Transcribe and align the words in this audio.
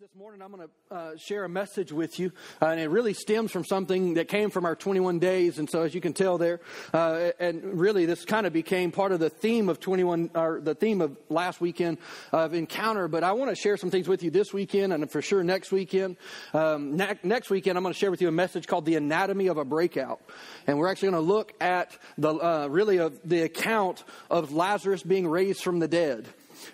this 0.00 0.14
morning 0.16 0.42
I'm 0.42 0.50
going 0.50 0.66
to 0.66 0.94
uh, 0.94 1.16
share 1.16 1.44
a 1.44 1.48
message 1.48 1.92
with 1.92 2.18
you, 2.18 2.32
uh, 2.60 2.66
and 2.66 2.80
it 2.80 2.90
really 2.90 3.14
stems 3.14 3.52
from 3.52 3.64
something 3.64 4.14
that 4.14 4.26
came 4.26 4.50
from 4.50 4.64
our 4.64 4.74
21 4.74 5.20
days. 5.20 5.60
And 5.60 5.70
so, 5.70 5.82
as 5.82 5.94
you 5.94 6.00
can 6.00 6.12
tell 6.12 6.36
there, 6.36 6.60
uh, 6.92 7.30
and 7.38 7.78
really 7.78 8.04
this 8.04 8.24
kind 8.24 8.44
of 8.44 8.52
became 8.52 8.90
part 8.90 9.12
of 9.12 9.20
the 9.20 9.30
theme 9.30 9.68
of 9.68 9.78
21, 9.78 10.30
or 10.34 10.60
the 10.60 10.74
theme 10.74 11.00
of 11.00 11.16
last 11.28 11.60
weekend 11.60 11.98
of 12.32 12.54
encounter. 12.54 13.06
But 13.06 13.22
I 13.22 13.32
want 13.32 13.50
to 13.50 13.54
share 13.54 13.76
some 13.76 13.90
things 13.90 14.08
with 14.08 14.24
you 14.24 14.32
this 14.32 14.52
weekend, 14.52 14.92
and 14.92 15.08
for 15.08 15.22
sure 15.22 15.44
next 15.44 15.70
weekend. 15.70 16.16
Um, 16.52 16.96
ne- 16.96 17.20
next 17.22 17.50
weekend, 17.50 17.78
I'm 17.78 17.84
going 17.84 17.94
to 17.94 17.98
share 17.98 18.10
with 18.10 18.20
you 18.20 18.26
a 18.26 18.32
message 18.32 18.66
called 18.66 18.86
"The 18.86 18.96
Anatomy 18.96 19.46
of 19.46 19.58
a 19.58 19.64
Breakout," 19.64 20.20
and 20.66 20.76
we're 20.76 20.88
actually 20.88 21.10
going 21.12 21.24
to 21.24 21.32
look 21.32 21.52
at 21.60 21.96
the 22.18 22.34
uh, 22.34 22.66
really 22.66 22.98
of 22.98 23.20
the 23.24 23.42
account 23.42 24.02
of 24.28 24.52
Lazarus 24.52 25.04
being 25.04 25.28
raised 25.28 25.62
from 25.62 25.78
the 25.78 25.88
dead. 25.88 26.26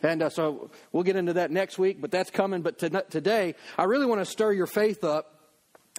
And 0.02 0.22
uh, 0.22 0.30
so 0.30 0.70
we'll 0.92 1.04
get 1.04 1.16
into 1.16 1.34
that 1.34 1.50
next 1.50 1.78
week, 1.78 2.00
but 2.00 2.10
that's 2.10 2.30
coming. 2.30 2.62
But 2.62 2.78
to, 2.78 3.04
today, 3.08 3.54
I 3.78 3.84
really 3.84 4.06
want 4.06 4.20
to 4.20 4.24
stir 4.24 4.52
your 4.52 4.66
faith 4.66 5.04
up. 5.04 5.36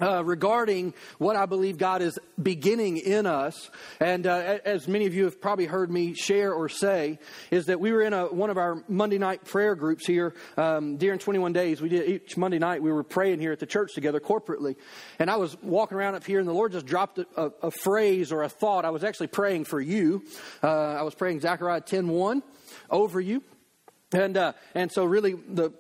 Uh, 0.01 0.23
regarding 0.23 0.93
what 1.17 1.35
I 1.35 1.45
believe 1.45 1.77
God 1.77 2.01
is 2.01 2.17
beginning 2.41 2.97
in 2.97 3.27
us. 3.27 3.69
And 3.99 4.25
uh, 4.25 4.57
as 4.63 4.87
many 4.87 5.05
of 5.05 5.13
you 5.13 5.25
have 5.25 5.39
probably 5.41 5.65
heard 5.65 5.91
me 5.91 6.13
share 6.15 6.53
or 6.53 6.69
say, 6.69 7.19
is 7.51 7.65
that 7.65 7.79
we 7.79 7.91
were 7.91 8.01
in 8.01 8.13
a, 8.13 8.25
one 8.25 8.49
of 8.49 8.57
our 8.57 8.83
Monday 8.87 9.17
night 9.19 9.43
prayer 9.43 9.75
groups 9.75 10.07
here 10.07 10.33
um, 10.55 10.95
during 10.95 11.19
21 11.19 11.51
days. 11.51 11.81
We 11.81 11.89
did 11.89 12.09
each 12.09 12.37
Monday 12.37 12.57
night, 12.57 12.81
we 12.81 12.91
were 12.91 13.03
praying 13.03 13.41
here 13.41 13.51
at 13.51 13.59
the 13.59 13.65
church 13.65 13.93
together 13.93 14.21
corporately. 14.21 14.77
And 15.19 15.29
I 15.29 15.35
was 15.35 15.55
walking 15.61 15.97
around 15.97 16.15
up 16.15 16.23
here, 16.23 16.39
and 16.39 16.47
the 16.47 16.53
Lord 16.53 16.71
just 16.71 16.85
dropped 16.85 17.19
a, 17.19 17.27
a, 17.35 17.51
a 17.63 17.71
phrase 17.71 18.31
or 18.31 18.43
a 18.43 18.49
thought. 18.49 18.85
I 18.85 18.91
was 18.91 19.03
actually 19.03 19.27
praying 19.27 19.65
for 19.65 19.79
you. 19.79 20.23
Uh, 20.63 20.69
I 20.69 21.01
was 21.01 21.13
praying 21.13 21.41
Zechariah 21.41 21.81
10 21.81 22.07
1 22.07 22.41
over 22.89 23.19
you. 23.19 23.43
And, 24.13 24.37
uh, 24.37 24.53
and 24.75 24.91
so, 24.91 25.05
really, 25.05 25.33
the, 25.33 25.71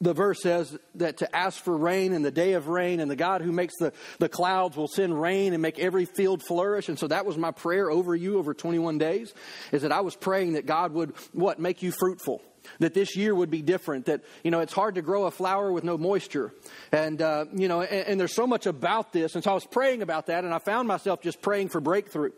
the 0.00 0.14
verse 0.14 0.40
says 0.42 0.76
that 0.94 1.18
to 1.18 1.36
ask 1.36 1.62
for 1.62 1.76
rain 1.76 2.12
in 2.12 2.22
the 2.22 2.30
day 2.30 2.52
of 2.52 2.68
rain, 2.68 3.00
and 3.00 3.10
the 3.10 3.16
God 3.16 3.42
who 3.42 3.50
makes 3.50 3.74
the, 3.78 3.92
the 4.18 4.28
clouds 4.28 4.76
will 4.76 4.88
send 4.88 5.20
rain 5.20 5.52
and 5.52 5.60
make 5.60 5.78
every 5.78 6.04
field 6.04 6.42
flourish. 6.42 6.88
And 6.88 6.98
so 6.98 7.08
that 7.08 7.26
was 7.26 7.36
my 7.36 7.50
prayer 7.50 7.90
over 7.90 8.14
you 8.14 8.38
over 8.38 8.54
21 8.54 8.98
days, 8.98 9.34
is 9.72 9.82
that 9.82 9.92
I 9.92 10.00
was 10.00 10.14
praying 10.14 10.52
that 10.52 10.66
God 10.66 10.92
would, 10.92 11.14
what, 11.32 11.58
make 11.58 11.82
you 11.82 11.90
fruitful 11.90 12.42
that 12.78 12.94
this 12.94 13.16
year 13.16 13.34
would 13.34 13.50
be 13.50 13.62
different. 13.62 14.06
That, 14.06 14.22
you 14.42 14.50
know, 14.50 14.60
it's 14.60 14.72
hard 14.72 14.94
to 14.96 15.02
grow 15.02 15.26
a 15.26 15.30
flower 15.30 15.72
with 15.72 15.84
no 15.84 15.98
moisture. 15.98 16.52
And, 16.92 17.20
uh, 17.20 17.46
you 17.54 17.68
know, 17.68 17.82
and, 17.82 18.06
and, 18.06 18.20
there's 18.20 18.34
so 18.34 18.46
much 18.46 18.66
about 18.66 19.12
this. 19.12 19.34
And 19.34 19.44
so 19.44 19.50
I 19.50 19.54
was 19.54 19.64
praying 19.64 20.02
about 20.02 20.26
that, 20.26 20.44
and 20.44 20.52
I 20.52 20.58
found 20.58 20.88
myself 20.88 21.22
just 21.22 21.40
praying 21.40 21.68
for 21.68 21.80
breakthrough. 21.80 22.30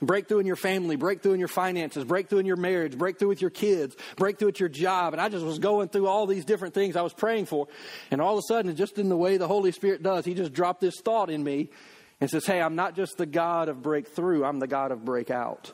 Breakthrough 0.00 0.38
in 0.38 0.46
your 0.46 0.56
family, 0.56 0.96
breakthrough 0.96 1.32
in 1.32 1.38
your 1.38 1.48
finances, 1.48 2.04
breakthrough 2.04 2.38
in 2.38 2.46
your 2.46 2.56
marriage, 2.56 2.96
breakthrough 2.96 3.28
with 3.28 3.40
your 3.40 3.50
kids, 3.50 3.96
breakthrough 4.16 4.48
at 4.48 4.60
your 4.60 4.68
job. 4.68 5.12
And 5.12 5.20
I 5.20 5.28
just 5.28 5.44
was 5.44 5.58
going 5.58 5.88
through 5.88 6.06
all 6.06 6.26
these 6.26 6.44
different 6.44 6.74
things 6.74 6.96
I 6.96 7.02
was 7.02 7.12
praying 7.12 7.46
for. 7.46 7.68
And 8.10 8.20
all 8.20 8.34
of 8.34 8.38
a 8.38 8.46
sudden, 8.48 8.74
just 8.76 8.98
in 8.98 9.08
the 9.08 9.16
way 9.16 9.36
the 9.36 9.48
Holy 9.48 9.72
Spirit 9.72 10.02
does, 10.02 10.24
He 10.24 10.34
just 10.34 10.52
dropped 10.52 10.80
this 10.80 11.00
thought 11.00 11.30
in 11.30 11.42
me 11.42 11.70
and 12.20 12.30
says, 12.30 12.46
Hey, 12.46 12.60
I'm 12.60 12.76
not 12.76 12.94
just 12.96 13.16
the 13.16 13.26
God 13.26 13.68
of 13.68 13.82
breakthrough, 13.82 14.44
I'm 14.44 14.58
the 14.58 14.66
God 14.66 14.92
of 14.92 15.04
breakout. 15.04 15.72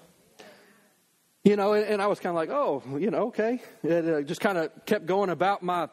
You 1.43 1.57
know, 1.57 1.73
and, 1.73 1.87
and 1.87 2.03
I 2.03 2.07
was 2.07 2.21
kind 2.21 2.31
of 2.31 2.37
like, 2.37 2.51
oh, 2.51 2.83
you 2.99 3.11
know, 3.11 3.29
okay. 3.29 3.61
And 3.83 4.11
uh, 4.11 4.23
just 4.23 4.41
kind 4.41 4.59
of 4.59 4.71
kept 4.85 5.07
going 5.07 5.31
about 5.31 5.63
my 5.63 5.89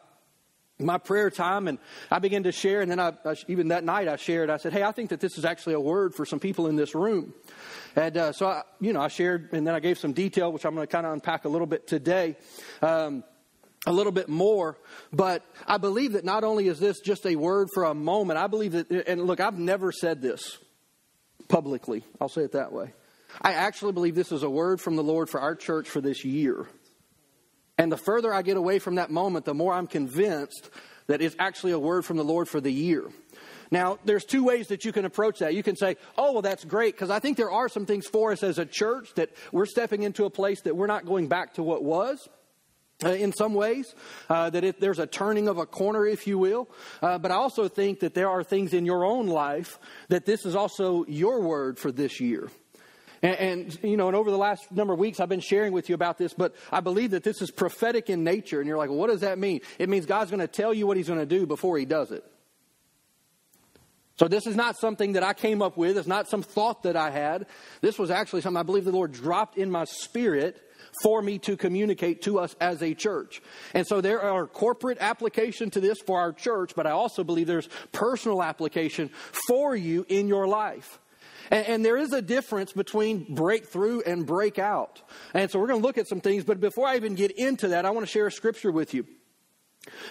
my 0.79 0.97
prayer 0.97 1.31
time, 1.31 1.67
and 1.67 1.79
I 2.11 2.19
began 2.19 2.43
to 2.43 2.51
share. 2.51 2.81
And 2.81 2.91
then 2.91 2.99
I, 2.99 3.13
I, 3.25 3.35
even 3.47 3.69
that 3.69 3.83
night, 3.83 4.07
I 4.07 4.15
shared. 4.15 4.49
I 4.49 4.57
said, 4.57 4.73
"Hey, 4.73 4.83
I 4.83 4.91
think 4.91 5.09
that 5.09 5.19
this 5.19 5.37
is 5.37 5.45
actually 5.45 5.73
a 5.73 5.79
word 5.79 6.13
for 6.13 6.25
some 6.25 6.39
people 6.39 6.67
in 6.67 6.75
this 6.75 6.93
room." 6.93 7.33
And 7.95 8.15
uh, 8.15 8.31
so, 8.31 8.47
I, 8.47 8.61
you 8.79 8.93
know, 8.93 9.01
I 9.01 9.07
shared, 9.07 9.49
and 9.53 9.65
then 9.65 9.73
I 9.73 9.79
gave 9.79 9.97
some 9.97 10.13
detail, 10.13 10.51
which 10.51 10.65
I'm 10.65 10.75
going 10.75 10.85
to 10.85 10.91
kind 10.91 11.05
of 11.05 11.13
unpack 11.13 11.45
a 11.45 11.49
little 11.49 11.65
bit 11.67 11.87
today. 11.87 12.35
Um, 12.81 13.23
a 13.85 13.91
little 13.93 14.11
bit 14.11 14.27
more, 14.27 14.77
but 15.13 15.45
I 15.65 15.77
believe 15.77 16.13
that 16.13 16.25
not 16.25 16.43
only 16.43 16.67
is 16.67 16.77
this 16.77 16.99
just 16.99 17.25
a 17.25 17.37
word 17.37 17.69
for 17.73 17.85
a 17.85 17.93
moment, 17.93 18.37
I 18.37 18.47
believe 18.47 18.73
that, 18.73 18.91
and 18.91 19.23
look, 19.23 19.39
I've 19.39 19.57
never 19.57 19.93
said 19.93 20.21
this 20.21 20.57
publicly. 21.47 22.03
I'll 22.19 22.27
say 22.27 22.41
it 22.41 22.51
that 22.51 22.73
way. 22.73 22.91
I 23.41 23.53
actually 23.53 23.93
believe 23.93 24.15
this 24.15 24.31
is 24.31 24.43
a 24.43 24.49
word 24.49 24.81
from 24.81 24.95
the 24.95 25.03
Lord 25.03 25.29
for 25.29 25.39
our 25.39 25.55
church 25.55 25.89
for 25.89 26.01
this 26.01 26.25
year. 26.25 26.67
And 27.77 27.91
the 27.91 27.97
further 27.97 28.33
I 28.33 28.41
get 28.41 28.57
away 28.57 28.79
from 28.79 28.95
that 28.95 29.11
moment, 29.11 29.45
the 29.45 29.53
more 29.53 29.73
I'm 29.73 29.87
convinced 29.87 30.69
that 31.07 31.21
it's 31.21 31.35
actually 31.39 31.71
a 31.73 31.79
word 31.79 32.05
from 32.05 32.17
the 32.17 32.23
Lord 32.23 32.49
for 32.49 32.59
the 32.59 32.71
year. 32.71 33.05
Now, 33.69 33.99
there's 34.05 34.25
two 34.25 34.43
ways 34.43 34.67
that 34.67 34.85
you 34.85 34.91
can 34.91 35.05
approach 35.05 35.39
that. 35.39 35.53
You 35.53 35.63
can 35.63 35.75
say, 35.75 35.97
oh, 36.17 36.33
well, 36.33 36.41
that's 36.41 36.63
great, 36.63 36.95
because 36.95 37.09
I 37.09 37.19
think 37.19 37.37
there 37.37 37.51
are 37.51 37.69
some 37.69 37.85
things 37.85 38.07
for 38.07 38.31
us 38.31 38.41
as 38.41 38.57
a 38.57 38.65
church 38.65 39.13
that 39.15 39.29
we're 39.51 39.65
stepping 39.65 40.03
into 40.03 40.25
a 40.25 40.29
place 40.29 40.61
that 40.61 40.75
we're 40.75 40.87
not 40.87 41.05
going 41.05 41.27
back 41.27 41.55
to 41.55 41.63
what 41.63 41.83
was. 41.83 42.27
Uh, 43.03 43.09
in 43.09 43.31
some 43.31 43.53
ways, 43.53 43.93
uh, 44.27 44.49
that 44.49 44.79
there's 44.79 44.97
a 44.97 45.05
turning 45.05 45.47
of 45.47 45.59
a 45.59 45.67
corner, 45.67 46.03
if 46.07 46.25
you 46.25 46.39
will. 46.39 46.67
Uh, 46.99 47.19
but 47.19 47.29
I 47.29 47.35
also 47.35 47.67
think 47.67 47.99
that 47.99 48.15
there 48.15 48.27
are 48.27 48.43
things 48.43 48.73
in 48.73 48.87
your 48.87 49.05
own 49.05 49.27
life 49.27 49.77
that 50.09 50.25
this 50.25 50.47
is 50.47 50.55
also 50.55 51.05
your 51.07 51.41
word 51.41 51.77
for 51.77 51.91
this 51.91 52.19
year. 52.19 52.49
And, 53.21 53.35
and, 53.35 53.83
you 53.83 53.97
know, 53.97 54.07
and 54.07 54.15
over 54.15 54.31
the 54.31 54.37
last 54.37 54.71
number 54.71 54.93
of 54.93 54.99
weeks, 54.99 55.19
I've 55.19 55.29
been 55.29 55.39
sharing 55.39 55.73
with 55.73 55.89
you 55.89 55.95
about 55.95 56.17
this, 56.17 56.33
but 56.33 56.55
I 56.71 56.79
believe 56.79 57.11
that 57.11 57.23
this 57.23 57.41
is 57.41 57.51
prophetic 57.51 58.09
in 58.09 58.23
nature. 58.23 58.59
And 58.59 58.67
you're 58.67 58.77
like, 58.77 58.89
well, 58.89 58.99
what 58.99 59.09
does 59.09 59.21
that 59.21 59.39
mean? 59.39 59.61
It 59.79 59.89
means 59.89 60.05
God's 60.05 60.31
going 60.31 60.41
to 60.41 60.47
tell 60.47 60.73
you 60.73 60.85
what 60.87 60.97
He's 60.97 61.07
going 61.07 61.19
to 61.19 61.25
do 61.25 61.45
before 61.45 61.77
He 61.77 61.85
does 61.85 62.11
it. 62.11 62.23
So 64.19 64.27
this 64.27 64.47
is 64.47 64.55
not 64.55 64.77
something 64.77 65.13
that 65.13 65.23
I 65.23 65.33
came 65.33 65.61
up 65.61 65.77
with. 65.77 65.97
It's 65.97 66.07
not 66.07 66.27
some 66.27 66.41
thought 66.41 66.83
that 66.83 66.95
I 66.95 67.11
had. 67.11 67.45
This 67.81 67.99
was 67.99 68.09
actually 68.09 68.41
something 68.41 68.59
I 68.59 68.63
believe 68.63 68.85
the 68.85 68.91
Lord 68.91 69.11
dropped 69.11 69.57
in 69.57 69.69
my 69.69 69.85
spirit 69.85 70.59
for 71.03 71.21
me 71.21 71.37
to 71.39 71.55
communicate 71.55 72.23
to 72.23 72.39
us 72.39 72.55
as 72.59 72.81
a 72.81 72.95
church. 72.95 73.41
And 73.75 73.85
so 73.85 74.01
there 74.01 74.21
are 74.21 74.47
corporate 74.47 74.97
application 74.99 75.69
to 75.71 75.79
this 75.79 75.99
for 76.05 76.19
our 76.19 76.33
church, 76.33 76.73
but 76.75 76.87
I 76.87 76.91
also 76.91 77.23
believe 77.23 77.45
there's 77.45 77.69
personal 77.91 78.41
application 78.41 79.11
for 79.47 79.75
you 79.75 80.05
in 80.09 80.27
your 80.27 80.47
life. 80.47 80.99
And, 81.49 81.65
and, 81.67 81.85
there 81.85 81.97
is 81.97 82.13
a 82.13 82.21
difference 82.21 82.73
between 82.73 83.33
breakthrough 83.33 84.01
and 84.01 84.25
breakout. 84.25 85.01
And 85.33 85.49
so 85.49 85.59
we're 85.59 85.67
going 85.67 85.81
to 85.81 85.85
look 85.85 85.97
at 85.97 86.07
some 86.07 86.21
things, 86.21 86.43
but 86.43 86.59
before 86.59 86.87
I 86.87 86.95
even 86.95 87.15
get 87.15 87.31
into 87.31 87.69
that, 87.69 87.85
I 87.85 87.91
want 87.91 88.05
to 88.05 88.11
share 88.11 88.27
a 88.27 88.31
scripture 88.31 88.71
with 88.71 88.93
you. 88.93 89.05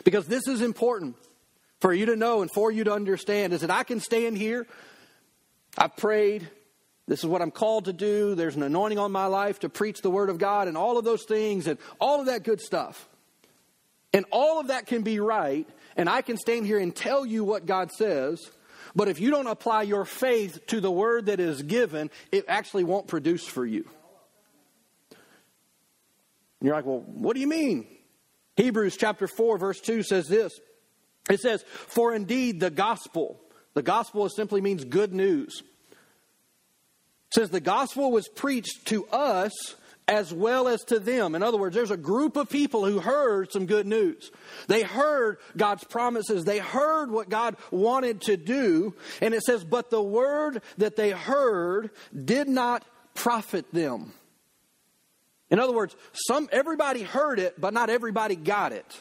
Because 0.04 0.26
this 0.26 0.46
is 0.48 0.62
important 0.62 1.16
for 1.80 1.92
you 1.92 2.06
to 2.06 2.16
know 2.16 2.42
and 2.42 2.50
for 2.50 2.70
you 2.70 2.84
to 2.84 2.92
understand 2.92 3.52
is 3.52 3.60
that 3.60 3.70
I 3.70 3.82
can 3.82 4.00
stand 4.00 4.38
here, 4.38 4.66
I've 5.76 5.96
prayed, 5.96 6.48
this 7.06 7.20
is 7.20 7.26
what 7.26 7.42
I'm 7.42 7.50
called 7.50 7.84
to 7.84 7.92
do, 7.92 8.34
there's 8.34 8.56
an 8.56 8.62
anointing 8.62 8.98
on 8.98 9.12
my 9.12 9.26
life 9.26 9.60
to 9.60 9.68
preach 9.68 10.00
the 10.00 10.10
word 10.10 10.30
of 10.30 10.38
God 10.38 10.68
and 10.68 10.76
all 10.76 10.98
of 10.98 11.04
those 11.04 11.24
things 11.24 11.66
and 11.66 11.78
all 12.00 12.20
of 12.20 12.26
that 12.26 12.42
good 12.42 12.60
stuff. 12.60 13.08
And 14.12 14.24
all 14.30 14.58
of 14.58 14.68
that 14.68 14.86
can 14.86 15.02
be 15.02 15.20
right, 15.20 15.68
and 15.96 16.08
I 16.08 16.22
can 16.22 16.38
stand 16.38 16.64
here 16.64 16.78
and 16.78 16.94
tell 16.94 17.26
you 17.26 17.44
what 17.44 17.66
God 17.66 17.92
says, 17.92 18.50
but 18.96 19.08
if 19.08 19.20
you 19.20 19.30
don't 19.30 19.46
apply 19.46 19.82
your 19.82 20.06
faith 20.06 20.66
to 20.68 20.80
the 20.80 20.90
word 20.90 21.26
that 21.26 21.38
is 21.38 21.62
given, 21.62 22.10
it 22.32 22.46
actually 22.48 22.82
won't 22.82 23.06
produce 23.06 23.46
for 23.46 23.64
you. 23.64 23.86
And 25.10 26.66
you're 26.66 26.74
like, 26.74 26.86
well, 26.86 27.04
what 27.06 27.34
do 27.34 27.40
you 27.40 27.46
mean? 27.46 27.86
Hebrews 28.56 28.96
chapter 28.96 29.28
4, 29.28 29.58
verse 29.58 29.80
2 29.80 30.02
says 30.02 30.26
this 30.26 30.58
it 31.28 31.40
says, 31.40 31.62
For 31.62 32.14
indeed 32.14 32.58
the 32.58 32.70
gospel, 32.70 33.38
the 33.74 33.82
gospel 33.82 34.28
simply 34.30 34.62
means 34.62 34.84
good 34.84 35.12
news. 35.12 35.62
It 37.28 37.34
says 37.34 37.50
the 37.50 37.60
gospel 37.60 38.10
was 38.10 38.28
preached 38.28 38.86
to 38.86 39.06
us 39.08 39.52
as 40.08 40.32
well 40.32 40.68
as 40.68 40.84
to 40.84 41.00
them. 41.00 41.34
In 41.34 41.42
other 41.42 41.58
words, 41.58 41.74
there's 41.74 41.90
a 41.90 41.96
group 41.96 42.36
of 42.36 42.48
people 42.48 42.84
who 42.86 43.00
heard 43.00 43.50
some 43.50 43.66
good 43.66 43.86
news. 43.86 44.30
They 44.68 44.82
heard 44.82 45.38
God's 45.56 45.84
promises. 45.84 46.44
They 46.44 46.58
heard 46.58 47.10
what 47.10 47.28
God 47.28 47.56
wanted 47.70 48.20
to 48.22 48.36
do. 48.36 48.94
And 49.20 49.34
it 49.34 49.42
says, 49.42 49.64
but 49.64 49.90
the 49.90 50.02
word 50.02 50.62
that 50.78 50.96
they 50.96 51.10
heard 51.10 51.90
did 52.24 52.48
not 52.48 52.84
profit 53.14 53.72
them. 53.72 54.12
In 55.50 55.58
other 55.58 55.72
words, 55.72 55.96
some, 56.12 56.48
everybody 56.52 57.02
heard 57.02 57.38
it, 57.38 57.60
but 57.60 57.74
not 57.74 57.90
everybody 57.90 58.36
got 58.36 58.72
it. 58.72 59.00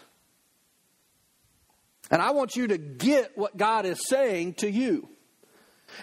And 2.11 2.21
I 2.21 2.31
want 2.31 2.55
you 2.55 2.67
to 2.67 2.77
get 2.77 3.37
what 3.37 3.57
God 3.57 3.85
is 3.85 3.99
saying 4.07 4.55
to 4.55 4.69
you. 4.69 5.09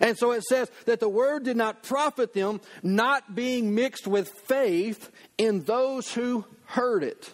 And 0.00 0.16
so 0.16 0.32
it 0.32 0.42
says 0.44 0.70
that 0.86 1.00
the 1.00 1.08
word 1.08 1.44
did 1.44 1.56
not 1.56 1.82
profit 1.82 2.32
them, 2.32 2.60
not 2.82 3.34
being 3.34 3.74
mixed 3.74 4.06
with 4.06 4.28
faith 4.46 5.10
in 5.38 5.64
those 5.64 6.12
who 6.12 6.44
heard 6.66 7.02
it. 7.02 7.32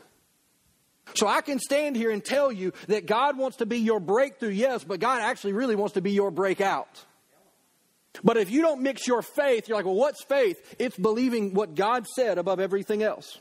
So 1.15 1.27
I 1.27 1.41
can 1.41 1.59
stand 1.59 1.97
here 1.97 2.11
and 2.11 2.25
tell 2.25 2.53
you 2.53 2.73
that 2.89 3.07
God 3.07 3.39
wants 3.39 3.59
to 3.59 3.67
be 3.67 3.79
your 3.79 4.01
breakthrough, 4.01 4.51
yes, 4.51 4.85
but 4.85 5.01
God 5.01 5.23
actually 5.23 5.55
really 5.55 5.77
wants 5.77 5.95
to 5.95 6.03
be 6.03 6.13
your 6.13 6.31
breakout. 6.31 7.05
But 8.23 8.37
if 8.37 8.51
you 8.51 8.63
don't 8.63 8.83
mix 8.83 9.07
your 9.07 9.23
faith, 9.23 9.69
you're 9.69 9.77
like, 9.77 9.87
well, 9.87 9.95
what's 9.95 10.25
faith? 10.25 10.59
It's 10.79 10.97
believing 10.97 11.55
what 11.55 11.75
God 11.75 12.07
said 12.07 12.39
above 12.39 12.61
everything 12.61 13.03
else. 13.03 13.39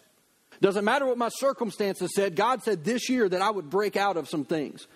Doesn't 0.61 0.85
matter 0.85 1.05
what 1.05 1.17
my 1.17 1.29
circumstances 1.29 2.11
said. 2.15 2.35
God 2.35 2.63
said 2.63 2.83
this 2.83 3.09
year 3.09 3.27
that 3.27 3.41
I 3.41 3.49
would 3.49 3.69
break 3.69 3.95
out 3.95 4.17
of 4.17 4.27
some 4.29 4.45
things. 4.45 4.87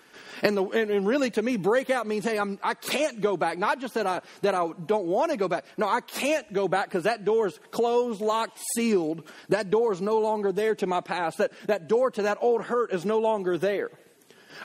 And, 0.42 0.56
the, 0.56 0.64
and, 0.64 0.90
and, 0.90 1.06
really, 1.06 1.30
to 1.30 1.42
me, 1.42 1.56
breakout 1.56 2.06
means, 2.06 2.24
hey, 2.24 2.36
I'm, 2.36 2.58
I 2.64 2.74
can't 2.74 3.20
go 3.20 3.36
back. 3.36 3.58
Not 3.58 3.80
just 3.80 3.94
that 3.94 4.08
I, 4.08 4.22
that 4.42 4.56
I 4.56 4.70
don't 4.86 5.06
want 5.06 5.30
to 5.30 5.36
go 5.36 5.46
back. 5.46 5.64
No, 5.76 5.88
I 5.88 6.00
can't 6.00 6.52
go 6.52 6.66
back 6.66 6.86
because 6.86 7.04
that 7.04 7.24
door 7.24 7.46
is 7.46 7.58
closed, 7.70 8.20
locked, 8.20 8.58
sealed. 8.74 9.28
That 9.50 9.70
door 9.70 9.92
is 9.92 10.00
no 10.00 10.18
longer 10.18 10.50
there 10.50 10.74
to 10.74 10.86
my 10.86 11.00
past. 11.00 11.38
That, 11.38 11.52
that 11.68 11.88
door 11.88 12.10
to 12.10 12.22
that 12.22 12.38
old 12.40 12.62
hurt 12.62 12.92
is 12.92 13.04
no 13.04 13.20
longer 13.20 13.56
there. 13.56 13.90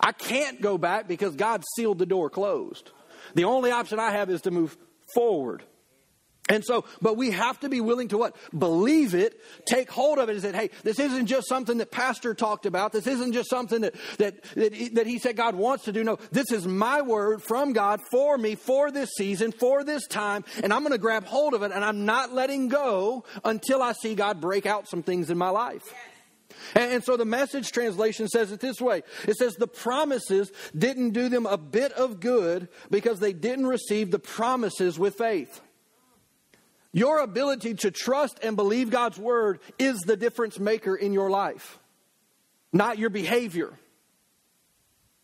I 0.01 0.13
can't 0.13 0.61
go 0.61 0.79
back 0.79 1.07
because 1.07 1.35
God 1.35 1.63
sealed 1.75 1.99
the 1.99 2.05
door 2.07 2.29
closed. 2.31 2.91
The 3.35 3.43
only 3.43 3.71
option 3.71 3.99
I 3.99 4.11
have 4.11 4.31
is 4.31 4.41
to 4.41 4.51
move 4.51 4.75
forward. 5.13 5.63
And 6.49 6.63
so, 6.63 6.85
but 7.01 7.17
we 7.17 7.31
have 7.31 7.59
to 7.59 7.69
be 7.69 7.81
willing 7.81 8.07
to 8.09 8.17
what? 8.17 8.35
Believe 8.57 9.13
it, 9.13 9.39
take 9.65 9.91
hold 9.91 10.17
of 10.17 10.29
it 10.29 10.33
and 10.33 10.41
say, 10.41 10.53
hey, 10.53 10.69
this 10.83 10.97
isn't 10.97 11.25
just 11.25 11.47
something 11.49 11.77
that 11.79 11.91
Pastor 11.91 12.33
talked 12.33 12.65
about. 12.65 12.93
This 12.93 13.05
isn't 13.05 13.33
just 13.33 13.49
something 13.49 13.81
that, 13.81 13.95
that, 14.17 14.41
that, 14.55 14.73
he, 14.73 14.89
that 14.89 15.07
he 15.07 15.19
said 15.19 15.35
God 15.35 15.55
wants 15.55 15.85
to 15.85 15.91
do. 15.91 16.03
No, 16.03 16.17
this 16.31 16.51
is 16.51 16.65
my 16.65 17.01
word 17.01 17.43
from 17.43 17.73
God 17.73 17.99
for 18.09 18.37
me, 18.37 18.55
for 18.55 18.91
this 18.91 19.09
season, 19.17 19.51
for 19.51 19.83
this 19.83 20.07
time. 20.07 20.45
And 20.63 20.71
I'm 20.71 20.81
going 20.81 20.93
to 20.93 20.97
grab 20.97 21.25
hold 21.25 21.53
of 21.53 21.63
it 21.63 21.71
and 21.71 21.83
I'm 21.83 22.05
not 22.05 22.33
letting 22.33 22.69
go 22.69 23.25
until 23.43 23.81
I 23.81 23.91
see 23.91 24.15
God 24.15 24.39
break 24.39 24.65
out 24.65 24.87
some 24.87 25.03
things 25.03 25.29
in 25.29 25.37
my 25.37 25.49
life. 25.49 25.83
And, 26.75 26.93
and 26.93 27.03
so 27.03 27.17
the 27.17 27.25
message 27.25 27.71
translation 27.71 28.29
says 28.29 28.53
it 28.53 28.61
this 28.61 28.79
way 28.79 29.03
it 29.27 29.35
says, 29.35 29.55
The 29.55 29.67
promises 29.67 30.51
didn't 30.77 31.11
do 31.11 31.27
them 31.27 31.45
a 31.45 31.57
bit 31.57 31.91
of 31.91 32.21
good 32.21 32.69
because 32.89 33.19
they 33.19 33.33
didn't 33.33 33.67
receive 33.67 34.11
the 34.11 34.19
promises 34.19 34.97
with 34.97 35.15
faith. 35.15 35.61
Your 36.93 37.19
ability 37.19 37.75
to 37.75 37.91
trust 37.91 38.39
and 38.43 38.55
believe 38.55 38.89
God's 38.89 39.17
word 39.17 39.59
is 39.77 39.99
the 39.99 40.17
difference 40.17 40.59
maker 40.59 40.95
in 40.95 41.13
your 41.13 41.29
life, 41.29 41.79
not 42.71 42.97
your 42.97 43.09
behavior. 43.09 43.73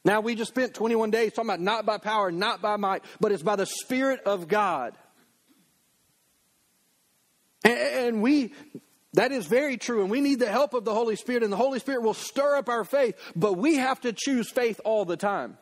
Now, 0.06 0.20
we 0.20 0.36
just 0.36 0.52
spent 0.52 0.74
21 0.74 1.12
days 1.12 1.32
talking 1.32 1.50
about 1.50 1.62
not 1.62 1.86
by 1.86 1.98
power, 1.98 2.32
not 2.32 2.62
by 2.62 2.76
might, 2.76 3.04
but 3.22 3.32
it's 3.32 3.44
by 3.44 3.56
the 3.56 3.66
Spirit 3.66 4.22
of 4.26 4.48
God. 4.48 4.98
And 7.64 8.22
we, 8.22 8.54
that 9.14 9.32
is 9.32 9.46
very 9.46 9.78
true. 9.78 10.02
And 10.02 10.12
we 10.12 10.20
need 10.20 10.40
the 10.40 10.52
help 10.52 10.74
of 10.74 10.84
the 10.84 10.94
Holy 10.94 11.16
Spirit, 11.16 11.44
and 11.44 11.52
the 11.52 11.58
Holy 11.58 11.80
Spirit 11.80 12.02
will 12.04 12.14
stir 12.14 12.58
up 12.58 12.68
our 12.68 12.84
faith, 12.84 13.16
but 13.36 13.54
we 13.54 13.76
have 13.76 14.02
to 14.02 14.12
choose 14.12 14.50
faith 14.50 14.82
all 14.84 15.06
the 15.06 15.16
time. 15.16 15.58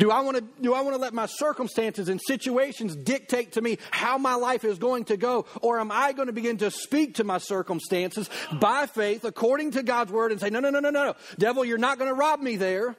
Do 0.00 0.10
I 0.10 0.20
want 0.20 0.38
to 0.38 0.44
do 0.62 0.72
I 0.72 0.80
want 0.80 0.96
to 0.96 1.00
let 1.00 1.12
my 1.12 1.26
circumstances 1.26 2.08
and 2.08 2.18
situations 2.26 2.96
dictate 2.96 3.52
to 3.52 3.60
me 3.60 3.76
how 3.90 4.16
my 4.16 4.34
life 4.34 4.64
is 4.64 4.78
going 4.78 5.04
to 5.04 5.18
go 5.18 5.44
or 5.60 5.78
am 5.78 5.92
I 5.92 6.12
going 6.12 6.28
to 6.28 6.32
begin 6.32 6.56
to 6.58 6.70
speak 6.70 7.16
to 7.16 7.24
my 7.24 7.36
circumstances 7.36 8.30
by 8.58 8.86
faith 8.86 9.26
according 9.26 9.72
to 9.72 9.82
God's 9.82 10.10
word 10.10 10.32
and 10.32 10.40
say 10.40 10.48
no 10.48 10.58
no 10.58 10.70
no 10.70 10.80
no 10.80 10.88
no 10.88 11.04
no 11.04 11.14
devil 11.38 11.66
you're 11.66 11.76
not 11.76 11.98
going 11.98 12.08
to 12.08 12.14
rob 12.14 12.40
me 12.40 12.56
there 12.56 12.96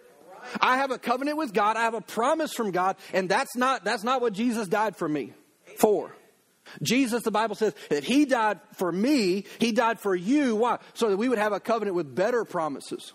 I 0.61 0.77
have 0.77 0.91
a 0.91 0.99
covenant 0.99 1.37
with 1.37 1.53
God 1.53 1.75
I 1.75 1.81
have 1.81 1.95
a 1.95 2.01
promise 2.01 2.53
from 2.53 2.69
God 2.69 2.97
and 3.13 3.27
that's 3.27 3.55
not 3.55 3.83
that's 3.83 4.03
not 4.03 4.21
what 4.21 4.33
Jesus 4.33 4.67
died 4.67 4.95
for 4.95 5.09
me 5.09 5.33
for 5.77 6.15
Jesus, 6.83 7.23
the 7.23 7.31
Bible 7.31 7.55
says 7.55 7.73
that 7.89 8.03
He 8.03 8.25
died 8.25 8.59
for 8.75 8.91
me, 8.91 9.45
He 9.57 9.71
died 9.71 9.99
for 9.99 10.15
you. 10.15 10.55
Why? 10.55 10.77
So 10.93 11.09
that 11.09 11.17
we 11.17 11.27
would 11.27 11.39
have 11.39 11.51
a 11.51 11.59
covenant 11.59 11.95
with 11.95 12.13
better 12.13 12.45
promises. 12.45 13.11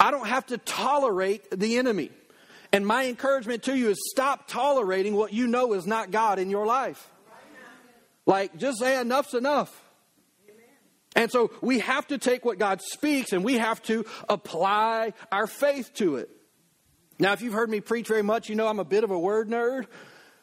I 0.00 0.10
don't 0.10 0.26
have 0.26 0.46
to 0.46 0.58
tolerate 0.58 1.50
the 1.50 1.76
enemy. 1.76 2.10
And 2.74 2.84
my 2.84 3.06
encouragement 3.06 3.62
to 3.64 3.78
you 3.78 3.90
is 3.90 3.98
stop 4.10 4.48
tolerating 4.48 5.14
what 5.14 5.32
you 5.32 5.46
know 5.46 5.74
is 5.74 5.86
not 5.86 6.10
God 6.10 6.40
in 6.40 6.50
your 6.50 6.66
life. 6.66 7.08
Like, 8.26 8.56
just 8.56 8.80
say 8.80 9.00
enough's 9.00 9.32
enough. 9.32 9.72
And 11.14 11.30
so 11.30 11.52
we 11.60 11.78
have 11.78 12.04
to 12.08 12.18
take 12.18 12.44
what 12.44 12.58
God 12.58 12.82
speaks 12.82 13.32
and 13.32 13.44
we 13.44 13.58
have 13.58 13.80
to 13.84 14.04
apply 14.28 15.12
our 15.30 15.46
faith 15.46 15.94
to 15.98 16.16
it. 16.16 16.28
Now, 17.20 17.32
if 17.32 17.42
you've 17.42 17.52
heard 17.52 17.70
me 17.70 17.80
preach 17.80 18.08
very 18.08 18.22
much, 18.22 18.48
you 18.48 18.56
know 18.56 18.66
I'm 18.66 18.80
a 18.80 18.84
bit 18.84 19.04
of 19.04 19.12
a 19.12 19.18
word 19.20 19.48
nerd. 19.48 19.86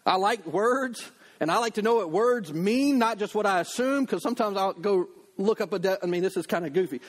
I 0.05 0.15
like 0.15 0.45
words 0.45 1.11
and 1.41 1.51
I 1.51 1.57
like 1.57 1.73
to 1.73 1.81
know 1.81 1.95
what 1.95 2.11
words 2.11 2.53
mean, 2.53 2.97
not 2.97 3.19
just 3.19 3.35
what 3.35 3.45
I 3.45 3.59
assume, 3.59 4.05
because 4.05 4.23
sometimes 4.23 4.55
I'll 4.55 4.71
go 4.71 5.09
look 5.35 5.59
up 5.59 5.73
a, 5.73 5.79
de- 5.79 6.01
I 6.01 6.05
mean, 6.05 6.23
this 6.23 6.37
is 6.37 6.47
kind 6.47 6.65
of 6.65 6.71
goofy. 6.71 7.01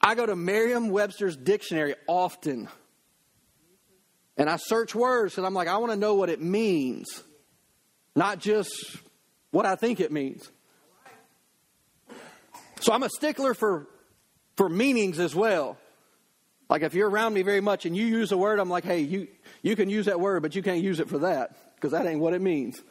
I 0.00 0.14
go 0.14 0.24
to 0.24 0.34
Merriam 0.34 0.88
Webster's 0.88 1.36
dictionary 1.36 1.96
often 2.06 2.70
and 4.36 4.48
I 4.50 4.56
search 4.56 4.94
words 4.94 5.38
and 5.38 5.46
I'm 5.46 5.54
like, 5.54 5.68
I 5.68 5.76
want 5.78 5.92
to 5.92 5.98
know 5.98 6.14
what 6.14 6.28
it 6.28 6.40
means, 6.40 7.22
not 8.16 8.38
just 8.38 8.72
what 9.50 9.66
I 9.66 9.76
think 9.76 10.00
it 10.00 10.10
means. 10.10 10.50
So 12.80 12.92
I'm 12.92 13.02
a 13.02 13.08
stickler 13.08 13.54
for, 13.54 13.86
for 14.56 14.68
meanings 14.68 15.18
as 15.18 15.34
well. 15.34 15.78
Like 16.68 16.82
if 16.82 16.94
you're 16.94 17.08
around 17.08 17.34
me 17.34 17.42
very 17.42 17.60
much 17.60 17.86
and 17.86 17.96
you 17.96 18.04
use 18.06 18.32
a 18.32 18.36
word, 18.36 18.58
I'm 18.58 18.70
like, 18.70 18.84
hey, 18.84 19.00
you, 19.00 19.28
you 19.62 19.76
can 19.76 19.88
use 19.88 20.06
that 20.06 20.20
word, 20.20 20.42
but 20.42 20.54
you 20.54 20.62
can't 20.62 20.82
use 20.82 21.00
it 21.00 21.08
for 21.08 21.18
that 21.18 21.56
because 21.76 21.92
that 21.92 22.06
ain't 22.06 22.20
what 22.20 22.34
it 22.34 22.40
means. 22.40 22.82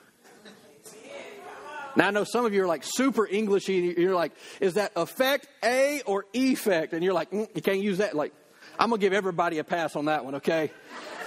Now 1.95 2.07
I 2.07 2.11
know 2.11 2.23
some 2.23 2.45
of 2.45 2.53
you 2.53 2.63
are 2.63 2.67
like 2.67 2.83
super 2.83 3.27
Englishy. 3.27 3.93
You're 3.97 4.15
like, 4.15 4.31
is 4.59 4.75
that 4.75 4.93
effect 4.95 5.47
A 5.63 6.01
or 6.05 6.25
effect? 6.33 6.93
And 6.93 7.03
you're 7.03 7.13
like, 7.13 7.31
mm, 7.31 7.47
you 7.53 7.61
can't 7.61 7.81
use 7.81 7.99
that. 7.99 8.15
Like, 8.15 8.33
I'm 8.79 8.89
gonna 8.89 8.99
give 8.99 9.13
everybody 9.13 9.59
a 9.59 9.63
pass 9.63 9.95
on 9.95 10.05
that 10.05 10.25
one, 10.25 10.35
okay? 10.35 10.71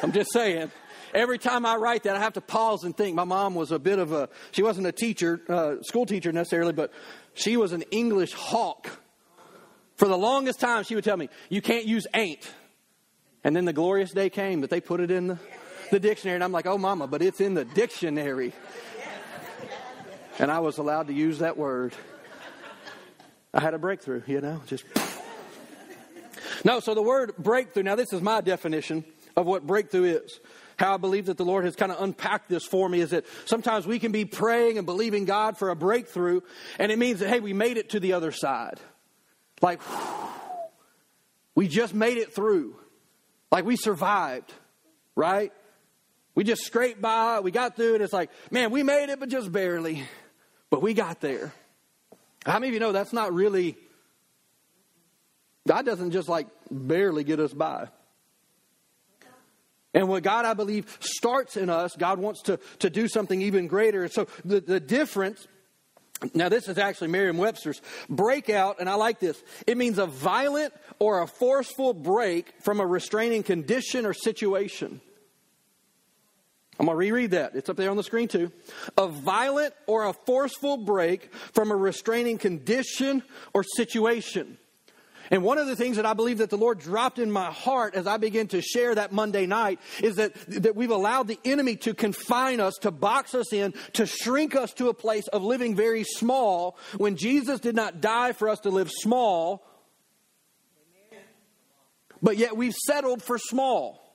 I'm 0.03 0.13
just 0.13 0.33
saying. 0.33 0.71
Every 1.15 1.39
time 1.39 1.65
I 1.65 1.77
write 1.77 2.03
that, 2.03 2.17
I 2.17 2.19
have 2.19 2.35
to 2.35 2.41
pause 2.41 2.85
and 2.85 2.95
think. 2.95 3.15
My 3.15 3.25
mom 3.25 3.55
was 3.55 3.73
a 3.73 3.79
bit 3.79 3.99
of 3.99 4.13
a, 4.13 4.29
she 4.51 4.63
wasn't 4.63 4.87
a 4.87 4.93
teacher, 4.93 5.41
uh, 5.49 5.77
school 5.83 6.05
teacher 6.05 6.33
necessarily, 6.33 6.73
but 6.73 6.93
she 7.35 7.57
was 7.57 7.73
an 7.73 7.83
English 7.91 8.33
hawk. 8.33 8.91
For 9.95 10.09
the 10.09 10.19
longest 10.19 10.61
time, 10.61 10.85
she 10.85 10.95
would 10.95 11.05
tell 11.05 11.17
me, 11.17 11.31
you 11.49 11.63
can't 11.63 11.87
use 11.87 12.07
ain't. 12.13 12.53
And 13.45 13.57
then 13.57 13.65
the 13.65 13.73
glorious 13.73 14.13
day 14.13 14.29
came 14.29 14.61
that 14.61 14.71
they 14.71 14.81
put 14.81 15.01
it 15.01 15.11
in 15.11 15.29
the, 15.29 15.39
the 15.91 16.01
dictionary, 16.01 16.35
and 16.35 16.45
I'm 16.45 16.53
like, 16.53 16.67
oh, 16.67 16.77
mama, 16.77 17.07
but 17.07 17.23
it's 17.23 17.41
in 17.41 17.55
the 17.55 17.65
dictionary. 17.65 18.53
And 20.39 20.51
I 20.51 20.59
was 20.59 20.77
allowed 20.77 21.07
to 21.07 21.15
use 21.15 21.39
that 21.39 21.57
word. 21.57 21.95
I 23.55 23.61
had 23.61 23.73
a 23.73 23.79
breakthrough, 23.79 24.23
you 24.27 24.43
know, 24.43 24.61
just. 24.67 24.85
No, 26.63 26.81
so 26.81 26.95
the 26.95 27.01
word 27.01 27.33
breakthrough, 27.39 27.85
now 27.85 27.95
this 27.95 28.13
is 28.13 28.21
my 28.21 28.43
definition 28.43 29.05
of 29.37 29.47
what 29.47 29.67
breakthrough 29.67 30.17
is. 30.17 30.41
How 30.79 30.95
I 30.95 30.97
believe 30.99 31.27
that 31.27 31.37
the 31.37 31.45
Lord 31.45 31.65
has 31.65 31.77
kind 31.77 31.91
of 31.91 32.03
unpacked 32.03 32.49
this 32.49 32.65
for 32.65 32.89
me 32.89 33.01
is 33.01 33.11
that 33.11 33.25
sometimes 33.47 33.87
we 33.87 33.99
can 33.99 34.13
be 34.13 34.25
praying 34.25 34.77
and 34.77 34.87
believing 34.87 35.25
God 35.25 35.57
for 35.57 35.71
a 35.71 35.77
breakthrough, 35.77 36.41
and 36.79 36.93
it 36.93 36.99
means 36.99 37.21
that, 37.21 37.29
hey, 37.29 37.41
we 37.41 37.53
made 37.53 37.77
it 37.79 37.91
to 37.91 38.01
the 38.01 38.13
other 38.13 38.33
side. 38.33 38.79
Like, 39.63 39.81
we 41.55 41.67
just 41.69 41.95
made 41.95 42.19
it 42.19 42.35
through. 42.35 42.77
Like, 43.51 43.65
we 43.65 43.77
survived, 43.77 44.53
right? 45.15 45.53
We 46.35 46.45
just 46.45 46.65
scraped 46.65 47.01
by, 47.01 47.41
we 47.41 47.51
got 47.51 47.77
through, 47.77 47.95
and 47.95 48.03
it's 48.03 48.13
like, 48.13 48.31
man, 48.51 48.71
we 48.71 48.83
made 48.83 49.09
it, 49.09 49.19
but 49.19 49.31
just 49.31 49.51
barely. 49.51 50.03
But 50.69 50.83
we 50.83 50.93
got 50.93 51.23
there. 51.23 51.55
How 52.45 52.59
many 52.59 52.69
of 52.69 52.75
you 52.75 52.81
know 52.81 52.93
that's 52.93 53.15
not 53.15 53.33
really, 53.33 53.79
God 55.67 55.87
doesn't 55.87 56.11
just 56.11 56.29
like 56.29 56.49
barely 56.71 57.25
get 57.25 57.41
us 57.41 57.55
by. 57.55 57.89
And 59.97 60.11
what 60.11 60.23
God, 60.23 60.45
I 60.45 60.53
believe, 60.53 60.95
starts 61.01 61.57
in 61.57 61.71
us, 61.71 61.97
God 61.97 62.19
wants 62.19 62.43
to, 62.43 62.61
to 62.81 62.91
do 62.91 63.09
something 63.09 63.41
even 63.41 63.67
greater. 63.67 64.03
And 64.03 64.13
So 64.13 64.27
the, 64.45 64.61
the 64.61 64.79
difference, 64.79 65.49
now 66.35 66.51
this 66.51 66.69
is 66.69 66.77
actually 66.77 67.09
Merriam 67.09 67.39
Webster's, 67.39 67.81
breakout, 68.07 68.77
and 68.79 68.91
I 68.91 68.97
like 68.97 69.21
this. 69.21 69.43
It 69.67 69.79
means 69.79 69.97
a 69.97 70.05
violent 70.05 70.75
or 70.99 71.23
a 71.23 71.27
forceful 71.27 71.95
break 71.95 72.53
from 72.63 72.79
a 72.79 72.87
restraining 72.87 73.43
condition 73.43 74.05
or 74.05 74.13
situation. 74.13 75.01
I'm 76.79 76.85
going 76.85 76.95
to 76.95 76.99
reread 76.99 77.31
that. 77.31 77.57
It's 77.57 77.71
up 77.71 77.79
there 77.79 77.91
on 77.91 77.97
the 77.97 78.03
screen 78.03 78.29
too. 78.29 78.53
A 78.99 79.09
violent 79.09 79.73
or 79.87 80.05
a 80.05 80.13
forceful 80.13 80.77
break 80.77 81.33
from 81.55 81.71
a 81.71 81.77
restraining 81.77 82.37
condition 82.37 83.23
or 83.55 83.63
situation. 83.63 84.59
And 85.31 85.43
one 85.43 85.59
of 85.59 85.67
the 85.67 85.77
things 85.77 85.97
that 85.97 86.07
I 86.07 86.15
believe 86.15 86.39
that 86.39 86.51
the 86.51 86.59
Lord 86.59 86.79
dropped 86.79 87.19
in 87.19 87.31
my 87.31 87.51
heart 87.51 87.95
as 87.95 88.07
I 88.07 88.17
began 88.17 88.47
to 88.49 88.63
share 88.63 88.95
that 88.95 89.13
Monday 89.13 89.47
night 89.47 89.81
is 90.03 90.17
that, 90.17 90.35
that 90.49 90.77
we've 90.77 90.91
allowed 90.91 91.29
the 91.29 91.39
enemy 91.45 91.77
to 91.77 91.95
confine 91.95 92.61
us, 92.61 92.75
to 92.83 92.91
box 92.91 93.35
us 93.35 93.53
in, 93.53 93.75
to 93.95 94.07
shrink 94.07 94.55
us 94.55 94.73
to 94.75 94.89
a 94.89 94.95
place 94.95 95.27
of 95.29 95.43
living 95.43 95.75
very 95.75 96.05
small 96.05 96.79
when 96.97 97.17
Jesus 97.17 97.61
did 97.61 97.75
not 97.75 98.01
die 98.01 98.33
for 98.33 98.49
us 98.49 98.61
to 98.61 98.71
live 98.71 98.91
small. 98.91 99.65
But 102.23 102.37
yet 102.37 102.57
we've 102.57 102.75
settled 102.75 103.23
for 103.23 103.39
small. 103.39 104.06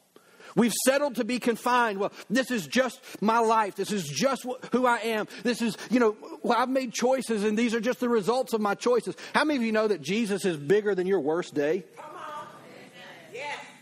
We've 0.55 0.74
settled 0.86 1.15
to 1.15 1.24
be 1.24 1.39
confined. 1.39 2.00
Well, 2.00 2.12
this 2.29 2.51
is 2.51 2.67
just 2.67 3.00
my 3.22 3.39
life. 3.39 3.75
This 3.75 3.91
is 3.91 4.03
just 4.03 4.46
who 4.72 4.86
I 4.86 4.98
am. 4.98 5.27
This 5.43 5.62
is, 5.62 5.77
you 5.89 6.00
know, 6.00 6.15
well, 6.43 6.58
I've 6.58 6.70
made 6.70 6.93
choices 6.93 7.43
and 7.43 7.58
these 7.58 7.74
are 7.74 7.79
just 7.79 8.00
the 8.00 8.10
results 8.10 8.53
of 8.53 8.62
my 8.62 8.75
choices. 8.75 9.15
How 9.34 9.43
many 9.43 9.58
of 9.58 9.63
you 9.63 9.72
know 9.72 9.88
that 9.88 10.01
Jesus 10.01 10.46
is 10.46 10.58
bigger 10.58 10.96
than 10.96 11.08
your 11.08 11.20
worst 11.20 11.53
day? 11.53 11.86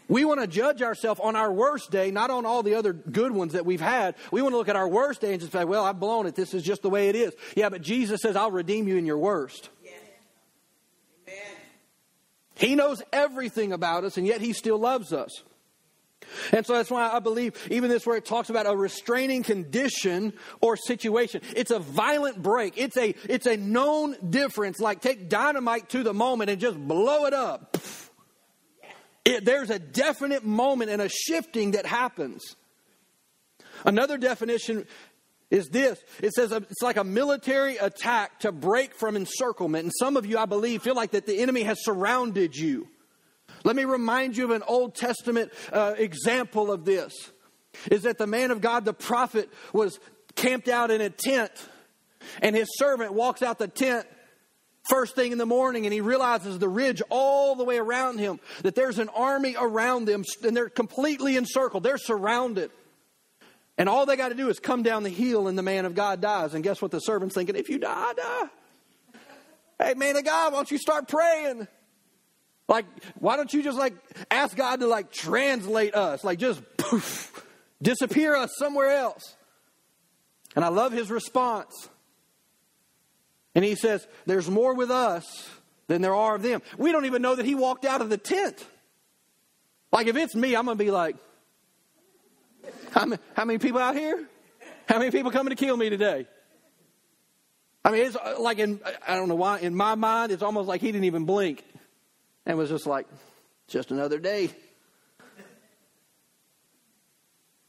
We 0.08 0.26
want 0.26 0.42
to 0.42 0.48
judge 0.48 0.82
ourselves 0.82 1.22
on 1.24 1.36
our 1.36 1.52
worst 1.52 1.92
day, 1.92 2.10
not 2.10 2.32
on 2.32 2.44
all 2.44 2.64
the 2.64 2.74
other 2.74 2.94
good 2.94 3.32
ones 3.32 3.54
that 3.54 3.64
we've 3.64 3.80
had. 3.80 4.16
We 4.32 4.42
want 4.42 4.54
to 4.54 4.58
look 4.58 4.68
at 4.68 4.76
our 4.76 4.90
worst 4.90 5.22
day 5.22 5.34
and 5.34 5.40
just 5.40 5.54
say, 5.54 5.66
well, 5.66 5.86
I've 5.86 6.00
blown 6.00 6.26
it. 6.26 6.34
This 6.34 6.56
is 6.56 6.64
just 6.64 6.82
the 6.82 6.90
way 6.90 7.10
it 7.10 7.16
is. 7.16 7.34
Yeah, 7.56 7.70
but 7.70 7.84
Jesus 7.84 8.22
says, 8.22 8.36
I'll 8.36 8.50
redeem 8.50 8.88
you 8.88 8.98
in 8.98 9.06
your 9.06 9.20
worst. 9.20 9.70
He 12.56 12.76
knows 12.76 13.02
everything 13.14 13.72
about 13.72 14.04
us, 14.04 14.18
and 14.18 14.28
yet 14.28 14.42
He 14.42 14.52
still 14.52 14.78
loves 14.78 15.14
us. 15.14 15.44
And 16.52 16.66
so 16.66 16.74
that's 16.74 16.92
why 16.92 17.10
I 17.10 17.20
believe 17.20 17.56
even 17.72 17.90
this 17.90 18.06
where 18.06 18.18
it 18.18 18.26
talks 18.26 18.50
about 18.50 18.66
a 18.66 18.76
restraining 18.76 19.44
condition 19.44 20.34
or 20.62 20.76
situation. 20.78 21.42
It's 21.56 21.72
a 21.72 21.80
violent 21.80 22.42
break. 22.42 22.78
It's 22.78 22.98
a, 22.98 23.16
it's 23.28 23.46
a 23.46 23.58
known 23.58 24.16
difference. 24.30 24.80
Like 24.80 25.02
take 25.02 25.30
dynamite 25.30 25.90
to 25.90 26.04
the 26.04 26.14
moment 26.14 26.50
and 26.50 26.60
just 26.60 26.78
blow 26.78 27.26
it 27.26 27.34
up. 27.34 27.78
It, 29.26 29.46
there's 29.46 29.70
a 29.70 29.80
definite 29.80 30.44
moment 30.44 30.90
and 30.90 31.02
a 31.02 31.10
shifting 31.10 31.72
that 31.72 31.86
happens. 31.86 32.56
Another 33.86 34.18
definition 34.18 34.86
is 35.50 35.70
this 35.70 36.00
it 36.22 36.34
says 36.34 36.52
it's 36.52 36.82
like 36.82 36.98
a 36.98 37.04
military 37.04 37.78
attack 37.78 38.40
to 38.42 38.52
break 38.52 38.94
from 38.94 39.16
encirclement. 39.16 39.84
And 39.86 39.94
some 39.98 40.18
of 40.18 40.26
you, 40.26 40.38
I 40.38 40.46
believe, 40.46 40.84
feel 40.84 40.96
like 40.96 41.12
that 41.12 41.26
the 41.26 41.40
enemy 41.40 41.64
has 41.64 41.84
surrounded 41.84 42.56
you. 42.56 42.88
Let 43.64 43.76
me 43.76 43.86
remind 43.86 44.38
you 44.38 44.46
of 44.46 44.52
an 44.52 44.64
Old 44.68 44.96
Testament 44.96 45.52
uh, 45.72 45.96
example 45.98 46.72
of 46.72 46.86
this 46.86 47.14
is 47.92 48.04
that 48.04 48.18
the 48.18 48.28
man 48.28 48.52
of 48.52 48.62
God, 48.62 48.86
the 48.86 48.94
prophet, 48.94 49.50
was 49.74 50.00
camped 50.36 50.68
out 50.68 50.92
in 50.92 51.02
a 51.02 51.10
tent, 51.10 51.52
and 52.42 52.56
his 52.56 52.68
servant 52.78 53.14
walks 53.14 53.42
out 53.42 53.60
the 53.60 53.68
tent 53.68 54.08
first 54.90 55.16
thing 55.16 55.32
in 55.32 55.38
the 55.38 55.46
morning 55.46 55.86
and 55.86 55.94
he 55.94 56.02
realizes 56.02 56.58
the 56.58 56.68
ridge 56.68 57.02
all 57.10 57.56
the 57.56 57.64
way 57.64 57.78
around 57.78 58.18
him, 58.18 58.40
that 58.64 58.76
there's 58.76 58.98
an 58.98 59.10
army 59.10 59.56
around 59.58 60.06
them, 60.06 60.24
and 60.44 60.58
they're 60.58 60.70
completely 60.70 61.38
encircled, 61.38 61.84
they're 61.84 61.98
surrounded. 61.98 62.72
And 63.78 63.88
all 63.88 64.06
they 64.06 64.18
got 64.18 64.30
to 64.30 64.36
do 64.36 64.50
is 64.50 64.60
come 64.60 64.84
down 64.84 65.04
the 65.04 65.10
hill, 65.10 65.48
and 65.48 65.58
the 65.58 65.64
man 65.64 65.86
of 65.86 65.96
God 65.96 66.20
dies. 66.20 66.54
And 66.54 66.66
guess 66.66 66.82
what 66.82 66.92
the 66.92 67.00
servant's 67.00 67.34
thinking? 67.34 67.56
If 67.56 67.70
you 67.70 67.78
die, 67.78 67.94
I 67.94 68.14
die. 68.14 68.50
Hey, 69.82 69.94
man 69.94 70.18
of 70.18 70.26
God, 70.26 70.52
why 70.52 70.58
don't 70.58 70.70
you 70.70 70.78
start 70.78 71.08
praying? 71.08 71.66
Like, 72.70 72.86
why 73.20 73.36
don't 73.36 73.52
you 73.52 73.64
just 73.64 73.80
like 73.80 73.94
ask 74.30 74.56
God 74.56 74.80
to 74.82 74.88
like 74.88 75.12
translate 75.12 75.96
us? 75.96 76.24
Like, 76.24 76.38
just 76.38 76.62
poof, 76.78 77.46
disappear 77.82 78.36
us 78.36 78.52
somewhere 78.58 78.92
else. 78.92 79.36
And 80.56 80.64
I 80.64 80.68
love 80.68 80.92
his 80.92 81.10
response. 81.10 81.90
And 83.56 83.66
he 83.66 83.74
says, 83.74 84.08
There's 84.28 84.48
more 84.48 84.76
with 84.76 84.92
us 84.92 85.50
than 85.88 86.04
there 86.04 86.14
are 86.14 86.36
of 86.36 86.44
them. 86.44 86.62
We 86.78 86.92
don't 86.92 87.06
even 87.06 87.24
know 87.24 87.36
that 87.36 87.46
he 87.46 87.56
walked 87.56 87.86
out 87.86 88.02
of 88.02 88.10
the 88.10 88.18
tent. 88.18 88.64
Like, 89.92 90.06
if 90.06 90.16
it's 90.16 90.36
me, 90.36 90.56
I'm 90.56 90.66
going 90.66 90.78
to 90.78 90.84
be 90.84 90.92
like, 90.92 91.16
how 92.92 93.06
many, 93.06 93.20
how 93.36 93.46
many 93.46 93.58
people 93.58 93.80
out 93.80 93.96
here? 93.96 94.28
How 94.88 95.00
many 95.00 95.10
people 95.10 95.32
coming 95.32 95.50
to 95.50 95.56
kill 95.56 95.76
me 95.76 95.90
today? 95.90 96.28
I 97.84 97.92
mean, 97.92 98.06
it's 98.06 98.16
uh, 98.16 98.36
like 98.40 98.60
in, 98.60 98.80
I 99.08 99.16
don't 99.16 99.30
know 99.30 99.36
why, 99.36 99.60
in 99.60 99.74
my 99.74 99.96
mind, 99.96 100.32
it's 100.32 100.44
almost 100.44 100.68
like 100.68 100.82
he 100.82 100.92
didn't 100.92 101.06
even 101.06 101.26
blink 101.26 101.64
and 102.50 102.58
was 102.58 102.70
just 102.70 102.88
like, 102.88 103.06
just 103.68 103.92
another 103.92 104.18
day. 104.18 104.50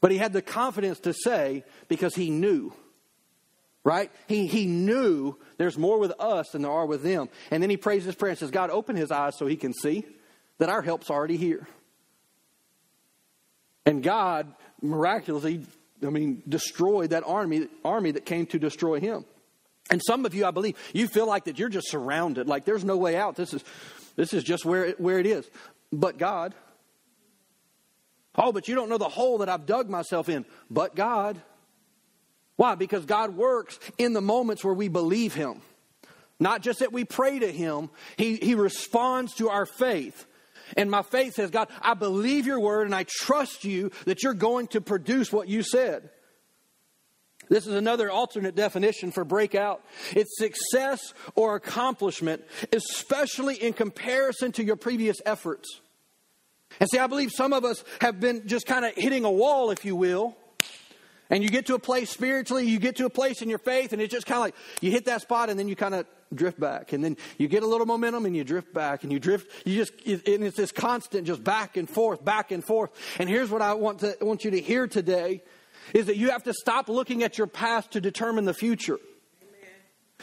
But 0.01 0.09
he 0.09 0.17
had 0.17 0.33
the 0.33 0.41
confidence 0.41 0.99
to 1.01 1.13
say 1.13 1.63
because 1.87 2.15
he 2.15 2.31
knew, 2.31 2.73
right? 3.83 4.11
He, 4.27 4.47
he 4.47 4.65
knew 4.65 5.37
there's 5.57 5.77
more 5.77 5.99
with 5.99 6.11
us 6.19 6.49
than 6.49 6.63
there 6.63 6.71
are 6.71 6.87
with 6.87 7.03
them. 7.03 7.29
And 7.51 7.61
then 7.61 7.69
he 7.69 7.77
prays 7.77 8.05
this 8.05 8.15
prayer 8.15 8.31
and 8.31 8.39
says, 8.39 8.49
God, 8.49 8.71
open 8.71 8.95
his 8.95 9.11
eyes 9.11 9.37
so 9.37 9.45
he 9.45 9.55
can 9.55 9.71
see 9.71 10.03
that 10.57 10.69
our 10.69 10.81
help's 10.81 11.11
already 11.11 11.37
here. 11.37 11.67
And 13.85 14.01
God 14.01 14.51
miraculously, 14.81 15.63
I 16.03 16.09
mean, 16.09 16.41
destroyed 16.49 17.11
that 17.11 17.23
army, 17.23 17.67
army 17.85 18.09
that 18.11 18.25
came 18.25 18.47
to 18.47 18.57
destroy 18.57 18.99
him. 18.99 19.25
And 19.91 20.01
some 20.03 20.25
of 20.25 20.33
you, 20.33 20.43
I 20.45 20.51
believe, 20.51 20.75
you 20.91 21.07
feel 21.07 21.27
like 21.27 21.43
that 21.43 21.59
you're 21.59 21.69
just 21.69 21.91
surrounded, 21.91 22.47
like 22.47 22.65
there's 22.65 22.83
no 22.83 22.97
way 22.97 23.15
out. 23.15 23.35
This 23.35 23.53
is, 23.53 23.63
this 24.15 24.33
is 24.33 24.43
just 24.43 24.65
where 24.65 24.85
it, 24.85 24.99
where 24.99 25.19
it 25.19 25.25
is. 25.25 25.49
But 25.91 26.17
God. 26.17 26.53
Oh, 28.35 28.51
but 28.51 28.67
you 28.67 28.75
don't 28.75 28.89
know 28.89 28.97
the 28.97 29.09
hole 29.09 29.39
that 29.39 29.49
I've 29.49 29.65
dug 29.65 29.89
myself 29.89 30.29
in. 30.29 30.45
But 30.69 30.95
God. 30.95 31.41
Why? 32.55 32.75
Because 32.75 33.05
God 33.05 33.35
works 33.35 33.79
in 33.97 34.13
the 34.13 34.21
moments 34.21 34.63
where 34.63 34.73
we 34.73 34.87
believe 34.87 35.33
Him. 35.33 35.61
Not 36.39 36.61
just 36.61 36.79
that 36.79 36.93
we 36.93 37.05
pray 37.05 37.39
to 37.39 37.51
Him, 37.51 37.89
He, 38.17 38.35
he 38.37 38.55
responds 38.55 39.35
to 39.35 39.49
our 39.49 39.65
faith. 39.65 40.25
And 40.77 40.89
my 40.89 41.01
faith 41.01 41.33
says, 41.33 41.49
God, 41.49 41.69
I 41.81 41.93
believe 41.93 42.45
your 42.45 42.59
word 42.59 42.85
and 42.85 42.95
I 42.95 43.05
trust 43.07 43.65
you 43.65 43.91
that 44.05 44.23
you're 44.23 44.33
going 44.33 44.67
to 44.67 44.81
produce 44.81 45.31
what 45.31 45.47
you 45.47 45.63
said. 45.63 46.09
This 47.51 47.67
is 47.67 47.75
another 47.75 48.09
alternate 48.09 48.55
definition 48.55 49.11
for 49.11 49.25
breakout. 49.25 49.83
It's 50.15 50.37
success 50.37 51.13
or 51.35 51.55
accomplishment, 51.55 52.45
especially 52.71 53.55
in 53.55 53.73
comparison 53.73 54.53
to 54.53 54.63
your 54.63 54.77
previous 54.77 55.17
efforts. 55.25 55.81
And 56.79 56.89
see, 56.89 56.97
I 56.97 57.07
believe 57.07 57.29
some 57.29 57.51
of 57.51 57.65
us 57.65 57.83
have 57.99 58.21
been 58.21 58.47
just 58.47 58.65
kind 58.65 58.85
of 58.85 58.93
hitting 58.95 59.25
a 59.25 59.31
wall, 59.31 59.69
if 59.69 59.83
you 59.83 59.97
will. 59.97 60.37
And 61.29 61.43
you 61.43 61.49
get 61.49 61.65
to 61.65 61.75
a 61.75 61.79
place 61.79 62.09
spiritually, 62.09 62.65
you 62.65 62.79
get 62.79 62.95
to 62.95 63.05
a 63.05 63.09
place 63.09 63.41
in 63.41 63.49
your 63.49 63.59
faith, 63.59 63.91
and 63.91 64.01
it's 64.01 64.13
just 64.13 64.25
kind 64.25 64.37
of 64.37 64.43
like 64.43 64.55
you 64.79 64.91
hit 64.91 65.03
that 65.05 65.21
spot 65.21 65.49
and 65.49 65.59
then 65.59 65.67
you 65.67 65.75
kind 65.75 65.93
of 65.93 66.05
drift 66.33 66.57
back. 66.57 66.93
And 66.93 67.03
then 67.03 67.17
you 67.37 67.49
get 67.49 67.63
a 67.63 67.67
little 67.67 67.85
momentum 67.85 68.25
and 68.25 68.33
you 68.33 68.45
drift 68.45 68.73
back 68.73 69.03
and 69.03 69.11
you 69.11 69.19
drift, 69.19 69.67
you 69.67 69.75
just, 69.75 69.91
and 70.05 70.45
it's 70.45 70.55
this 70.55 70.71
constant 70.71 71.27
just 71.27 71.43
back 71.43 71.75
and 71.75 71.89
forth, 71.89 72.23
back 72.23 72.51
and 72.51 72.63
forth. 72.63 72.91
And 73.19 73.27
here's 73.27 73.49
what 73.49 73.61
I 73.61 73.73
want 73.73 73.99
to, 73.99 74.15
want 74.21 74.45
you 74.45 74.51
to 74.51 74.61
hear 74.61 74.87
today 74.87 75.41
is 75.93 76.07
that 76.07 76.17
you 76.17 76.31
have 76.31 76.43
to 76.43 76.53
stop 76.53 76.89
looking 76.89 77.23
at 77.23 77.37
your 77.37 77.47
past 77.47 77.91
to 77.91 78.01
determine 78.01 78.45
the 78.45 78.53
future. 78.53 78.97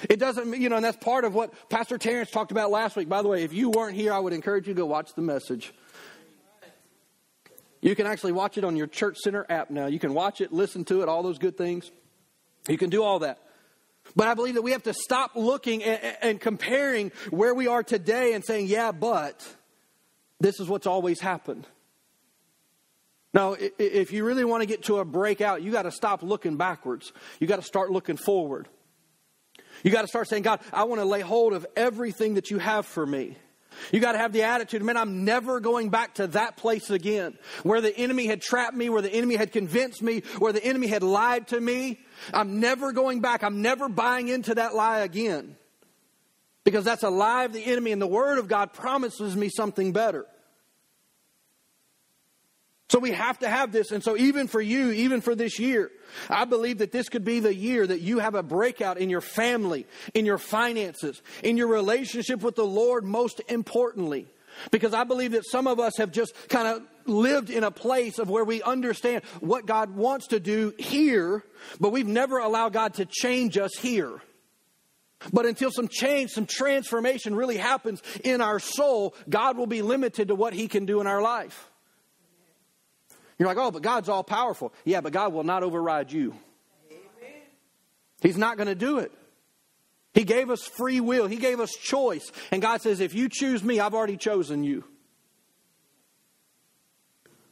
It 0.09 0.21
doesn't, 0.21 0.61
you 0.61 0.69
know, 0.69 0.77
and 0.77 0.85
that's 0.85 0.97
part 0.97 1.25
of 1.25 1.35
what 1.35 1.69
Pastor 1.69 1.99
Terrence 1.99 2.31
talked 2.31 2.53
about 2.53 2.71
last 2.71 2.95
week. 2.95 3.09
By 3.09 3.23
the 3.23 3.29
way, 3.29 3.43
if 3.43 3.53
you 3.53 3.71
weren't 3.71 3.97
here, 3.97 4.13
I 4.13 4.19
would 4.19 4.33
encourage 4.33 4.69
you 4.69 4.75
to 4.75 4.79
go 4.79 4.87
watch 4.87 5.11
the 5.15 5.23
message. 5.23 5.73
You 7.81 7.95
can 7.95 8.07
actually 8.07 8.33
watch 8.33 8.59
it 8.59 8.65
on 8.65 8.77
your 8.77 8.87
Church 8.87 9.17
Center 9.19 9.47
app 9.49 9.71
now. 9.71 9.87
You 9.87 9.99
can 9.99 10.15
watch 10.15 10.41
it, 10.41 10.53
listen 10.53 10.85
to 10.87 11.03
it, 11.03 11.09
all 11.09 11.23
those 11.23 11.39
good 11.39 11.57
things. 11.57 11.91
You 12.69 12.79
can 12.79 12.91
do 12.91 13.03
all 13.03 13.21
that. 13.21 13.39
But 14.17 14.29
I 14.29 14.35
believe 14.35 14.55
that 14.55 14.63
we 14.63 14.73
have 14.73 14.85
to 14.85 14.95
stop 14.95 15.33
looking 15.35 15.85
and, 15.85 16.17
and 16.23 16.41
comparing 16.41 17.13
where 17.31 17.55
we 17.55 17.67
are 17.67 17.83
today 17.83 18.35
and 18.35 18.45
saying, 18.45 18.67
yeah, 18.67 18.93
but 18.93 19.47
this 20.41 20.61
is 20.61 20.69
what's 20.69 20.87
always 20.87 21.21
happened. 21.21 21.67
Now, 23.35 23.57
if 23.59 24.13
you 24.13 24.25
really 24.25 24.45
want 24.45 24.63
to 24.63 24.67
get 24.67 24.85
to 24.85 24.99
a 24.99 25.05
breakout, 25.05 25.63
you 25.63 25.71
got 25.71 25.83
to 25.83 25.91
stop 25.91 26.23
looking 26.23 26.57
backwards. 26.57 27.13
You 27.41 27.47
got 27.47 27.57
to 27.57 27.63
start 27.63 27.91
looking 27.91 28.17
forward. 28.17 28.69
You 29.83 29.91
got 29.91 30.03
to 30.03 30.09
start 30.09 30.29
saying, 30.29 30.43
God, 30.43 30.61
I 30.73 30.85
want 30.85 31.01
to 31.01 31.05
lay 31.05 31.21
hold 31.21 31.53
of 31.53 31.67
everything 31.77 32.35
that 32.35 32.51
you 32.51 32.59
have 32.59 32.87
for 32.87 33.07
me. 33.07 33.37
You 33.93 34.01
got 34.01 34.13
to 34.13 34.19
have 34.19 34.33
the 34.33 34.43
attitude, 34.43 34.83
man, 34.83 34.97
I'm 34.97 35.25
never 35.25 35.61
going 35.61 35.91
back 35.91 36.15
to 36.15 36.27
that 36.29 36.57
place 36.57 36.91
again 36.91 37.39
where 37.63 37.81
the 37.81 37.97
enemy 37.97 38.27
had 38.27 38.41
trapped 38.41 38.75
me, 38.75 38.89
where 38.89 39.03
the 39.03 39.13
enemy 39.13 39.37
had 39.37 39.53
convinced 39.53 40.03
me, 40.03 40.23
where 40.39 40.53
the 40.53 40.65
enemy 40.65 40.89
had 40.89 41.03
lied 41.03 41.49
to 41.49 41.61
me. 41.61 42.01
I'm 42.33 42.61
never 42.61 42.93
going 42.93 43.21
back. 43.21 43.45
I'm 43.45 43.63
never 43.63 43.89
buying 43.89 44.29
into 44.29 44.55
that 44.57 44.75
lie 44.75 45.01
again 45.01 45.57
because 46.65 46.85
that's 46.85 47.03
a 47.03 47.11
lie 47.11 47.45
of 47.45 47.53
the 47.53 47.65
enemy, 47.65 47.93
and 47.93 48.03
the 48.03 48.07
Word 48.07 48.39
of 48.39 48.49
God 48.49 48.73
promises 48.73 49.37
me 49.37 49.49
something 49.49 49.93
better. 49.93 50.27
So 52.91 52.99
we 52.99 53.13
have 53.13 53.39
to 53.41 53.49
have 53.49 53.71
this. 53.71 53.91
And 53.91 54.03
so, 54.03 54.17
even 54.17 54.49
for 54.49 54.61
you, 54.61 54.91
even 54.91 55.21
for 55.21 55.35
this 55.35 55.59
year, 55.59 55.91
I 56.31 56.47
believe 56.47 56.79
that 56.79 56.91
this 56.91 57.11
could 57.11 57.25
be 57.25 57.41
the 57.41 57.55
year 57.55 57.87
that 57.87 58.01
you 58.01 58.19
have 58.19 58.35
a 58.35 58.43
breakout 58.43 58.97
in 58.97 59.11
your 59.11 59.21
family, 59.21 59.87
in 60.15 60.25
your 60.25 60.39
finances, 60.39 61.21
in 61.43 61.59
your 61.59 61.69
relationship 61.69 62.43
with 62.43 62.57
the 62.57 62.65
Lord, 62.65 63.05
most 63.05 63.43
importantly. 63.49 64.27
Because 64.71 64.95
I 64.95 65.05
believe 65.05 65.33
that 65.33 65.47
some 65.47 65.67
of 65.67 65.79
us 65.79 65.99
have 65.99 66.11
just 66.11 66.35
kind 66.49 66.67
of 66.67 66.83
lived 67.07 67.51
in 67.51 67.63
a 67.63 67.71
place 67.71 68.19
of 68.19 68.31
where 68.31 68.45
we 68.45 68.63
understand 68.63 69.23
what 69.41 69.67
God 69.67 69.95
wants 69.95 70.29
to 70.29 70.41
do 70.41 70.73
here, 70.79 71.45
but 71.79 71.91
we've 71.91 72.09
never 72.09 72.39
allowed 72.39 72.73
God 72.73 72.95
to 72.95 73.05
change 73.05 73.59
us 73.59 73.77
here. 73.79 74.21
But 75.33 75.47
until 75.47 75.71
some 75.71 75.89
change, 75.89 76.31
some 76.31 76.47
transformation 76.47 77.35
really 77.35 77.57
happens 77.57 78.03
in 78.25 78.41
our 78.41 78.59
soul, 78.59 79.15
God 79.29 79.57
will 79.57 79.67
be 79.67 79.83
limited 79.83 80.29
to 80.29 80.35
what 80.35 80.55
He 80.55 80.69
can 80.69 80.87
do 80.87 81.01
in 81.01 81.07
our 81.07 81.21
life. 81.21 81.69
You're 83.39 83.49
like, 83.49 83.59
oh, 83.59 83.71
but 83.71 83.83
God's 83.83 84.09
all 84.09 84.25
powerful. 84.25 84.73
Yeah, 84.85 85.01
but 85.01 85.13
God 85.13 85.33
will 85.33 85.45
not 85.45 85.63
override 85.63 86.11
you. 86.11 86.35
Amen. 86.91 87.43
He's 88.21 88.37
not 88.37 88.57
going 88.57 88.67
to 88.67 88.75
do 88.75 88.99
it. 88.99 89.13
He 90.15 90.25
gave 90.25 90.51
us 90.51 90.67
free 90.67 91.01
will, 91.01 91.27
He 91.27 91.37
gave 91.37 91.61
us 91.61 91.71
choice. 91.73 92.33
And 92.51 92.61
God 92.61 92.83
says, 92.83 93.01
if 93.01 93.15
you 93.15 93.29
choose 93.29 93.63
me, 93.63 93.79
I've 93.79 93.95
already 93.95 94.17
chosen 94.17 94.65
you. 94.65 94.85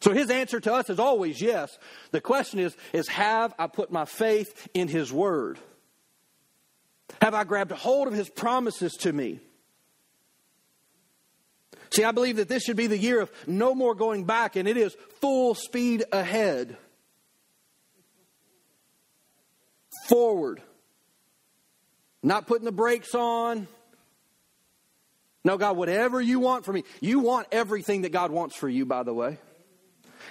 So 0.00 0.12
his 0.12 0.30
answer 0.30 0.60
to 0.60 0.72
us 0.72 0.90
is 0.90 0.98
always 0.98 1.40
yes. 1.40 1.76
The 2.12 2.20
question 2.20 2.60
is, 2.60 2.76
is 2.92 3.08
have 3.08 3.54
I 3.58 3.66
put 3.66 3.90
my 3.90 4.04
faith 4.04 4.68
in 4.74 4.88
his 4.88 5.12
word? 5.12 5.58
Have 7.22 7.34
I 7.34 7.44
grabbed 7.44 7.72
hold 7.72 8.06
of 8.06 8.14
his 8.14 8.28
promises 8.28 8.92
to 9.00 9.12
me? 9.12 9.40
See, 11.96 12.04
I 12.04 12.12
believe 12.12 12.36
that 12.36 12.48
this 12.48 12.62
should 12.62 12.76
be 12.76 12.88
the 12.88 12.98
year 12.98 13.22
of 13.22 13.32
no 13.46 13.74
more 13.74 13.94
going 13.94 14.24
back, 14.24 14.56
and 14.56 14.68
it 14.68 14.76
is 14.76 14.94
full 15.22 15.54
speed 15.54 16.04
ahead. 16.12 16.76
Forward. 20.06 20.60
Not 22.22 22.46
putting 22.46 22.66
the 22.66 22.72
brakes 22.72 23.14
on. 23.14 23.66
No, 25.42 25.56
God, 25.56 25.78
whatever 25.78 26.20
you 26.20 26.38
want 26.38 26.66
for 26.66 26.72
me. 26.74 26.84
You 27.00 27.20
want 27.20 27.46
everything 27.50 28.02
that 28.02 28.12
God 28.12 28.30
wants 28.30 28.54
for 28.54 28.68
you, 28.68 28.84
by 28.84 29.02
the 29.02 29.14
way. 29.14 29.38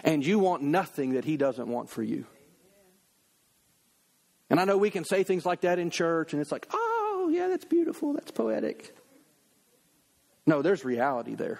And 0.03 0.23
you 0.23 0.37
want 0.37 0.61
nothing 0.61 1.13
that 1.13 1.25
He 1.25 1.35
doesn't 1.35 1.67
want 1.67 1.89
for 1.89 2.03
you. 2.03 2.27
And 4.51 4.59
I 4.59 4.65
know 4.65 4.77
we 4.77 4.91
can 4.91 5.03
say 5.03 5.23
things 5.23 5.47
like 5.47 5.61
that 5.61 5.79
in 5.79 5.89
church, 5.89 6.31
and 6.33 6.43
it's 6.43 6.51
like, 6.51 6.67
oh, 6.71 7.31
yeah, 7.33 7.47
that's 7.47 7.65
beautiful, 7.65 8.13
that's 8.13 8.29
poetic. 8.29 8.95
No, 10.45 10.61
there's 10.61 10.85
reality 10.85 11.35
there. 11.35 11.59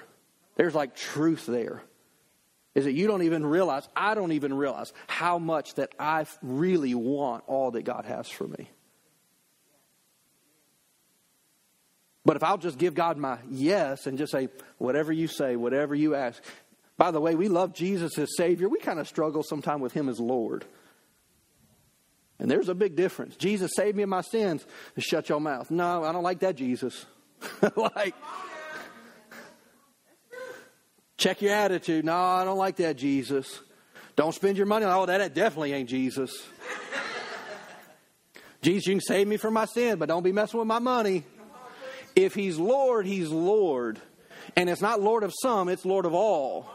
There's 0.56 0.76
like 0.76 0.96
truth 0.96 1.46
there. 1.46 1.82
Is 2.76 2.84
that 2.84 2.94
you 2.94 3.08
don't 3.08 3.24
even 3.24 3.46
realize, 3.46 3.88
I 3.96 4.16
don't 4.16 4.34
even 4.34 4.54
realize 4.54 4.92
how 5.08 5.40
much 5.40 5.76
that 5.76 5.96
I 5.98 6.26
really 6.42 6.94
want 6.94 7.46
all 7.48 7.72
that 7.72 7.84
God 7.84 8.06
has 8.06 8.28
for 8.28 8.48
me. 8.48 8.70
But 12.26 12.36
if 12.36 12.44
I'll 12.44 12.58
just 12.58 12.78
give 12.78 12.96
God 12.96 13.18
my 13.18 13.38
yes 13.50 14.08
and 14.08 14.18
just 14.18 14.32
say, 14.32 14.50
whatever 14.78 15.14
you 15.14 15.28
say, 15.28 15.56
whatever 15.56 15.96
you 15.96 16.16
ask. 16.16 16.44
By 16.98 17.12
the 17.12 17.22
way, 17.22 17.36
we 17.36 17.48
love 17.48 17.74
Jesus 17.74 18.18
as 18.18 18.36
Savior. 18.36 18.68
We 18.68 18.80
kind 18.80 19.00
of 19.00 19.08
struggle 19.08 19.44
sometimes 19.44 19.82
with 19.82 19.94
Him 19.94 20.10
as 20.10 20.20
Lord. 20.20 20.66
And 22.40 22.50
there's 22.50 22.68
a 22.68 22.76
big 22.76 22.96
difference. 22.96 23.36
Jesus 23.36 23.72
saved 23.76 23.96
me 23.96 24.04
of 24.04 24.10
my 24.10 24.22
sins. 24.22 24.66
Shut 24.98 25.30
your 25.30 25.40
mouth. 25.40 25.72
No, 25.72 26.04
I 26.04 26.12
don't 26.12 26.24
like 26.24 26.40
that, 26.40 26.56
Jesus. 26.56 27.06
like, 27.76 28.16
check 31.18 31.42
your 31.42 31.54
attitude. 31.54 32.06
No, 32.06 32.16
I 32.16 32.44
don't 32.44 32.58
like 32.58 32.78
that, 32.78 32.98
Jesus. 32.98 33.62
Don't 34.16 34.34
spend 34.34 34.58
your 34.58 34.66
money. 34.66 34.86
Oh, 34.86 35.06
that, 35.06 35.18
that 35.18 35.34
definitely 35.34 35.74
ain't 35.74 35.90
Jesus. 35.90 36.32
Jesus, 38.62 38.88
you 38.88 38.94
can 38.94 39.02
save 39.02 39.28
me 39.28 39.38
from 39.38 39.54
my 39.54 39.66
sin, 39.66 40.00
but 40.00 40.08
don't 40.08 40.24
be 40.24 40.32
messing 40.32 40.58
with 40.58 40.68
my 40.68 40.80
money. 40.80 41.24
If 42.16 42.34
he's 42.34 42.58
Lord, 42.58 43.06
he's 43.06 43.30
Lord. 43.30 44.00
And 44.56 44.70
it's 44.70 44.82
not 44.82 45.02
Lord 45.02 45.24
of 45.24 45.34
some, 45.42 45.70
it's 45.70 45.86
Lord 45.86 46.06
of 46.06 46.14
all. 46.14 46.68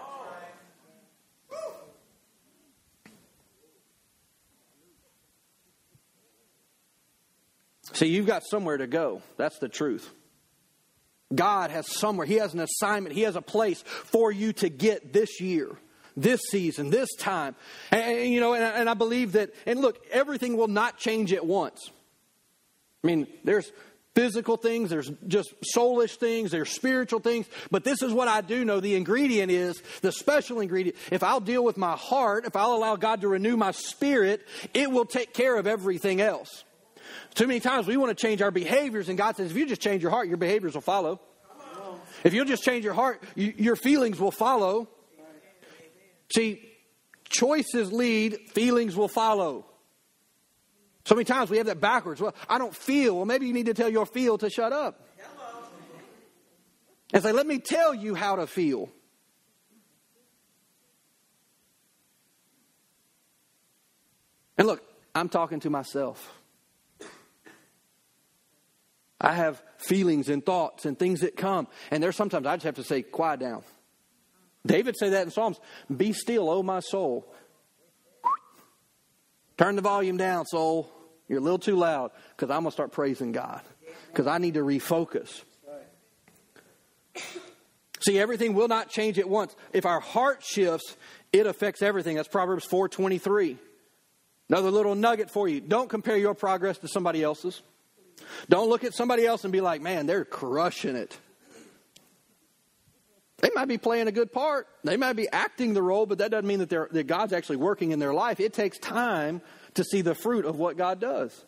See, 7.92 8.06
you've 8.06 8.26
got 8.26 8.44
somewhere 8.44 8.76
to 8.76 8.87
go. 8.87 9.20
That's 9.37 9.59
the 9.59 9.68
truth. 9.68 10.11
God 11.35 11.71
has 11.71 11.87
somewhere, 11.87 12.27
He 12.27 12.37
has 12.37 12.55
an 12.55 12.61
assignment, 12.61 13.15
He 13.15 13.23
has 13.23 13.37
a 13.37 13.43
place 13.43 13.83
for 13.83 14.33
you 14.33 14.53
to 14.55 14.69
get 14.69 15.13
this 15.13 15.41
year, 15.41 15.71
this 16.17 16.41
season, 16.51 16.91
this 16.91 17.15
time. 17.17 17.55
And, 17.91 18.33
you 18.33 18.41
know, 18.41 18.55
and, 18.55 18.65
and 18.65 18.91
I 18.91 18.95
believe 18.95 19.33
that, 19.33 19.51
and 19.67 19.81
look, 19.81 20.05
everything 20.11 20.57
will 20.57 20.69
not 20.69 20.99
change 20.99 21.33
at 21.33 21.47
once. 21.47 21.91
I 23.03 23.07
mean, 23.07 23.27
there's 23.45 23.71
physical 24.15 24.57
things, 24.57 24.91
there's 24.91 25.11
just 25.27 25.55
soulish 25.75 26.17
things, 26.17 26.51
there's 26.51 26.71
spiritual 26.71 27.21
things. 27.21 27.47
But 27.71 27.85
this 27.85 28.03
is 28.03 28.13
what 28.13 28.29
I 28.29 28.41
do 28.41 28.65
know 28.65 28.81
the 28.81 28.97
ingredient 28.97 29.53
is 29.53 29.81
the 30.03 30.13
special 30.13 30.61
ingredient. 30.61 30.99
If 31.11 31.23
I'll 31.23 31.41
deal 31.41 31.65
with 31.65 31.77
my 31.77 31.97
heart, 31.97 32.45
if 32.45 32.57
I'll 32.57 32.75
allow 32.75 32.97
God 32.97 33.21
to 33.21 33.29
renew 33.29 33.57
my 33.57 33.71
spirit, 33.71 34.47
it 34.75 34.91
will 34.91 35.07
take 35.07 35.33
care 35.33 35.57
of 35.57 35.67
everything 35.67 36.21
else. 36.21 36.65
Too 37.35 37.47
many 37.47 37.61
times 37.61 37.87
we 37.87 37.97
want 37.97 38.17
to 38.17 38.21
change 38.21 38.43
our 38.43 38.50
behaviors, 38.50 39.09
and 39.09 39.17
God 39.17 39.37
says, 39.37 39.50
if 39.50 39.57
you 39.57 39.67
just 39.67 39.81
change 39.81 40.02
your 40.02 40.11
heart, 40.11 40.29
your 40.29 40.37
behaviors 40.37 40.75
will 40.75 40.81
follow. 40.81 41.21
If 42.25 42.35
you'll 42.35 42.45
just 42.45 42.62
change 42.62 42.85
your 42.85 42.95
heart, 42.95 43.23
you, 43.35 43.55
your 43.57 43.76
feelings 43.76 44.21
will 44.21 44.31
follow. 44.31 44.88
See, 46.35 46.62
choices 47.29 47.93
lead, 47.93 48.38
feelings 48.52 48.95
will 48.95 49.09
follow. 49.09 49.64
So 51.07 51.14
many 51.14 51.25
times 51.25 51.50
we 51.50 51.57
have 51.57 51.67
that 51.67 51.81
backwards. 51.81 52.21
Well, 52.21 52.35
I 52.49 52.59
don't 52.59 52.75
feel. 52.75 53.17
Well, 53.17 53.25
maybe 53.25 53.47
you 53.47 53.52
need 53.52 53.67
to 53.67 53.75
tell 53.75 53.88
your 53.88 54.07
feel 54.07 54.38
to 54.38 54.50
shut 54.50 54.73
up. 54.73 55.07
And 57.12 57.23
say, 57.23 57.33
let 57.33 57.47
me 57.47 57.59
tell 57.59 57.93
you 57.95 58.14
how 58.14 58.37
to 58.37 58.47
feel. 58.47 58.88
And 64.57 64.69
look, 64.69 64.83
I'm 65.14 65.29
talking 65.29 65.61
to 65.61 65.71
myself. 65.71 66.39
I 69.21 69.35
have 69.35 69.62
feelings 69.77 70.29
and 70.29 70.45
thoughts 70.45 70.87
and 70.87 70.99
things 70.99 71.21
that 71.21 71.37
come. 71.37 71.69
And 71.91 72.03
there's 72.03 72.17
sometimes 72.17 72.47
I 72.47 72.57
just 72.57 72.65
have 72.65 72.77
to 72.77 72.85
say, 72.85 73.03
quiet 73.03 73.41
down. 73.41 73.62
David 74.67 74.97
said 74.97 75.12
that 75.12 75.25
in 75.25 75.31
Psalms 75.31 75.61
Be 75.95 76.12
still, 76.12 76.49
O 76.49 76.62
my 76.62 76.81
soul. 76.81 77.33
Turn 79.57 79.77
the 79.77 79.83
volume 79.83 80.16
down, 80.16 80.47
soul. 80.47 80.90
You're 81.29 81.38
a 81.38 81.42
little 81.42 81.59
too 81.59 81.77
loud 81.77 82.12
because 82.31 82.51
I'm 82.51 82.62
going 82.62 82.71
to 82.71 82.73
start 82.73 82.92
praising 82.92 83.33
God 83.33 83.61
because 84.09 84.27
I 84.27 84.38
need 84.38 84.55
to 84.55 84.61
refocus. 84.61 85.42
See, 88.03 88.18
everything 88.18 88.55
will 88.55 88.68
not 88.68 88.88
change 88.88 89.18
at 89.18 89.29
once. 89.29 89.55
If 89.73 89.85
our 89.85 90.01
heart 90.01 90.42
shifts, 90.42 90.97
it 91.33 91.47
affects 91.47 91.83
everything. 91.83 92.16
That's 92.16 92.29
Proverbs 92.29 92.66
4:23. 92.66 93.59
Another 94.49 94.71
little 94.71 94.94
nugget 94.94 95.31
for 95.31 95.47
you. 95.47 95.61
Don't 95.61 95.88
compare 95.88 96.16
your 96.16 96.35
progress 96.35 96.79
to 96.79 96.88
somebody 96.88 97.23
else's. 97.23 97.62
Don't 98.48 98.68
look 98.68 98.85
at 98.85 98.94
somebody 98.94 99.26
else 99.26 99.44
and 99.44 99.52
be 99.52 99.61
like, 99.61 99.80
"Man, 99.80 100.06
they're 100.06 100.24
crushing 100.24 100.96
it." 100.96 101.18
They 103.40 103.50
might 103.54 103.68
be 103.68 103.78
playing 103.78 104.06
a 104.06 104.12
good 104.12 104.33
part. 104.33 104.66
They 104.85 104.96
might 104.98 105.14
be 105.14 105.28
acting 105.30 105.72
the 105.72 105.83
role, 105.83 106.04
but 106.06 106.18
that 106.18 106.30
doesn't 106.30 106.46
mean 106.46 106.59
that, 106.59 106.68
that 106.68 107.06
God's 107.06 107.33
actually 107.33 107.56
working 107.56 107.90
in 107.90 107.98
their 107.98 108.12
life. 108.12 108.38
It 108.38 108.52
takes 108.52 108.78
time 108.78 109.40
to 109.74 109.85
see 109.85 110.02
the 110.02 110.14
fruit 110.14 110.44
of 110.44 110.56
what 110.56 110.76
God 110.76 111.00
does. 111.00 111.44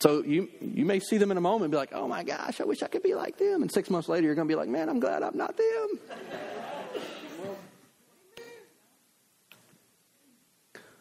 So 0.00 0.22
you 0.22 0.48
you 0.60 0.84
may 0.84 0.98
see 0.98 1.16
them 1.16 1.30
in 1.30 1.36
a 1.36 1.40
moment 1.40 1.64
and 1.64 1.70
be 1.70 1.76
like, 1.76 1.92
"Oh 1.92 2.08
my 2.08 2.24
gosh, 2.24 2.60
I 2.60 2.64
wish 2.64 2.82
I 2.82 2.88
could 2.88 3.02
be 3.02 3.14
like 3.14 3.38
them." 3.38 3.62
And 3.62 3.72
six 3.72 3.88
months 3.88 4.08
later, 4.08 4.26
you're 4.26 4.34
going 4.34 4.48
to 4.48 4.52
be 4.52 4.56
like, 4.56 4.68
"Man, 4.68 4.88
I'm 4.88 5.00
glad 5.00 5.22
I'm 5.22 5.36
not 5.36 5.56
them." 5.56 6.00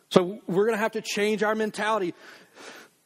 so 0.09 0.39
we're 0.47 0.65
going 0.65 0.77
to 0.77 0.81
have 0.81 0.93
to 0.93 1.01
change 1.01 1.43
our 1.43 1.55
mentality. 1.55 2.13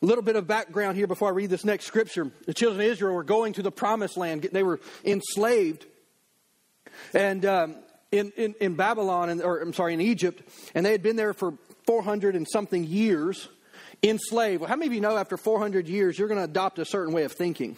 A 0.02 0.06
little 0.06 0.24
bit 0.24 0.36
of 0.36 0.46
background 0.46 0.96
here 0.96 1.08
before 1.08 1.30
I 1.30 1.32
read 1.32 1.50
this 1.50 1.66
next 1.66 1.86
scripture. 1.86 2.32
The 2.46 2.54
children 2.54 2.82
of 2.82 2.92
Israel 2.92 3.16
were 3.16 3.24
going 3.24 3.54
to 3.54 3.64
the 3.64 3.72
promised 3.72 4.16
land. 4.16 4.48
They 4.52 4.62
were 4.62 4.80
enslaved. 5.04 5.88
And 7.16 7.44
um, 7.46 7.76
in, 8.12 8.32
in, 8.38 8.54
in, 8.62 8.76
Babylon, 8.76 9.30
and, 9.30 9.42
or 9.42 9.60
I'm 9.60 9.74
sorry, 9.74 9.96
in 9.96 10.02
Egypt, 10.02 10.48
and 10.76 10.86
they 10.86 10.92
had 10.92 11.02
been 11.02 11.16
there 11.16 11.34
for 11.34 11.56
400 11.88 12.36
and 12.36 12.48
something 12.48 12.84
years 12.84 13.50
enslaved. 14.04 14.62
Well, 14.62 14.70
how 14.70 14.76
many 14.76 14.88
of 14.88 14.94
you 14.94 15.02
know 15.02 15.18
after 15.18 15.36
400 15.36 15.88
years 15.88 16.20
you're 16.20 16.28
going 16.28 16.40
to 16.40 16.44
adopt 16.44 16.78
a 16.78 16.86
certain 16.86 17.14
way 17.14 17.24
of 17.24 17.32
thinking? 17.32 17.76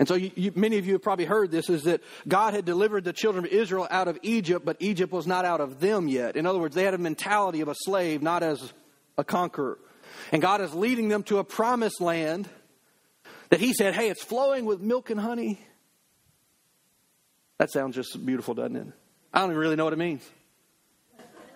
And 0.00 0.08
so, 0.08 0.14
you, 0.14 0.30
you, 0.34 0.50
many 0.54 0.78
of 0.78 0.86
you 0.86 0.94
have 0.94 1.02
probably 1.02 1.26
heard 1.26 1.50
this 1.50 1.68
is 1.68 1.82
that 1.82 2.00
God 2.26 2.54
had 2.54 2.64
delivered 2.64 3.04
the 3.04 3.12
children 3.12 3.44
of 3.44 3.52
Israel 3.52 3.86
out 3.90 4.08
of 4.08 4.18
Egypt, 4.22 4.64
but 4.64 4.78
Egypt 4.80 5.12
was 5.12 5.26
not 5.26 5.44
out 5.44 5.60
of 5.60 5.78
them 5.78 6.08
yet. 6.08 6.36
In 6.36 6.46
other 6.46 6.58
words, 6.58 6.74
they 6.74 6.84
had 6.84 6.94
a 6.94 6.98
mentality 6.98 7.60
of 7.60 7.68
a 7.68 7.74
slave, 7.74 8.22
not 8.22 8.42
as 8.42 8.72
a 9.18 9.24
conqueror. 9.24 9.78
And 10.32 10.40
God 10.40 10.62
is 10.62 10.72
leading 10.72 11.08
them 11.08 11.22
to 11.24 11.36
a 11.36 11.44
promised 11.44 12.00
land 12.00 12.48
that 13.50 13.60
He 13.60 13.74
said, 13.74 13.94
hey, 13.94 14.08
it's 14.08 14.24
flowing 14.24 14.64
with 14.64 14.80
milk 14.80 15.10
and 15.10 15.20
honey. 15.20 15.60
That 17.58 17.70
sounds 17.70 17.94
just 17.94 18.24
beautiful, 18.24 18.54
doesn't 18.54 18.76
it? 18.76 18.86
I 19.34 19.40
don't 19.40 19.50
even 19.50 19.60
really 19.60 19.76
know 19.76 19.84
what 19.84 19.92
it 19.92 19.98
means. 19.98 20.26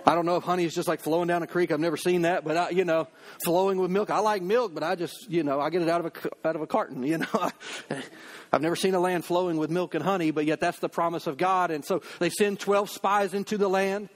I 0.07 0.15
don't 0.15 0.27
know 0.27 0.37
if 0.37 0.45
honey 0.45 0.65
is 0.65 0.75
just 0.75 0.87
like 0.87 1.01
flowing 1.01 1.29
down 1.29 1.43
a 1.43 1.47
creek. 1.47 1.73
I've 1.73 1.81
never 1.81 1.97
seen 1.97 2.23
that, 2.23 2.45
but 2.45 2.57
I, 2.57 2.71
you 2.71 2.85
know, 2.85 3.09
flowing 3.43 3.79
with 3.79 3.91
milk. 3.91 4.11
I 4.11 4.19
like 4.19 4.43
milk, 4.43 4.75
but 4.75 4.83
I 4.83 4.97
just, 4.97 5.31
you 5.31 5.43
know, 5.43 5.61
I 5.61 5.71
get 5.71 5.81
it 5.81 5.89
out 5.89 6.05
of 6.05 6.07
a 6.07 6.49
out 6.49 6.57
of 6.57 6.63
a 6.63 6.67
carton. 6.67 7.03
You 7.03 7.19
know, 7.19 7.51
I've 8.53 8.61
never 8.61 8.77
seen 8.77 8.95
a 8.95 9.01
land 9.01 9.25
flowing 9.25 9.57
with 9.57 9.71
milk 9.71 9.95
and 9.95 10.05
honey, 10.05 10.31
but 10.31 10.45
yet 10.45 10.61
that's 10.61 10.79
the 10.79 10.91
promise 10.91 11.27
of 11.27 11.39
God. 11.39 11.71
And 11.71 11.85
so 11.85 12.03
they 12.19 12.29
send 12.29 12.61
twelve 12.61 12.91
spies 12.91 13.33
into 13.33 13.57
the 13.57 13.69
land. 13.69 14.11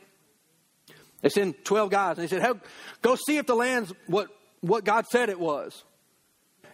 They 1.23 1.31
send 1.31 1.65
twelve 1.65 1.91
guys, 1.91 2.19
and 2.19 2.29
they 2.29 2.29
said, 2.29 2.43
"Hey, 2.43 2.53
go 3.01 3.17
see 3.17 3.39
if 3.39 3.47
the 3.47 3.57
land's 3.57 3.93
what 4.07 4.29
what 4.61 4.85
God 4.85 5.07
said 5.07 5.31
it 5.31 5.41
was." 5.41 5.85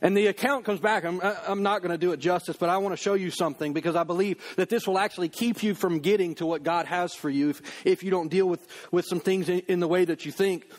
And 0.04 0.14
the 0.14 0.26
account 0.26 0.66
comes 0.66 0.80
back. 0.80 1.02
I'm, 1.06 1.18
I'm 1.48 1.62
not 1.62 1.80
going 1.80 1.90
to 1.90 1.96
do 1.96 2.12
it 2.12 2.18
justice, 2.18 2.58
but 2.58 2.68
I 2.68 2.76
want 2.76 2.92
to 2.92 3.02
show 3.02 3.14
you 3.14 3.30
something 3.30 3.72
because 3.72 3.96
I 3.96 4.04
believe 4.04 4.38
that 4.56 4.68
this 4.68 4.86
will 4.86 4.98
actually 4.98 5.30
keep 5.30 5.62
you 5.62 5.74
from 5.74 6.00
getting 6.00 6.34
to 6.34 6.46
what 6.46 6.62
God 6.62 6.84
has 6.84 7.14
for 7.14 7.30
you 7.30 7.48
if, 7.48 7.86
if 7.86 8.02
you 8.02 8.10
don't 8.10 8.28
deal 8.28 8.46
with, 8.46 8.68
with 8.92 9.06
some 9.06 9.18
things 9.18 9.48
in, 9.48 9.60
in 9.60 9.80
the 9.80 9.88
way 9.88 10.04
that 10.04 10.26
you 10.26 10.30
think. 10.30 10.70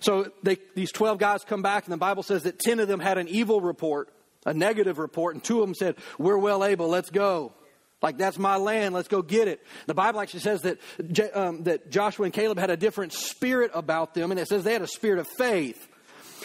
So 0.00 0.32
they, 0.42 0.56
these 0.74 0.92
12 0.92 1.18
guys 1.18 1.44
come 1.44 1.60
back, 1.60 1.84
and 1.84 1.92
the 1.92 1.98
Bible 1.98 2.22
says 2.22 2.44
that 2.44 2.58
10 2.58 2.80
of 2.80 2.88
them 2.88 3.00
had 3.00 3.18
an 3.18 3.28
evil 3.28 3.60
report, 3.60 4.08
a 4.46 4.54
negative 4.54 4.98
report, 4.98 5.34
and 5.34 5.44
two 5.44 5.60
of 5.60 5.68
them 5.68 5.74
said, 5.74 5.96
We're 6.18 6.38
well 6.38 6.64
able, 6.64 6.88
let's 6.88 7.10
go. 7.10 7.52
Like, 8.00 8.16
that's 8.16 8.38
my 8.38 8.56
land, 8.56 8.94
let's 8.94 9.08
go 9.08 9.20
get 9.20 9.46
it. 9.46 9.62
The 9.88 9.94
Bible 9.94 10.20
actually 10.20 10.40
says 10.40 10.62
that, 10.62 10.78
um, 11.34 11.64
that 11.64 11.90
Joshua 11.90 12.24
and 12.24 12.32
Caleb 12.32 12.58
had 12.58 12.70
a 12.70 12.78
different 12.78 13.12
spirit 13.12 13.72
about 13.74 14.14
them, 14.14 14.30
and 14.30 14.40
it 14.40 14.48
says 14.48 14.64
they 14.64 14.72
had 14.72 14.80
a 14.80 14.86
spirit 14.86 15.18
of 15.18 15.28
faith. 15.28 15.86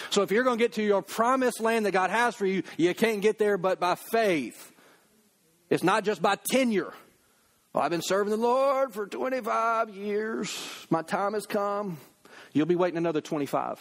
So 0.09 0.21
if 0.21 0.31
you're 0.31 0.43
going 0.43 0.57
to 0.57 0.63
get 0.63 0.73
to 0.73 0.83
your 0.83 1.01
promised 1.01 1.59
land 1.59 1.85
that 1.85 1.91
God 1.91 2.09
has 2.09 2.35
for 2.35 2.45
you, 2.45 2.63
you 2.77 2.93
can't 2.93 3.21
get 3.21 3.37
there 3.37 3.57
but 3.57 3.79
by 3.79 3.95
faith. 3.95 4.71
It's 5.69 5.83
not 5.83 6.03
just 6.03 6.21
by 6.21 6.35
tenure. 6.51 6.93
Well, 7.73 7.83
I've 7.83 7.91
been 7.91 8.01
serving 8.01 8.31
the 8.31 8.37
Lord 8.37 8.93
for 8.93 9.07
25 9.07 9.89
years. 9.89 10.57
My 10.89 11.01
time 11.01 11.33
has 11.33 11.45
come. 11.45 11.97
You'll 12.53 12.65
be 12.67 12.75
waiting 12.75 12.97
another 12.97 13.21
25. 13.21 13.79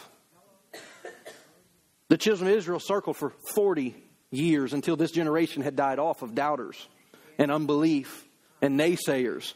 The 2.09 2.19
children 2.19 2.51
of 2.51 2.57
Israel 2.57 2.81
circled 2.81 3.17
for 3.17 3.33
40 3.55 3.95
years 4.31 4.73
until 4.73 4.97
this 4.97 5.11
generation 5.11 5.63
had 5.63 5.77
died 5.77 5.99
off 5.99 6.23
of 6.23 6.35
doubters 6.35 6.89
and 7.39 7.51
unbelief 7.51 8.27
and 8.61 8.79
naysayers. 8.79 9.55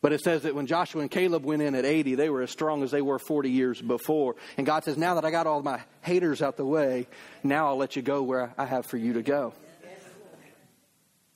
But 0.00 0.12
it 0.12 0.20
says 0.20 0.42
that 0.42 0.54
when 0.54 0.66
Joshua 0.66 1.00
and 1.00 1.10
Caleb 1.10 1.44
went 1.44 1.60
in 1.60 1.74
at 1.74 1.84
80, 1.84 2.14
they 2.14 2.30
were 2.30 2.42
as 2.42 2.50
strong 2.50 2.84
as 2.84 2.92
they 2.92 3.02
were 3.02 3.18
40 3.18 3.50
years 3.50 3.82
before. 3.82 4.36
And 4.56 4.64
God 4.64 4.84
says, 4.84 4.96
Now 4.96 5.14
that 5.14 5.24
I 5.24 5.30
got 5.32 5.46
all 5.46 5.60
my 5.60 5.80
haters 6.02 6.40
out 6.40 6.56
the 6.56 6.64
way, 6.64 7.08
now 7.42 7.68
I'll 7.68 7.76
let 7.76 7.96
you 7.96 8.02
go 8.02 8.22
where 8.22 8.54
I 8.56 8.64
have 8.64 8.86
for 8.86 8.96
you 8.96 9.14
to 9.14 9.22
go. 9.22 9.54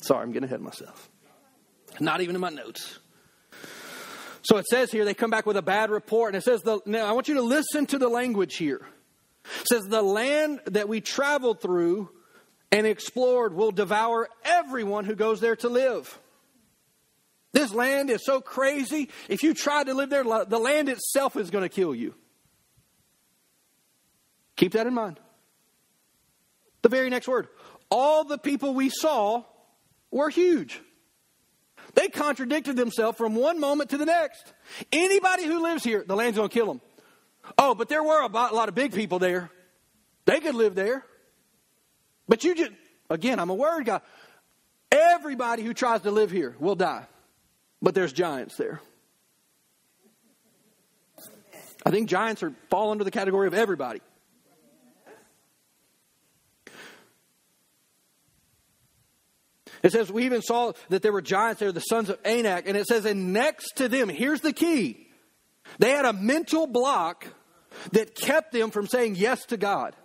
Sorry, 0.03 0.23
I'm 0.23 0.33
getting 0.33 0.47
ahead 0.47 0.61
of 0.61 0.65
myself. 0.65 1.09
Not 2.01 2.21
even 2.21 2.35
in 2.35 2.41
my 2.41 2.51
notes. 2.51 2.99
So 4.43 4.57
it 4.59 4.67
says 4.67 4.91
here, 4.91 5.05
they 5.05 5.15
come 5.15 5.31
back 5.31 5.47
with 5.47 5.57
a 5.57 5.63
bad 5.63 5.91
report, 5.91 6.35
and 6.35 6.43
it 6.43 6.45
says, 6.45 6.63
the, 6.63 6.81
now 6.85 7.07
I 7.07 7.13
want 7.13 7.29
you 7.29 7.35
to 7.35 7.43
listen 7.43 7.87
to 7.87 7.99
the 7.99 8.09
language 8.09 8.57
here. 8.57 8.81
It 9.61 9.69
says, 9.69 9.85
the 9.85 10.03
land 10.03 10.61
that 10.67 10.89
we 10.89 11.01
traveled 11.01 11.61
through 11.61 12.11
and 12.73 12.87
explored 12.87 13.55
will 13.55 13.71
devour 13.71 14.29
everyone 14.45 15.05
who 15.05 15.15
goes 15.15 15.41
there 15.41 15.57
to 15.57 15.69
live. 15.69 16.19
This 17.53 17.73
land 17.73 18.11
is 18.11 18.25
so 18.25 18.41
crazy. 18.41 19.11
If 19.29 19.43
you 19.43 19.55
try 19.55 19.85
to 19.85 19.95
live 19.95 20.11
there, 20.11 20.25
the 20.25 20.59
land 20.59 20.89
itself 20.89 21.37
is 21.37 21.51
going 21.51 21.63
to 21.63 21.69
kill 21.69 21.95
you. 21.95 22.15
Keep 24.57 24.73
that 24.73 24.87
in 24.87 24.95
mind. 24.95 25.21
The 26.83 26.89
very 26.89 27.11
next 27.11 27.29
word. 27.29 27.49
All 27.91 28.25
the 28.25 28.39
people 28.39 28.75
we 28.75 28.89
saw 28.89 29.45
were 30.11 30.31
huge. 30.31 30.81
They 31.95 32.09
contradicted 32.09 32.77
themselves 32.77 33.19
from 33.19 33.35
one 33.35 33.61
moment 33.61 33.91
to 33.91 33.99
the 33.99 34.07
next. 34.07 34.53
Anybody 34.91 35.45
who 35.45 35.63
lives 35.63 35.85
here, 35.85 36.05
the 36.07 36.17
land's 36.17 36.39
going 36.39 36.49
to 36.49 36.55
kill 36.55 36.67
them. 36.67 36.81
Oh, 37.59 37.75
but 37.75 37.89
there 37.89 38.03
were 38.03 38.23
a 38.23 38.29
lot 38.29 38.69
of 38.69 38.75
big 38.75 38.95
people 38.95 39.19
there. 39.19 39.51
They 40.25 40.41
could 40.41 40.55
live 40.55 40.75
there. 40.75 41.05
But 42.29 42.45
you 42.45 42.55
just, 42.55 42.71
again, 43.11 43.41
I'm 43.41 43.51
a 43.51 43.55
word 43.55 43.85
guy. 43.85 44.01
Everybody 44.91 45.63
who 45.63 45.75
tries 45.75 46.03
to 46.03 46.11
live 46.11 46.31
here 46.31 46.57
will 46.59 46.77
die. 46.77 47.07
But 47.83 47.95
there's 47.97 48.13
giants 48.13 48.57
there. 48.57 48.81
I 51.85 51.91
think 51.91 52.09
giants 52.09 52.45
are 52.45 52.53
fall 52.71 52.93
under 52.93 53.03
the 53.03 53.11
category 53.11 53.49
of 53.49 53.55
everybody. 53.55 54.01
It 59.83 59.91
says, 59.91 60.13
we 60.13 60.27
even 60.27 60.43
saw 60.43 60.75
that 60.91 61.03
there 61.03 61.13
were 61.13 61.23
giants 61.23 61.59
there, 61.59 61.73
the 61.73 61.81
sons 61.81 62.09
of 62.09 62.17
Anak, 62.25 62.69
and 62.69 62.77
it 62.77 62.87
says, 62.87 63.05
and 63.05 63.33
next 63.33 63.79
to 63.79 63.89
them, 63.89 64.09
here's 64.09 64.41
the 64.41 64.53
key. 64.53 65.09
They 65.81 65.91
had 65.91 66.05
a 66.05 66.13
mental 66.13 66.69
block 66.69 67.27
that 67.91 68.15
kept 68.15 68.53
them 68.53 68.71
from 68.71 68.87
saying 68.87 69.17
yes 69.17 69.45
to 69.47 69.57
God. 69.57 69.97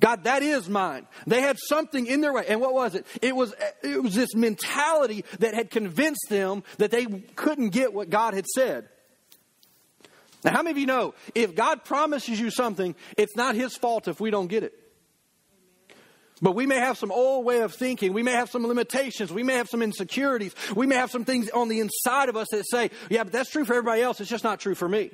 God, 0.00 0.24
that 0.24 0.42
is 0.42 0.68
mine. 0.68 1.06
They 1.26 1.42
had 1.42 1.58
something 1.58 2.06
in 2.06 2.22
their 2.22 2.32
way. 2.32 2.44
And 2.48 2.60
what 2.60 2.72
was 2.72 2.94
it? 2.94 3.06
It 3.20 3.36
was, 3.36 3.54
it 3.82 4.02
was 4.02 4.14
this 4.14 4.34
mentality 4.34 5.24
that 5.38 5.54
had 5.54 5.70
convinced 5.70 6.28
them 6.30 6.64
that 6.78 6.90
they 6.90 7.04
couldn't 7.36 7.68
get 7.68 7.92
what 7.92 8.08
God 8.08 8.32
had 8.32 8.46
said. 8.46 8.88
Now, 10.42 10.52
how 10.52 10.62
many 10.62 10.70
of 10.70 10.78
you 10.78 10.86
know 10.86 11.14
if 11.34 11.54
God 11.54 11.84
promises 11.84 12.40
you 12.40 12.50
something, 12.50 12.94
it's 13.18 13.36
not 13.36 13.54
His 13.54 13.76
fault 13.76 14.08
if 14.08 14.20
we 14.20 14.30
don't 14.30 14.46
get 14.46 14.62
it? 14.62 14.72
But 16.42 16.52
we 16.52 16.64
may 16.64 16.78
have 16.78 16.96
some 16.96 17.12
old 17.12 17.44
way 17.44 17.60
of 17.60 17.74
thinking. 17.74 18.14
We 18.14 18.22
may 18.22 18.32
have 18.32 18.48
some 18.48 18.66
limitations. 18.66 19.30
We 19.30 19.42
may 19.42 19.56
have 19.56 19.68
some 19.68 19.82
insecurities. 19.82 20.54
We 20.74 20.86
may 20.86 20.94
have 20.94 21.10
some 21.10 21.26
things 21.26 21.50
on 21.50 21.68
the 21.68 21.80
inside 21.80 22.30
of 22.30 22.36
us 22.36 22.48
that 22.52 22.64
say, 22.66 22.90
yeah, 23.10 23.24
but 23.24 23.32
that's 23.34 23.50
true 23.50 23.66
for 23.66 23.74
everybody 23.74 24.00
else. 24.00 24.22
It's 24.22 24.30
just 24.30 24.44
not 24.44 24.58
true 24.60 24.74
for 24.74 24.88
me. 24.88 25.10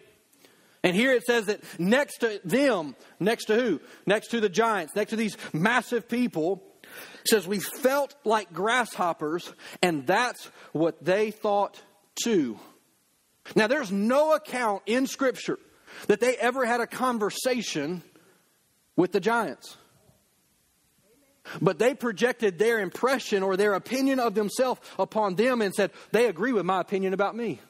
And 0.86 0.94
here 0.94 1.12
it 1.12 1.24
says 1.24 1.46
that 1.46 1.62
next 1.80 2.18
to 2.18 2.40
them, 2.44 2.94
next 3.18 3.46
to 3.46 3.56
who? 3.56 3.80
Next 4.06 4.28
to 4.28 4.40
the 4.40 4.48
giants, 4.48 4.94
next 4.94 5.10
to 5.10 5.16
these 5.16 5.36
massive 5.52 6.08
people, 6.08 6.62
says 7.24 7.44
we 7.44 7.58
felt 7.58 8.14
like 8.24 8.52
grasshoppers, 8.52 9.52
and 9.82 10.06
that's 10.06 10.44
what 10.70 11.04
they 11.04 11.32
thought 11.32 11.82
too. 12.22 12.60
Now, 13.56 13.66
there's 13.66 13.90
no 13.90 14.34
account 14.34 14.84
in 14.86 15.08
Scripture 15.08 15.58
that 16.06 16.20
they 16.20 16.36
ever 16.36 16.64
had 16.64 16.80
a 16.80 16.86
conversation 16.86 18.04
with 18.94 19.10
the 19.10 19.18
giants. 19.18 19.76
But 21.60 21.80
they 21.80 21.94
projected 21.94 22.60
their 22.60 22.78
impression 22.78 23.42
or 23.42 23.56
their 23.56 23.74
opinion 23.74 24.20
of 24.20 24.36
themselves 24.36 24.80
upon 25.00 25.34
them 25.34 25.62
and 25.62 25.74
said, 25.74 25.90
they 26.12 26.26
agree 26.26 26.52
with 26.52 26.64
my 26.64 26.80
opinion 26.80 27.12
about 27.12 27.34
me. 27.34 27.60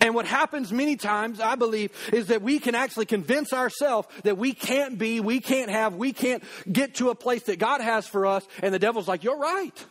And 0.00 0.14
what 0.14 0.26
happens 0.26 0.72
many 0.72 0.96
times, 0.96 1.40
I 1.40 1.54
believe, 1.54 1.92
is 2.12 2.28
that 2.28 2.42
we 2.42 2.58
can 2.58 2.74
actually 2.74 3.06
convince 3.06 3.52
ourselves 3.52 4.08
that 4.22 4.38
we 4.38 4.52
can't 4.52 4.98
be, 4.98 5.20
we 5.20 5.40
can't 5.40 5.70
have, 5.70 5.94
we 5.94 6.12
can't 6.12 6.42
get 6.70 6.96
to 6.96 7.10
a 7.10 7.14
place 7.14 7.44
that 7.44 7.58
God 7.58 7.80
has 7.80 8.06
for 8.06 8.26
us. 8.26 8.46
And 8.62 8.72
the 8.72 8.78
devil's 8.78 9.08
like, 9.08 9.24
You're 9.24 9.38
right. 9.38 9.84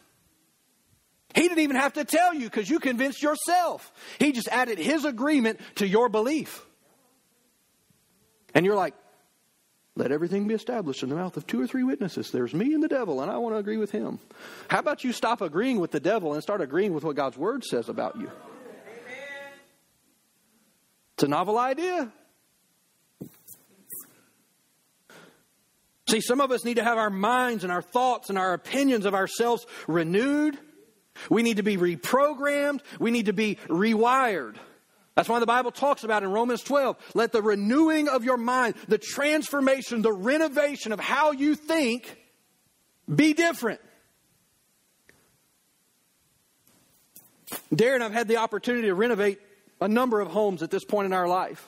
He 1.34 1.44
didn't 1.44 1.60
even 1.60 1.78
have 1.78 1.94
to 1.94 2.04
tell 2.04 2.34
you 2.34 2.46
because 2.46 2.70
you 2.70 2.80
convinced 2.80 3.22
yourself. 3.24 3.92
He 4.20 4.34
just 4.34 4.50
added 4.50 4.78
his 4.78 5.06
agreement 5.06 5.60
to 5.76 5.88
your 5.88 6.10
belief. 6.10 6.66
And 8.54 8.66
you're 8.66 8.76
like, 8.76 8.94
let 9.96 10.12
everything 10.12 10.48
be 10.48 10.54
established 10.54 11.04
in 11.04 11.10
the 11.10 11.16
mouth 11.16 11.36
of 11.38 11.46
two 11.46 11.62
or 11.62 11.68
three 11.68 11.84
witnesses. 11.84 12.32
There's 12.32 12.54
me 12.54 12.74
and 12.74 12.84
the 12.84 12.88
devil, 12.88 13.22
and 13.22 13.30
I 13.30 13.38
want 13.38 13.56
to 13.56 13.60
agree 13.60 13.78
with 13.78 13.92
him. 13.92 14.20
How 14.70 14.80
about 14.80 15.04
you 15.04 15.12
stop 15.12 15.42
agreeing 15.42 15.80
with 15.80 15.92
the 15.92 16.00
devil 16.00 16.34
and 16.34 16.42
start 16.42 16.62
agreeing 16.62 16.94
with 16.94 17.04
what 17.04 17.16
God's 17.16 17.38
word 17.38 17.64
says 17.64 17.90
about 17.90 18.18
you? 18.18 18.32
It's 21.22 21.28
a 21.28 21.30
novel 21.30 21.60
idea. 21.60 22.12
See, 26.10 26.20
some 26.20 26.42
of 26.42 26.50
us 26.50 26.66
need 26.66 26.78
to 26.78 26.84
have 26.84 26.98
our 26.98 27.12
minds 27.12 27.64
and 27.64 27.72
our 27.72 27.84
thoughts 27.84 28.30
and 28.30 28.40
our 28.40 28.56
opinions 28.56 29.06
of 29.06 29.14
ourselves 29.14 29.68
renewed. 29.88 30.58
We 31.30 31.44
need 31.44 31.58
to 31.58 31.64
be 31.64 31.78
reprogrammed. 31.78 32.80
We 33.00 33.12
need 33.12 33.28
to 33.28 33.34
be 33.34 33.60
rewired. 33.68 34.56
That's 35.14 35.30
why 35.30 35.40
the 35.40 35.46
Bible 35.46 35.70
talks 35.70 36.04
about 36.04 36.24
in 36.24 36.32
Romans 36.32 36.64
12 36.64 36.98
let 37.14 37.32
the 37.32 37.44
renewing 37.44 38.10
of 38.10 38.24
your 38.24 38.38
mind, 38.38 38.74
the 38.88 38.98
transformation, 38.98 40.02
the 40.02 40.12
renovation 40.12 40.92
of 40.92 41.00
how 41.00 41.34
you 41.34 41.54
think 41.54 42.20
be 43.14 43.34
different. 43.34 43.80
Darren, 47.72 48.02
I've 48.02 48.12
had 48.12 48.28
the 48.28 48.38
opportunity 48.38 48.88
to 48.88 48.96
renovate 48.96 49.40
a 49.82 49.88
number 49.88 50.22
of 50.22 50.30
homes 50.30 50.64
at 50.64 50.72
this 50.72 50.86
point 50.86 51.08
in 51.08 51.14
our 51.14 51.28
life. 51.28 51.68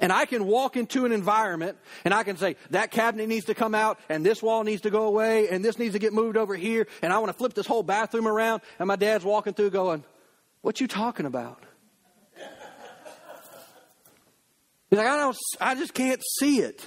And 0.00 0.12
I 0.12 0.26
can 0.26 0.46
walk 0.46 0.76
into 0.76 1.04
an 1.06 1.12
environment 1.12 1.76
and 2.04 2.14
I 2.14 2.22
can 2.22 2.36
say, 2.36 2.56
that 2.70 2.92
cabinet 2.92 3.28
needs 3.28 3.46
to 3.46 3.54
come 3.54 3.74
out 3.74 3.98
and 4.08 4.24
this 4.24 4.40
wall 4.40 4.62
needs 4.62 4.82
to 4.82 4.90
go 4.90 5.06
away 5.06 5.48
and 5.48 5.64
this 5.64 5.78
needs 5.78 5.94
to 5.94 5.98
get 5.98 6.12
moved 6.12 6.36
over 6.36 6.54
here 6.54 6.86
and 7.02 7.12
I 7.12 7.18
want 7.18 7.32
to 7.32 7.36
flip 7.36 7.54
this 7.54 7.66
whole 7.66 7.82
bathroom 7.82 8.28
around. 8.28 8.62
And 8.78 8.86
my 8.86 8.96
dad's 8.96 9.24
walking 9.24 9.54
through 9.54 9.70
going, 9.70 10.04
what 10.60 10.80
you 10.80 10.86
talking 10.86 11.26
about? 11.26 11.64
He's 14.88 14.98
like, 14.98 15.08
I 15.08 15.16
don't, 15.16 15.36
I 15.60 15.74
just 15.74 15.94
can't 15.94 16.22
see 16.38 16.60
it. 16.60 16.80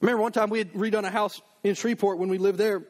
I 0.00 0.06
remember 0.06 0.22
one 0.22 0.32
time 0.32 0.50
we 0.50 0.58
had 0.58 0.72
redone 0.72 1.04
a 1.04 1.10
house 1.10 1.42
in 1.62 1.74
Shreveport 1.74 2.18
when 2.18 2.28
we 2.28 2.38
lived 2.38 2.58
there. 2.58 2.84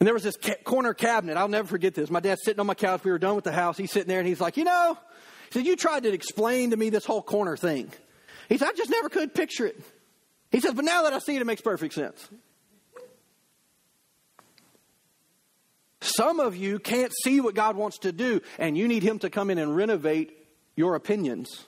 And 0.00 0.06
there 0.06 0.14
was 0.14 0.22
this 0.22 0.36
ca- 0.36 0.56
corner 0.64 0.94
cabinet. 0.94 1.36
I'll 1.36 1.48
never 1.48 1.68
forget 1.68 1.94
this. 1.94 2.10
My 2.10 2.20
dad's 2.20 2.42
sitting 2.42 2.58
on 2.58 2.66
my 2.66 2.74
couch. 2.74 3.04
We 3.04 3.10
were 3.10 3.18
done 3.18 3.36
with 3.36 3.44
the 3.44 3.52
house. 3.52 3.76
He's 3.76 3.92
sitting 3.92 4.08
there 4.08 4.18
and 4.18 4.26
he's 4.26 4.40
like, 4.40 4.56
you 4.56 4.64
know, 4.64 4.96
he 5.52 5.58
said, 5.58 5.66
you 5.66 5.76
tried 5.76 6.04
to 6.04 6.12
explain 6.12 6.70
to 6.70 6.76
me 6.76 6.88
this 6.88 7.04
whole 7.04 7.22
corner 7.22 7.56
thing. 7.56 7.92
He 8.48 8.56
said, 8.56 8.68
I 8.68 8.72
just 8.72 8.90
never 8.90 9.10
could 9.10 9.34
picture 9.34 9.66
it. 9.66 9.80
He 10.50 10.60
says, 10.60 10.72
but 10.74 10.86
now 10.86 11.02
that 11.02 11.12
I 11.12 11.18
see 11.18 11.36
it, 11.36 11.42
it 11.42 11.44
makes 11.44 11.60
perfect 11.60 11.94
sense. 11.94 12.28
Some 16.00 16.40
of 16.40 16.56
you 16.56 16.78
can't 16.78 17.12
see 17.22 17.40
what 17.40 17.54
God 17.54 17.76
wants 17.76 17.98
to 17.98 18.10
do, 18.10 18.40
and 18.58 18.76
you 18.76 18.88
need 18.88 19.02
Him 19.02 19.18
to 19.18 19.28
come 19.28 19.50
in 19.50 19.58
and 19.58 19.76
renovate 19.76 20.32
your 20.74 20.94
opinions. 20.94 21.66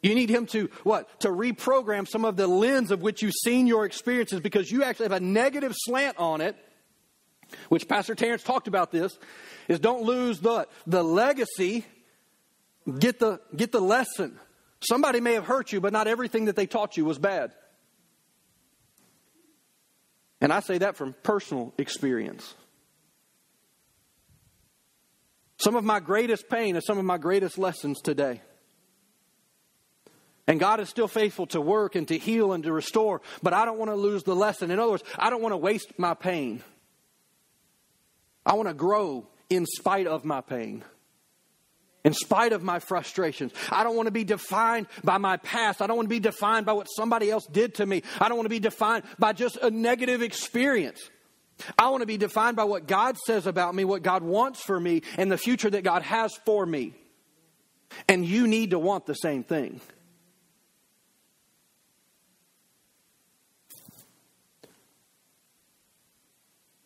You 0.00 0.14
need 0.14 0.30
him 0.30 0.46
to 0.46 0.70
what? 0.84 1.20
To 1.20 1.28
reprogram 1.28 2.06
some 2.06 2.24
of 2.24 2.36
the 2.36 2.46
lens 2.46 2.92
of 2.92 3.02
which 3.02 3.20
you've 3.20 3.34
seen 3.34 3.66
your 3.66 3.84
experiences 3.84 4.38
because 4.38 4.70
you 4.70 4.84
actually 4.84 5.06
have 5.06 5.12
a 5.12 5.20
negative 5.20 5.72
slant 5.74 6.16
on 6.18 6.40
it 6.40 6.56
which 7.68 7.88
Pastor 7.88 8.14
Terrence 8.14 8.42
talked 8.42 8.68
about 8.68 8.90
this, 8.90 9.18
is 9.68 9.80
don't 9.80 10.02
lose 10.02 10.40
the, 10.40 10.66
the 10.86 11.02
legacy, 11.02 11.84
get 12.98 13.18
the, 13.18 13.40
get 13.54 13.72
the 13.72 13.80
lesson. 13.80 14.38
Somebody 14.80 15.20
may 15.20 15.34
have 15.34 15.44
hurt 15.44 15.72
you, 15.72 15.80
but 15.80 15.92
not 15.92 16.06
everything 16.06 16.46
that 16.46 16.56
they 16.56 16.66
taught 16.66 16.96
you 16.96 17.04
was 17.04 17.18
bad. 17.18 17.52
And 20.40 20.52
I 20.52 20.60
say 20.60 20.78
that 20.78 20.96
from 20.96 21.14
personal 21.22 21.74
experience. 21.78 22.54
Some 25.58 25.74
of 25.74 25.84
my 25.84 25.98
greatest 25.98 26.48
pain 26.48 26.76
is 26.76 26.86
some 26.86 26.98
of 26.98 27.04
my 27.04 27.18
greatest 27.18 27.58
lessons 27.58 28.00
today. 28.00 28.40
And 30.46 30.58
God 30.58 30.80
is 30.80 30.88
still 30.88 31.08
faithful 31.08 31.46
to 31.48 31.60
work 31.60 31.94
and 31.94 32.08
to 32.08 32.16
heal 32.16 32.52
and 32.52 32.62
to 32.64 32.72
restore, 32.72 33.20
but 33.42 33.52
I 33.52 33.64
don't 33.64 33.78
want 33.78 33.90
to 33.90 33.96
lose 33.96 34.22
the 34.22 34.34
lesson. 34.34 34.70
In 34.70 34.78
other 34.78 34.92
words, 34.92 35.04
I 35.18 35.28
don't 35.28 35.42
want 35.42 35.52
to 35.52 35.58
waste 35.58 35.98
my 35.98 36.14
pain. 36.14 36.62
I 38.48 38.54
want 38.54 38.68
to 38.68 38.74
grow 38.74 39.26
in 39.50 39.66
spite 39.66 40.06
of 40.06 40.24
my 40.24 40.40
pain. 40.40 40.82
In 42.04 42.14
spite 42.14 42.52
of 42.52 42.62
my 42.62 42.78
frustrations, 42.78 43.52
I 43.70 43.84
don't 43.84 43.94
want 43.94 44.06
to 44.06 44.12
be 44.12 44.24
defined 44.24 44.86
by 45.04 45.18
my 45.18 45.36
past. 45.36 45.82
I 45.82 45.86
don't 45.86 45.96
want 45.96 46.06
to 46.06 46.14
be 46.14 46.20
defined 46.20 46.64
by 46.64 46.72
what 46.72 46.86
somebody 46.86 47.30
else 47.30 47.46
did 47.46 47.74
to 47.74 47.86
me. 47.86 48.02
I 48.18 48.28
don't 48.28 48.38
want 48.38 48.46
to 48.46 48.50
be 48.50 48.60
defined 48.60 49.04
by 49.18 49.34
just 49.34 49.58
a 49.58 49.70
negative 49.70 50.22
experience. 50.22 51.10
I 51.76 51.90
want 51.90 52.00
to 52.02 52.06
be 52.06 52.16
defined 52.16 52.56
by 52.56 52.64
what 52.64 52.86
God 52.86 53.18
says 53.18 53.46
about 53.46 53.74
me, 53.74 53.84
what 53.84 54.02
God 54.02 54.22
wants 54.22 54.62
for 54.62 54.78
me, 54.78 55.02
and 55.18 55.30
the 55.30 55.36
future 55.36 55.68
that 55.68 55.84
God 55.84 56.02
has 56.02 56.34
for 56.46 56.64
me. 56.64 56.94
And 58.08 58.24
you 58.24 58.46
need 58.46 58.70
to 58.70 58.78
want 58.78 59.04
the 59.04 59.14
same 59.14 59.44
thing. 59.44 59.80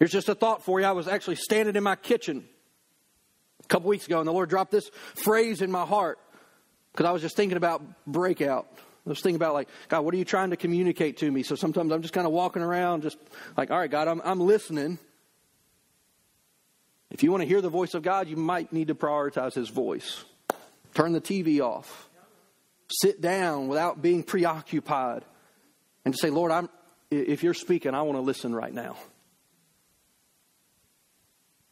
Here's 0.03 0.11
just 0.11 0.29
a 0.29 0.35
thought 0.35 0.65
for 0.65 0.81
you. 0.81 0.87
I 0.87 0.91
was 0.91 1.07
actually 1.07 1.37
standing 1.37 1.77
in 1.77 1.85
my 1.85 1.95
kitchen 1.95 2.45
a 3.63 3.69
couple 3.69 3.89
weeks 3.89 4.05
ago, 4.05 4.19
and 4.19 4.27
the 4.27 4.33
Lord 4.33 4.51
dropped 4.51 4.73
this 4.73 4.91
phrase 5.15 5.63
in 5.63 5.71
my 5.71 5.85
heart 5.87 6.19
because 6.91 7.07
I 7.07 7.13
was 7.13 7.23
just 7.23 7.37
thinking 7.37 7.57
about 7.57 7.85
breakout. 8.05 8.67
I 9.07 9.11
was 9.11 9.21
thinking 9.21 9.37
about, 9.37 9.55
like, 9.55 9.69
God, 9.89 10.01
what 10.01 10.13
are 10.13 10.17
you 10.17 10.25
trying 10.25 10.51
to 10.51 10.57
communicate 10.57 11.19
to 11.19 11.31
me? 11.31 11.45
So 11.45 11.55
sometimes 11.55 11.93
I'm 11.93 12.03
just 12.03 12.13
kind 12.13 12.27
of 12.27 12.33
walking 12.33 12.63
around, 12.63 13.03
just 13.03 13.17
like, 13.57 13.71
all 13.71 13.79
right, 13.79 13.89
God, 13.89 14.09
I'm, 14.09 14.21
I'm 14.25 14.41
listening. 14.41 14.99
If 17.13 17.23
you 17.23 17.31
want 17.31 17.43
to 17.43 17.49
hear 17.49 17.61
the 17.61 17.71
voice 17.71 17.95
of 17.95 18.03
God, 18.03 18.27
you 18.27 18.37
might 18.37 18.73
need 18.73 18.89
to 18.89 18.97
prioritize 18.97 19.55
His 19.55 19.69
voice. 19.69 20.25
Turn 20.95 21.13
the 21.13 21.21
TV 21.21 21.61
off. 21.61 22.09
Sit 22.91 23.21
down 23.21 23.69
without 23.69 24.03
being 24.03 24.25
preoccupied 24.25 25.23
and 26.05 26.13
to 26.13 26.19
say, 26.19 26.31
Lord, 26.31 26.51
I'm, 26.51 26.69
if 27.09 27.45
you're 27.45 27.55
speaking, 27.55 27.95
I 27.95 28.03
want 28.03 28.17
to 28.19 28.23
listen 28.23 28.53
right 28.53 28.75
now. 28.75 28.97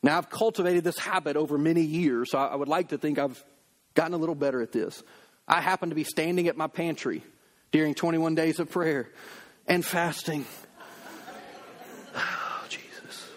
Now, 0.03 0.17
I've 0.17 0.31
cultivated 0.31 0.83
this 0.83 0.99
habit 0.99 1.37
over 1.37 1.59
many 1.59 1.83
years, 1.83 2.31
so 2.31 2.39
I 2.39 2.55
would 2.55 2.69
like 2.69 2.89
to 2.89 2.99
think 2.99 3.19
I've 3.19 3.43
gotten 3.95 4.15
a 4.15 4.17
little 4.17 4.35
better 4.35 4.63
at 4.63 4.73
this. 4.73 5.03
I 5.47 5.61
happen 5.61 5.91
to 5.91 5.95
be 5.95 6.05
standing 6.05 6.49
at 6.49 6.57
my 6.57 6.69
pantry 6.69 7.23
during 7.71 7.95
21 7.95 8.35
days 8.35 8.61
of 8.61 8.71
prayer 8.71 9.09
and 9.67 9.85
fasting. 9.85 10.45
Oh, 12.15 12.65
Jesus. 12.69 13.29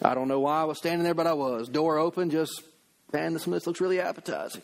I 0.00 0.14
don't 0.14 0.28
know 0.28 0.40
why 0.40 0.60
I 0.60 0.64
was 0.64 0.78
standing 0.78 1.04
there, 1.04 1.14
but 1.14 1.26
I 1.26 1.34
was. 1.34 1.68
Door 1.68 1.98
open, 1.98 2.30
just, 2.30 2.62
man, 3.12 3.32
this, 3.32 3.46
looks 3.46 3.80
really 3.80 4.00
appetizing. 4.00 4.62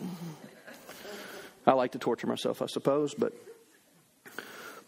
I 1.66 1.72
like 1.72 1.92
to 1.92 1.98
torture 1.98 2.26
myself, 2.26 2.62
I 2.62 2.66
suppose, 2.66 3.14
but 3.14 3.32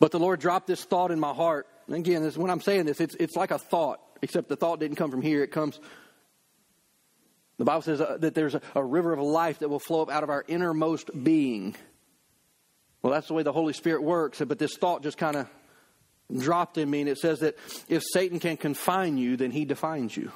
but 0.00 0.12
the 0.12 0.18
Lord 0.18 0.40
dropped 0.40 0.66
this 0.66 0.82
thought 0.82 1.10
in 1.10 1.20
my 1.20 1.34
heart. 1.34 1.66
And 1.86 1.94
again, 1.94 2.22
this, 2.22 2.36
when 2.36 2.50
I'm 2.50 2.62
saying 2.62 2.86
this, 2.86 3.00
it's, 3.00 3.14
it's 3.16 3.36
like 3.36 3.50
a 3.50 3.58
thought 3.58 4.00
except 4.22 4.48
the 4.48 4.56
thought 4.56 4.80
didn't 4.80 4.96
come 4.96 5.10
from 5.10 5.22
here. 5.22 5.42
It 5.42 5.52
comes, 5.52 5.80
the 7.58 7.64
Bible 7.64 7.82
says 7.82 8.00
uh, 8.00 8.16
that 8.20 8.34
there's 8.34 8.54
a, 8.54 8.60
a 8.74 8.84
river 8.84 9.12
of 9.12 9.20
life 9.20 9.60
that 9.60 9.68
will 9.68 9.80
flow 9.80 10.02
up 10.02 10.10
out 10.10 10.22
of 10.22 10.30
our 10.30 10.44
innermost 10.48 11.10
being. 11.24 11.74
Well, 13.02 13.12
that's 13.12 13.28
the 13.28 13.34
way 13.34 13.42
the 13.42 13.52
Holy 13.52 13.72
Spirit 13.72 14.02
works. 14.02 14.40
But 14.46 14.58
this 14.58 14.76
thought 14.76 15.02
just 15.02 15.18
kind 15.18 15.36
of 15.36 15.48
dropped 16.36 16.78
in 16.78 16.88
me, 16.88 17.00
and 17.00 17.08
it 17.08 17.18
says 17.18 17.40
that 17.40 17.56
if 17.88 18.02
Satan 18.12 18.38
can 18.38 18.56
confine 18.56 19.16
you, 19.18 19.36
then 19.36 19.50
he 19.50 19.64
defines 19.64 20.16
you. 20.16 20.32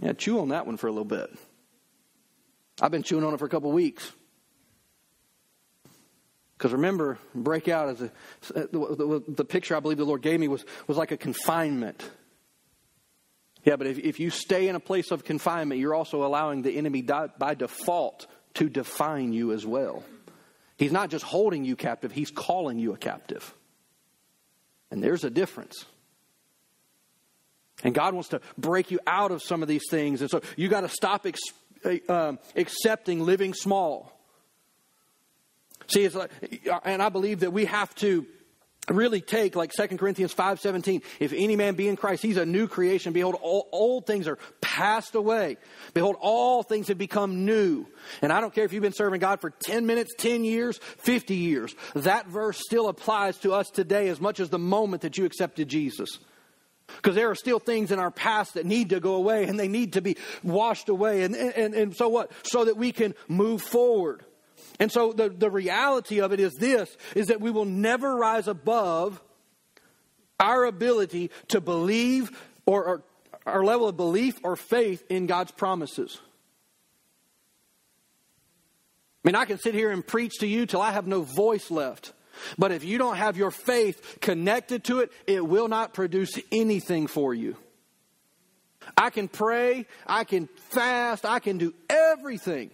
Yeah, 0.00 0.14
chew 0.14 0.40
on 0.40 0.48
that 0.48 0.66
one 0.66 0.76
for 0.76 0.88
a 0.88 0.90
little 0.90 1.04
bit. 1.04 1.30
I've 2.80 2.90
been 2.90 3.04
chewing 3.04 3.22
on 3.22 3.34
it 3.34 3.38
for 3.38 3.44
a 3.44 3.48
couple 3.48 3.70
weeks. 3.70 4.10
Because 6.62 6.74
remember, 6.74 7.18
breakout 7.34 7.88
as 7.88 8.02
a, 8.02 8.10
the, 8.54 9.24
the, 9.26 9.44
picture 9.44 9.74
I 9.74 9.80
believe 9.80 9.98
the 9.98 10.04
Lord 10.04 10.22
gave 10.22 10.38
me 10.38 10.46
was, 10.46 10.64
was 10.86 10.96
like 10.96 11.10
a 11.10 11.16
confinement. 11.16 12.08
Yeah, 13.64 13.74
but 13.74 13.88
if, 13.88 13.98
if 13.98 14.20
you 14.20 14.30
stay 14.30 14.68
in 14.68 14.76
a 14.76 14.80
place 14.80 15.10
of 15.10 15.24
confinement, 15.24 15.80
you're 15.80 15.92
also 15.92 16.24
allowing 16.24 16.62
the 16.62 16.78
enemy 16.78 17.02
by 17.02 17.54
default 17.54 18.28
to 18.54 18.68
define 18.68 19.32
you 19.32 19.50
as 19.50 19.66
well. 19.66 20.04
He's 20.76 20.92
not 20.92 21.10
just 21.10 21.24
holding 21.24 21.64
you 21.64 21.74
captive, 21.74 22.12
he's 22.12 22.30
calling 22.30 22.78
you 22.78 22.92
a 22.92 22.96
captive. 22.96 23.52
And 24.92 25.02
there's 25.02 25.24
a 25.24 25.30
difference. 25.30 25.84
And 27.82 27.92
God 27.92 28.14
wants 28.14 28.28
to 28.28 28.40
break 28.56 28.92
you 28.92 29.00
out 29.04 29.32
of 29.32 29.42
some 29.42 29.62
of 29.62 29.68
these 29.68 29.90
things. 29.90 30.20
And 30.20 30.30
so 30.30 30.42
you 30.56 30.68
got 30.68 30.82
to 30.82 30.88
stop 30.88 31.26
ex, 31.26 31.40
uh, 32.08 32.34
accepting 32.54 33.18
living 33.24 33.52
small. 33.52 34.16
See, 35.92 36.04
it's 36.04 36.14
like, 36.14 36.30
uh, 36.70 36.80
and 36.84 37.02
I 37.02 37.10
believe 37.10 37.40
that 37.40 37.52
we 37.52 37.66
have 37.66 37.94
to 37.96 38.26
really 38.88 39.20
take 39.20 39.54
like 39.54 39.70
2 39.72 39.96
corinthians 39.96 40.34
5.17 40.34 41.02
if 41.20 41.32
any 41.32 41.54
man 41.54 41.74
be 41.74 41.86
in 41.86 41.96
christ 41.96 42.20
he's 42.20 42.36
a 42.36 42.44
new 42.44 42.66
creation. 42.66 43.12
Behold 43.12 43.36
all 43.40 43.68
old 43.70 44.06
things 44.06 44.26
are 44.26 44.38
passed 44.60 45.14
away. 45.14 45.56
Behold 45.94 46.16
all 46.20 46.64
things 46.64 46.88
have 46.88 46.98
become 46.98 47.44
new. 47.44 47.86
And 48.22 48.32
i 48.32 48.40
don't 48.40 48.52
care 48.52 48.64
if 48.64 48.72
you've 48.72 48.82
been 48.82 48.92
serving 48.92 49.20
god 49.20 49.40
for 49.40 49.50
10 49.50 49.86
minutes 49.86 50.12
10 50.18 50.44
years 50.44 50.78
50 50.78 51.34
years 51.36 51.74
that 51.94 52.26
verse 52.26 52.58
still 52.58 52.88
applies 52.88 53.38
to 53.38 53.52
us 53.52 53.70
today 53.70 54.08
as 54.08 54.20
much 54.20 54.40
as 54.40 54.50
the 54.50 54.58
moment 54.58 55.02
that 55.02 55.16
you 55.16 55.26
accepted 55.26 55.68
jesus. 55.68 56.18
Because 56.96 57.14
there 57.14 57.30
are 57.30 57.36
still 57.36 57.60
things 57.60 57.92
in 57.92 58.00
our 58.00 58.10
past 58.10 58.54
that 58.54 58.66
need 58.66 58.90
to 58.90 58.98
go 58.98 59.14
away 59.14 59.44
and 59.44 59.58
they 59.58 59.68
need 59.68 59.92
to 59.92 60.02
be 60.02 60.16
washed 60.42 60.88
away. 60.88 61.22
And, 61.22 61.34
and, 61.36 61.74
and 61.74 61.96
so 61.96 62.08
what? 62.08 62.32
So 62.42 62.64
that 62.64 62.76
we 62.76 62.92
can 62.92 63.14
move 63.28 63.62
forward 63.62 64.24
and 64.78 64.90
so 64.90 65.12
the, 65.12 65.28
the 65.28 65.50
reality 65.50 66.20
of 66.20 66.32
it 66.32 66.40
is 66.40 66.54
this 66.54 66.96
is 67.14 67.28
that 67.28 67.40
we 67.40 67.50
will 67.50 67.64
never 67.64 68.16
rise 68.16 68.48
above 68.48 69.20
our 70.40 70.64
ability 70.64 71.30
to 71.48 71.60
believe 71.60 72.30
or, 72.66 72.84
or 72.84 73.02
our 73.46 73.64
level 73.64 73.88
of 73.88 73.96
belief 73.96 74.38
or 74.42 74.56
faith 74.56 75.04
in 75.08 75.26
God's 75.26 75.52
promises. 75.52 76.20
I 79.24 79.28
mean, 79.28 79.36
I 79.36 79.44
can 79.44 79.58
sit 79.58 79.74
here 79.74 79.90
and 79.90 80.04
preach 80.04 80.38
to 80.40 80.46
you 80.46 80.66
till 80.66 80.80
I 80.80 80.90
have 80.90 81.06
no 81.06 81.22
voice 81.22 81.70
left. 81.70 82.12
But 82.58 82.72
if 82.72 82.82
you 82.82 82.98
don't 82.98 83.16
have 83.16 83.36
your 83.36 83.50
faith 83.50 84.18
connected 84.20 84.84
to 84.84 85.00
it, 85.00 85.12
it 85.26 85.46
will 85.46 85.68
not 85.68 85.94
produce 85.94 86.38
anything 86.50 87.06
for 87.06 87.32
you. 87.32 87.56
I 88.96 89.10
can 89.10 89.28
pray, 89.28 89.86
I 90.06 90.24
can 90.24 90.48
fast, 90.70 91.24
I 91.24 91.38
can 91.38 91.58
do 91.58 91.72
everything. 91.88 92.70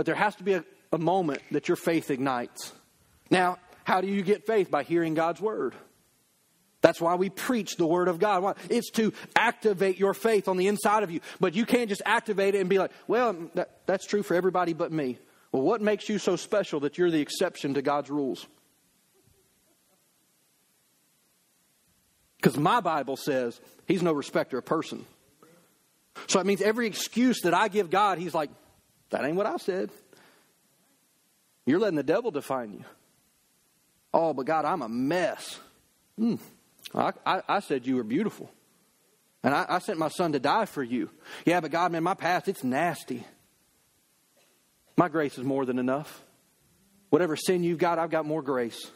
But 0.00 0.06
there 0.06 0.14
has 0.14 0.34
to 0.36 0.44
be 0.44 0.54
a, 0.54 0.64
a 0.94 0.96
moment 0.96 1.42
that 1.50 1.68
your 1.68 1.76
faith 1.76 2.10
ignites. 2.10 2.72
Now, 3.30 3.58
how 3.84 4.00
do 4.00 4.06
you 4.06 4.22
get 4.22 4.46
faith? 4.46 4.70
By 4.70 4.82
hearing 4.82 5.12
God's 5.12 5.42
word. 5.42 5.74
That's 6.80 7.02
why 7.02 7.16
we 7.16 7.28
preach 7.28 7.76
the 7.76 7.86
Word 7.86 8.08
of 8.08 8.18
God. 8.18 8.56
It's 8.70 8.90
to 8.92 9.12
activate 9.36 9.98
your 9.98 10.14
faith 10.14 10.48
on 10.48 10.56
the 10.56 10.68
inside 10.68 11.02
of 11.02 11.10
you. 11.10 11.20
But 11.38 11.54
you 11.54 11.66
can't 11.66 11.90
just 11.90 12.00
activate 12.06 12.54
it 12.54 12.62
and 12.62 12.70
be 12.70 12.78
like, 12.78 12.92
well, 13.08 13.36
that, 13.52 13.80
that's 13.84 14.06
true 14.06 14.22
for 14.22 14.34
everybody 14.34 14.72
but 14.72 14.90
me. 14.90 15.18
Well, 15.52 15.60
what 15.60 15.82
makes 15.82 16.08
you 16.08 16.18
so 16.18 16.34
special 16.34 16.80
that 16.80 16.96
you're 16.96 17.10
the 17.10 17.20
exception 17.20 17.74
to 17.74 17.82
God's 17.82 18.08
rules? 18.08 18.46
Because 22.36 22.56
my 22.56 22.80
Bible 22.80 23.18
says 23.18 23.60
He's 23.86 24.02
no 24.02 24.14
respecter 24.14 24.56
of 24.56 24.64
person. 24.64 25.04
So 26.26 26.40
it 26.40 26.46
means 26.46 26.62
every 26.62 26.86
excuse 26.86 27.42
that 27.42 27.52
I 27.52 27.68
give 27.68 27.90
God, 27.90 28.16
He's 28.16 28.32
like, 28.32 28.48
that 29.10 29.24
ain't 29.24 29.36
what 29.36 29.46
I 29.46 29.56
said. 29.56 29.90
You're 31.66 31.78
letting 31.78 31.96
the 31.96 32.02
devil 32.02 32.30
define 32.30 32.72
you. 32.72 32.84
Oh, 34.12 34.32
but 34.32 34.46
God, 34.46 34.64
I'm 34.64 34.82
a 34.82 34.88
mess. 34.88 35.58
Hmm. 36.16 36.36
I, 36.94 37.12
I, 37.24 37.42
I, 37.48 37.60
said 37.60 37.86
you 37.86 37.96
were 37.96 38.02
beautiful. 38.02 38.50
And 39.42 39.54
I, 39.54 39.66
I 39.68 39.78
sent 39.78 39.98
my 39.98 40.08
son 40.08 40.32
to 40.32 40.40
die 40.40 40.64
for 40.64 40.82
you. 40.82 41.10
Yeah, 41.44 41.60
but 41.60 41.70
God, 41.70 41.92
man, 41.92 42.02
my 42.02 42.14
past, 42.14 42.48
it's 42.48 42.64
nasty. 42.64 43.24
My 44.96 45.08
grace 45.08 45.38
is 45.38 45.44
more 45.44 45.64
than 45.64 45.78
enough. 45.78 46.22
Whatever 47.10 47.36
sin 47.36 47.62
you've 47.62 47.78
got, 47.78 47.98
I've 47.98 48.10
got 48.10 48.26
more 48.26 48.42
grace. 48.42 48.90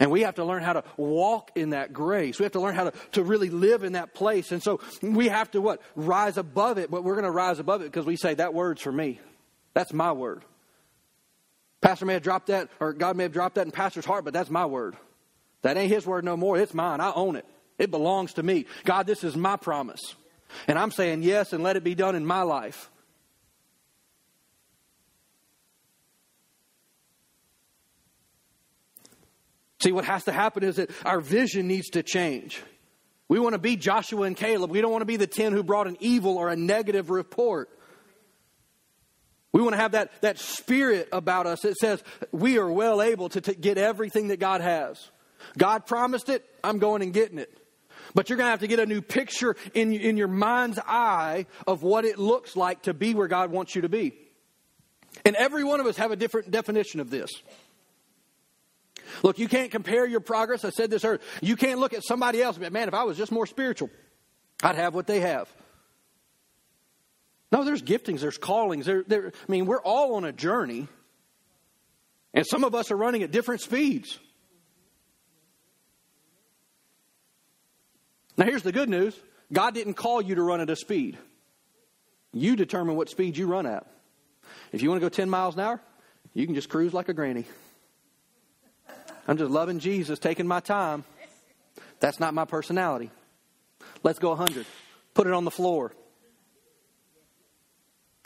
And 0.00 0.10
we 0.10 0.22
have 0.22 0.36
to 0.36 0.44
learn 0.44 0.62
how 0.62 0.72
to 0.72 0.84
walk 0.96 1.52
in 1.54 1.70
that 1.70 1.92
grace. 1.92 2.38
We 2.38 2.44
have 2.44 2.52
to 2.52 2.60
learn 2.60 2.74
how 2.74 2.84
to, 2.84 2.92
to 3.12 3.22
really 3.22 3.50
live 3.50 3.84
in 3.84 3.92
that 3.92 4.14
place. 4.14 4.50
And 4.50 4.62
so 4.62 4.80
we 5.02 5.28
have 5.28 5.50
to 5.50 5.60
what? 5.60 5.82
Rise 5.94 6.38
above 6.38 6.78
it, 6.78 6.90
but 6.90 7.04
we're 7.04 7.14
going 7.14 7.24
to 7.24 7.30
rise 7.30 7.58
above 7.58 7.82
it 7.82 7.84
because 7.84 8.06
we 8.06 8.16
say 8.16 8.32
that 8.34 8.54
word's 8.54 8.80
for 8.80 8.90
me. 8.90 9.20
That's 9.74 9.92
my 9.92 10.12
word. 10.12 10.42
Pastor 11.82 12.06
may 12.06 12.14
have 12.14 12.22
dropped 12.22 12.46
that, 12.46 12.70
or 12.80 12.94
God 12.94 13.16
may 13.16 13.24
have 13.24 13.32
dropped 13.32 13.56
that 13.56 13.66
in 13.66 13.72
pastor's 13.72 14.06
heart, 14.06 14.24
but 14.24 14.32
that's 14.32 14.50
my 14.50 14.64
word. 14.64 14.96
That 15.62 15.76
ain't 15.76 15.92
his 15.92 16.06
word 16.06 16.24
no 16.24 16.36
more. 16.36 16.58
It's 16.58 16.74
mine. 16.74 17.00
I 17.00 17.12
own 17.12 17.36
it. 17.36 17.44
It 17.78 17.90
belongs 17.90 18.34
to 18.34 18.42
me. 18.42 18.66
God, 18.84 19.06
this 19.06 19.22
is 19.22 19.36
my 19.36 19.56
promise. 19.56 20.00
And 20.66 20.78
I'm 20.78 20.90
saying 20.90 21.22
yes 21.22 21.52
and 21.52 21.62
let 21.62 21.76
it 21.76 21.84
be 21.84 21.94
done 21.94 22.16
in 22.16 22.24
my 22.24 22.42
life. 22.42 22.90
See, 29.82 29.92
what 29.92 30.04
has 30.04 30.24
to 30.24 30.32
happen 30.32 30.62
is 30.62 30.76
that 30.76 30.90
our 31.04 31.20
vision 31.20 31.66
needs 31.66 31.88
to 31.90 32.02
change. 32.02 32.62
We 33.28 33.38
want 33.38 33.54
to 33.54 33.58
be 33.58 33.76
Joshua 33.76 34.22
and 34.22 34.36
Caleb. 34.36 34.70
We 34.70 34.80
don't 34.80 34.90
want 34.90 35.02
to 35.02 35.06
be 35.06 35.16
the 35.16 35.26
10 35.26 35.52
who 35.52 35.62
brought 35.62 35.86
an 35.86 35.96
evil 36.00 36.36
or 36.36 36.48
a 36.48 36.56
negative 36.56 37.10
report. 37.10 37.70
We 39.52 39.62
want 39.62 39.74
to 39.74 39.80
have 39.80 39.92
that, 39.92 40.10
that 40.20 40.38
spirit 40.38 41.08
about 41.12 41.46
us 41.46 41.60
that 41.60 41.76
says 41.76 42.02
we 42.30 42.58
are 42.58 42.70
well 42.70 43.00
able 43.00 43.28
to 43.30 43.40
t- 43.40 43.54
get 43.54 43.78
everything 43.78 44.28
that 44.28 44.38
God 44.38 44.60
has. 44.60 45.10
God 45.56 45.86
promised 45.86 46.28
it, 46.28 46.44
I'm 46.62 46.78
going 46.78 47.02
and 47.02 47.12
getting 47.12 47.38
it. 47.38 47.56
But 48.14 48.28
you're 48.28 48.36
going 48.36 48.46
to 48.46 48.50
have 48.50 48.60
to 48.60 48.66
get 48.66 48.80
a 48.80 48.86
new 48.86 49.00
picture 49.00 49.56
in, 49.74 49.92
in 49.92 50.16
your 50.16 50.28
mind's 50.28 50.78
eye 50.84 51.46
of 51.66 51.82
what 51.82 52.04
it 52.04 52.18
looks 52.18 52.56
like 52.56 52.82
to 52.82 52.94
be 52.94 53.14
where 53.14 53.28
God 53.28 53.50
wants 53.50 53.74
you 53.74 53.82
to 53.82 53.88
be. 53.88 54.12
And 55.24 55.36
every 55.36 55.64
one 55.64 55.80
of 55.80 55.86
us 55.86 55.96
have 55.96 56.10
a 56.10 56.16
different 56.16 56.50
definition 56.50 57.00
of 57.00 57.10
this. 57.10 57.30
Look, 59.22 59.38
you 59.38 59.48
can't 59.48 59.70
compare 59.70 60.06
your 60.06 60.20
progress. 60.20 60.64
I 60.64 60.70
said 60.70 60.90
this 60.90 61.04
earlier. 61.04 61.20
You 61.40 61.56
can't 61.56 61.80
look 61.80 61.94
at 61.94 62.04
somebody 62.04 62.42
else 62.42 62.56
and 62.56 62.64
be, 62.64 62.70
man, 62.70 62.88
if 62.88 62.94
I 62.94 63.04
was 63.04 63.16
just 63.16 63.32
more 63.32 63.46
spiritual, 63.46 63.90
I'd 64.62 64.76
have 64.76 64.94
what 64.94 65.06
they 65.06 65.20
have. 65.20 65.48
No, 67.52 67.64
there's 67.64 67.82
giftings, 67.82 68.20
there's 68.20 68.38
callings. 68.38 68.86
There, 68.86 69.02
there, 69.06 69.28
I 69.28 69.50
mean, 69.52 69.66
we're 69.66 69.82
all 69.82 70.14
on 70.14 70.24
a 70.24 70.32
journey. 70.32 70.88
And 72.32 72.46
some 72.46 72.62
of 72.62 72.74
us 72.74 72.90
are 72.90 72.96
running 72.96 73.22
at 73.22 73.32
different 73.32 73.60
speeds. 73.60 74.18
Now, 78.36 78.46
here's 78.46 78.62
the 78.62 78.72
good 78.72 78.88
news 78.88 79.18
God 79.52 79.74
didn't 79.74 79.94
call 79.94 80.22
you 80.22 80.36
to 80.36 80.42
run 80.42 80.60
at 80.60 80.70
a 80.70 80.76
speed. 80.76 81.18
You 82.32 82.54
determine 82.54 82.96
what 82.96 83.08
speed 83.08 83.36
you 83.36 83.48
run 83.48 83.66
at. 83.66 83.86
If 84.72 84.82
you 84.82 84.88
want 84.88 85.00
to 85.00 85.04
go 85.04 85.08
10 85.08 85.28
miles 85.28 85.54
an 85.54 85.60
hour, 85.60 85.80
you 86.32 86.46
can 86.46 86.54
just 86.54 86.68
cruise 86.68 86.94
like 86.94 87.08
a 87.08 87.14
granny. 87.14 87.44
I'm 89.28 89.36
just 89.36 89.50
loving 89.50 89.78
Jesus, 89.78 90.18
taking 90.18 90.46
my 90.46 90.60
time. 90.60 91.04
That's 92.00 92.18
not 92.18 92.34
my 92.34 92.44
personality. 92.44 93.10
Let's 94.02 94.18
go 94.18 94.30
100. 94.30 94.66
Put 95.14 95.26
it 95.26 95.32
on 95.32 95.44
the 95.44 95.50
floor. 95.50 95.92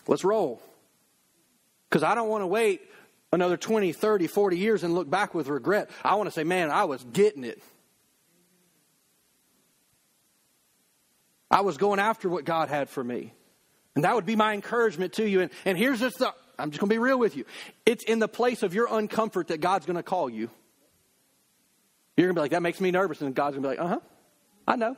Let's 0.07 0.25
roll. 0.25 0.63
Because 1.89 2.03
I 2.03 2.15
don't 2.15 2.29
want 2.29 2.43
to 2.43 2.47
wait 2.47 2.83
another 3.33 3.57
20, 3.57 3.93
30, 3.93 4.27
40 4.27 4.59
years 4.59 4.85
and 4.85 4.95
look 4.95 5.09
back 5.09 5.35
with 5.35 5.49
regret. 5.49 5.91
I 6.03 6.15
want 6.15 6.29
to 6.29 6.31
say, 6.31 6.45
man, 6.45 6.71
I 6.71 6.85
was 6.85 7.03
getting 7.05 7.45
it. 7.45 7.61
I 11.51 11.61
was 11.61 11.77
going 11.77 12.01
after 12.01 12.29
what 12.29 12.45
God 12.45 12.69
had 12.69 12.89
for 12.89 13.03
me. 13.03 13.33
And 13.95 14.05
that 14.05 14.15
would 14.15 14.27
be 14.27 14.35
my 14.35 14.55
encouragement 14.55 15.15
to 15.15 15.29
you. 15.29 15.41
And, 15.41 15.51
and 15.65 15.79
here's 15.79 16.01
just 16.01 16.19
the, 16.19 16.35
I'm 16.59 16.71
just 16.71 16.81
going 16.81 16.89
to 16.89 16.95
be 16.95 16.99
real 16.99 17.19
with 17.19 17.37
you. 17.37 17.45
It's 17.87 18.05
in 18.05 18.19
the 18.19 18.29
place 18.29 18.63
of 18.63 18.75
your 18.75 18.89
uncomfort 18.89 19.49
that 19.49 19.61
God's 19.61 19.87
going 19.87 19.97
to 19.97 20.03
call 20.03 20.29
you. 20.29 20.51
You're 22.17 22.29
going 22.29 22.35
to 22.35 22.39
be 22.39 22.43
like, 22.43 22.51
that 22.53 22.63
makes 22.63 22.81
me 22.81 22.91
nervous. 22.91 23.21
And 23.21 23.35
God's 23.35 23.57
going 23.57 23.63
to 23.63 23.69
be 23.69 23.77
like, 23.77 23.85
uh 23.85 23.95
huh, 23.95 24.01
I 24.67 24.77
know. 24.77 24.97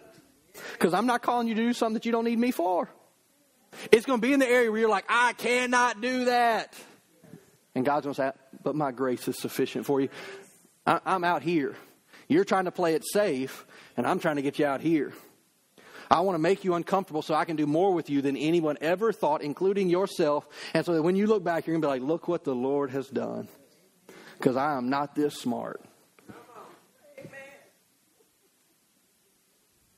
Because 0.72 0.94
I'm 0.94 1.06
not 1.06 1.22
calling 1.22 1.48
you 1.48 1.54
to 1.54 1.62
do 1.62 1.72
something 1.72 1.94
that 1.94 2.06
you 2.06 2.12
don't 2.12 2.24
need 2.24 2.38
me 2.38 2.50
for. 2.50 2.88
It's 3.92 4.06
going 4.06 4.20
to 4.20 4.26
be 4.26 4.32
in 4.32 4.40
the 4.40 4.48
area 4.48 4.70
where 4.70 4.80
you're 4.80 4.88
like, 4.88 5.04
I 5.08 5.32
cannot 5.34 6.00
do 6.00 6.26
that. 6.26 6.74
And 7.74 7.84
God's 7.84 8.04
going 8.04 8.14
to 8.14 8.22
say, 8.22 8.32
but 8.62 8.74
my 8.74 8.90
grace 8.90 9.28
is 9.28 9.38
sufficient 9.38 9.84
for 9.86 10.00
you. 10.00 10.08
I, 10.86 11.00
I'm 11.04 11.24
out 11.24 11.42
here. 11.42 11.76
You're 12.28 12.44
trying 12.44 12.64
to 12.64 12.70
play 12.70 12.94
it 12.94 13.04
safe, 13.04 13.66
and 13.96 14.06
I'm 14.06 14.18
trying 14.18 14.36
to 14.36 14.42
get 14.42 14.58
you 14.58 14.66
out 14.66 14.80
here. 14.80 15.12
I 16.10 16.20
want 16.20 16.36
to 16.36 16.40
make 16.40 16.64
you 16.64 16.74
uncomfortable 16.74 17.22
so 17.22 17.34
I 17.34 17.44
can 17.44 17.56
do 17.56 17.66
more 17.66 17.92
with 17.92 18.08
you 18.10 18.22
than 18.22 18.36
anyone 18.36 18.78
ever 18.80 19.12
thought, 19.12 19.42
including 19.42 19.90
yourself. 19.90 20.46
And 20.72 20.86
so 20.86 20.94
that 20.94 21.02
when 21.02 21.16
you 21.16 21.26
look 21.26 21.44
back, 21.44 21.66
you're 21.66 21.74
going 21.74 21.82
to 21.82 21.86
be 21.86 21.90
like, 21.90 22.02
look 22.02 22.28
what 22.28 22.44
the 22.44 22.54
Lord 22.54 22.90
has 22.90 23.08
done. 23.08 23.48
Because 24.38 24.56
I 24.56 24.76
am 24.76 24.88
not 24.88 25.14
this 25.14 25.34
smart. 25.34 25.84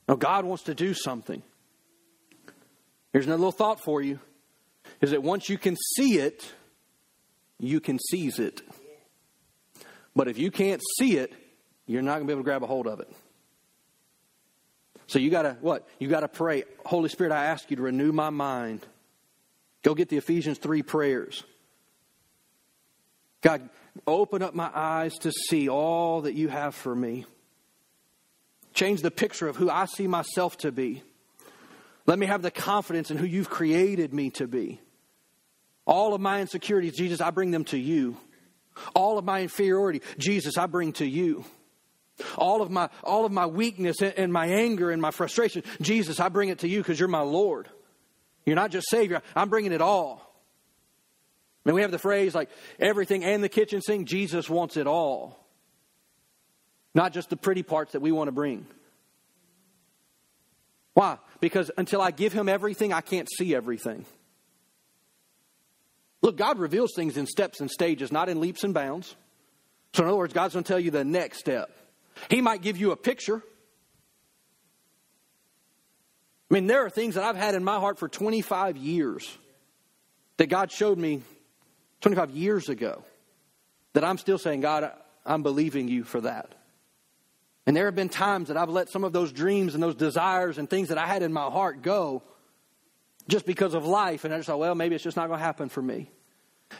Now, 0.09 0.15
God 0.15 0.43
wants 0.43 0.63
to 0.63 0.73
do 0.73 0.95
something. 0.95 1.43
Here's 3.13 3.27
another 3.27 3.37
little 3.37 3.51
thought 3.51 3.79
for 3.79 4.01
you 4.01 4.19
is 5.01 5.11
that 5.11 5.21
once 5.21 5.49
you 5.49 5.57
can 5.59 5.77
see 5.95 6.17
it, 6.17 6.51
you 7.59 7.79
can 7.79 7.99
seize 8.09 8.39
it. 8.39 8.61
But 10.15 10.27
if 10.27 10.39
you 10.39 10.49
can't 10.49 10.81
see 10.97 11.17
it, 11.17 11.31
you're 11.85 12.01
not 12.01 12.13
going 12.15 12.23
to 12.23 12.27
be 12.27 12.31
able 12.33 12.41
to 12.41 12.45
grab 12.45 12.63
a 12.63 12.65
hold 12.65 12.87
of 12.87 13.01
it. 13.01 13.13
So 15.05 15.19
you 15.19 15.29
got 15.29 15.43
to 15.43 15.57
what? 15.61 15.87
You 15.99 16.07
got 16.07 16.21
to 16.21 16.27
pray. 16.27 16.63
Holy 16.87 17.09
Spirit, 17.09 17.31
I 17.31 17.45
ask 17.45 17.69
you 17.69 17.77
to 17.77 17.83
renew 17.83 18.11
my 18.11 18.31
mind. 18.31 18.83
Go 19.83 19.93
get 19.93 20.09
the 20.09 20.17
Ephesians 20.17 20.57
3 20.57 20.81
prayers. 20.81 21.43
God, 23.41 23.69
open 24.07 24.41
up 24.41 24.55
my 24.55 24.71
eyes 24.73 25.13
to 25.19 25.31
see 25.31 25.69
all 25.69 26.21
that 26.21 26.33
you 26.33 26.47
have 26.47 26.73
for 26.73 26.95
me. 26.95 27.27
Change 28.73 29.01
the 29.01 29.11
picture 29.11 29.47
of 29.47 29.55
who 29.55 29.69
I 29.69 29.85
see 29.85 30.07
myself 30.07 30.57
to 30.59 30.71
be. 30.71 31.03
Let 32.05 32.19
me 32.19 32.25
have 32.25 32.41
the 32.41 32.51
confidence 32.51 33.11
in 33.11 33.17
who 33.17 33.25
you've 33.25 33.49
created 33.49 34.13
me 34.13 34.29
to 34.31 34.47
be. 34.47 34.79
All 35.85 36.13
of 36.13 36.21
my 36.21 36.41
insecurities, 36.41 36.95
Jesus, 36.95 37.21
I 37.21 37.31
bring 37.31 37.51
them 37.51 37.65
to 37.65 37.77
you. 37.77 38.17
All 38.95 39.17
of 39.17 39.25
my 39.25 39.41
inferiority, 39.41 40.01
Jesus, 40.17 40.57
I 40.57 40.67
bring 40.67 40.93
to 40.93 41.05
you. 41.05 41.45
All 42.37 42.61
of 42.61 42.69
my, 42.69 42.89
all 43.03 43.25
of 43.25 43.31
my 43.31 43.45
weakness 43.45 44.01
and, 44.01 44.13
and 44.17 44.33
my 44.33 44.47
anger 44.47 44.91
and 44.91 45.01
my 45.01 45.11
frustration, 45.11 45.63
Jesus, 45.81 46.19
I 46.19 46.29
bring 46.29 46.49
it 46.49 46.59
to 46.59 46.67
you 46.67 46.79
because 46.79 46.99
you're 46.99 47.09
my 47.09 47.21
Lord. 47.21 47.69
You're 48.45 48.55
not 48.55 48.71
just 48.71 48.89
Savior, 48.89 49.21
I'm 49.35 49.49
bringing 49.49 49.71
it 49.71 49.81
all. 49.81 50.29
Mean, 51.69 51.75
we 51.75 51.81
have 51.81 51.91
the 51.91 51.99
phrase 51.99 52.33
like 52.33 52.49
everything 52.79 53.23
and 53.23 53.43
the 53.43 53.49
kitchen 53.49 53.81
sink, 53.81 54.07
Jesus 54.07 54.49
wants 54.49 54.75
it 54.75 54.87
all. 54.87 55.37
Not 56.95 57.13
just 57.13 57.29
the 57.29 57.37
pretty 57.37 57.63
parts 57.63 57.93
that 57.93 58.01
we 58.01 58.11
want 58.11 58.27
to 58.27 58.31
bring. 58.31 58.65
Why? 60.93 61.17
Because 61.39 61.71
until 61.77 62.01
I 62.01 62.11
give 62.11 62.33
him 62.33 62.49
everything, 62.49 62.91
I 62.91 63.01
can't 63.01 63.29
see 63.31 63.55
everything. 63.55 64.05
Look, 66.21 66.35
God 66.35 66.59
reveals 66.59 66.91
things 66.95 67.15
in 67.15 67.25
steps 67.25 67.61
and 67.61 67.71
stages, 67.71 68.11
not 68.11 68.27
in 68.27 68.41
leaps 68.41 68.63
and 68.63 68.73
bounds. 68.73 69.15
So, 69.93 70.03
in 70.03 70.09
other 70.09 70.17
words, 70.17 70.33
God's 70.33 70.53
going 70.53 70.63
to 70.63 70.67
tell 70.67 70.79
you 70.79 70.91
the 70.91 71.05
next 71.05 71.39
step. 71.39 71.71
He 72.29 72.41
might 72.41 72.61
give 72.61 72.77
you 72.77 72.91
a 72.91 72.97
picture. 72.97 73.41
I 76.51 76.53
mean, 76.53 76.67
there 76.67 76.85
are 76.85 76.89
things 76.89 77.15
that 77.15 77.23
I've 77.23 77.37
had 77.37 77.55
in 77.55 77.63
my 77.63 77.79
heart 77.79 77.99
for 77.99 78.09
25 78.09 78.75
years 78.75 79.37
that 80.37 80.47
God 80.47 80.71
showed 80.71 80.97
me 80.97 81.21
25 82.01 82.31
years 82.31 82.69
ago 82.69 83.03
that 83.93 84.03
I'm 84.03 84.17
still 84.17 84.37
saying, 84.37 84.61
God, 84.61 84.91
I'm 85.25 85.43
believing 85.43 85.87
you 85.87 86.03
for 86.03 86.21
that. 86.21 86.53
And 87.69 87.77
there 87.77 87.85
have 87.85 87.93
been 87.93 88.09
times 88.09 88.47
that 88.47 88.57
I've 88.57 88.71
let 88.71 88.89
some 88.89 89.03
of 89.03 89.13
those 89.13 89.31
dreams 89.31 89.75
and 89.75 89.83
those 89.83 89.93
desires 89.93 90.57
and 90.57 90.67
things 90.67 90.87
that 90.87 90.97
I 90.97 91.05
had 91.05 91.21
in 91.21 91.31
my 91.31 91.51
heart 91.51 91.83
go 91.83 92.23
just 93.27 93.45
because 93.45 93.75
of 93.75 93.85
life. 93.85 94.25
And 94.25 94.33
I 94.33 94.37
just 94.37 94.47
thought, 94.47 94.57
well, 94.57 94.73
maybe 94.73 94.95
it's 94.95 95.03
just 95.03 95.15
not 95.15 95.27
going 95.27 95.37
to 95.37 95.45
happen 95.45 95.69
for 95.69 95.79
me. 95.79 96.09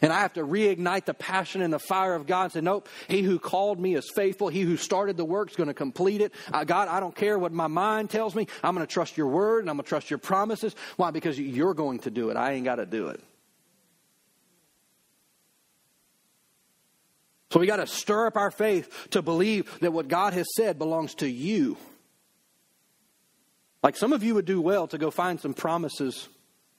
And 0.02 0.12
I 0.12 0.22
have 0.22 0.34
to 0.34 0.42
reignite 0.42 1.06
the 1.06 1.14
passion 1.14 1.62
and 1.62 1.72
the 1.72 1.78
fire 1.78 2.16
of 2.16 2.26
God 2.26 2.46
and 2.46 2.54
say, 2.54 2.62
nope, 2.62 2.90
he 3.08 3.22
who 3.22 3.38
called 3.38 3.80
me 3.80 3.94
is 3.94 4.10
faithful. 4.10 4.48
He 4.48 4.62
who 4.62 4.78
started 4.78 5.16
the 5.16 5.26
work 5.26 5.52
is 5.52 5.56
going 5.56 5.68
to 5.68 5.76
complete 5.76 6.22
it. 6.22 6.34
Uh, 6.52 6.64
God, 6.64 6.88
I 6.88 7.00
don't 7.00 7.16
care 7.16 7.38
what 7.38 7.54
my 7.54 7.68
mind 7.68 8.10
tells 8.10 8.34
me. 8.34 8.48
I'm 8.64 8.74
going 8.74 8.88
to 8.88 8.92
trust 8.92 9.16
your 9.16 9.28
word 9.28 9.60
and 9.60 9.70
I'm 9.70 9.76
going 9.76 9.84
to 9.84 9.90
trust 9.90 10.10
your 10.10 10.18
promises. 10.18 10.76
Why? 10.98 11.12
Because 11.12 11.40
you're 11.40 11.76
going 11.76 12.00
to 12.00 12.10
do 12.10 12.32
it. 12.32 12.36
I 12.36 12.54
ain't 12.54 12.66
got 12.66 12.78
to 12.78 12.88
do 12.88 13.10
it. 13.10 13.22
So 17.52 17.60
we 17.60 17.68
got 17.68 17.78
to 17.78 17.88
stir 17.88 18.28
up 18.28 18.38
our 18.38 18.52
faith 18.52 19.08
to 19.12 19.22
believe 19.22 19.80
that 19.80 19.92
what 19.92 20.08
God 20.08 20.34
has 20.34 20.48
said 20.56 20.78
belongs 20.78 21.16
to 21.16 21.30
you. 21.30 21.78
Like 23.82 23.96
some 23.96 24.14
of 24.14 24.24
you 24.24 24.36
would 24.36 24.46
do 24.46 24.62
well 24.62 24.88
to 24.88 24.98
go 24.98 25.10
find 25.10 25.40
some 25.40 25.54
promises 25.54 26.28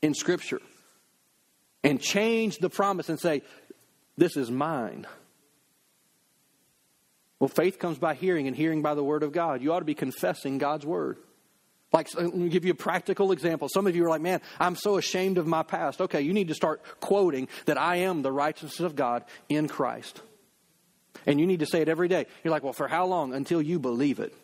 in 0.03 0.15
Scripture 0.15 0.61
and 1.83 2.01
change 2.01 2.59
the 2.59 2.71
promise 2.71 3.09
and 3.09 3.19
say, 3.19 3.43
This 4.17 4.37
is 4.37 4.51
mine. 4.51 5.07
Well, 7.39 7.49
faith 7.49 7.79
comes 7.79 7.99
by 7.99 8.15
hearing, 8.15 8.47
and 8.47 8.55
hearing 8.55 8.83
by 8.83 8.95
the 8.95 9.03
Word 9.03 9.23
of 9.23 9.33
God. 9.33 9.63
You 9.63 9.73
ought 9.73 9.79
to 9.79 9.87
be 9.87 9.95
confessing 9.95 10.59
God's 10.59 10.85
Word. 10.85 11.17
Like, 11.93 12.15
let 12.15 12.35
me 12.35 12.51
give 12.51 12.65
you 12.65 12.73
a 12.73 12.77
practical 12.77 13.33
example. 13.33 13.69
Some 13.69 13.87
of 13.87 13.97
you 13.97 14.05
are 14.05 14.09
like, 14.09 14.21
man, 14.21 14.41
I'm 14.61 14.77
so 14.77 14.99
ashamed 14.99 15.39
of 15.39 15.47
my 15.47 15.63
past. 15.63 16.01
Okay, 16.03 16.21
you 16.21 16.33
need 16.33 16.49
to 16.49 16.55
start 16.55 16.83
quoting 17.01 17.49
that 17.65 17.79
I 17.79 17.97
am 17.97 18.23
the 18.23 18.31
righteousness 18.31 18.79
of 18.81 18.95
God 18.95 19.25
in 19.49 19.67
Christ. 19.67 20.21
And 21.27 21.41
you 21.41 21.47
need 21.47 21.61
to 21.61 21.67
say 21.67 21.81
it 21.81 21.89
every 21.89 22.09
day. 22.09 22.27
You're 22.43 22.51
like, 22.51 22.63
well, 22.63 22.73
for 22.73 22.89
how 22.89 23.07
long? 23.07 23.35
Until 23.35 23.61
you 23.61 23.79
believe 23.79 24.21
it. 24.21 24.35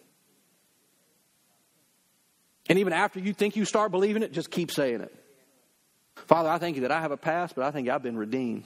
And 2.69 2.79
even 2.79 2.93
after 2.93 3.21
you 3.21 3.33
think 3.33 3.57
you 3.57 3.65
start 3.65 3.91
believing 3.91 4.23
it, 4.23 4.33
just 4.33 4.51
keep 4.51 4.71
saying 4.71 5.01
it. 5.01 5.15
Father, 6.27 6.49
I 6.49 6.59
thank 6.59 6.77
you 6.77 6.83
that 6.83 6.91
I 6.91 7.01
have 7.01 7.12
a 7.12 7.17
past, 7.17 7.55
but 7.55 7.65
I 7.65 7.71
think 7.71 7.89
I've 7.89 8.03
been 8.03 8.17
redeemed. 8.17 8.65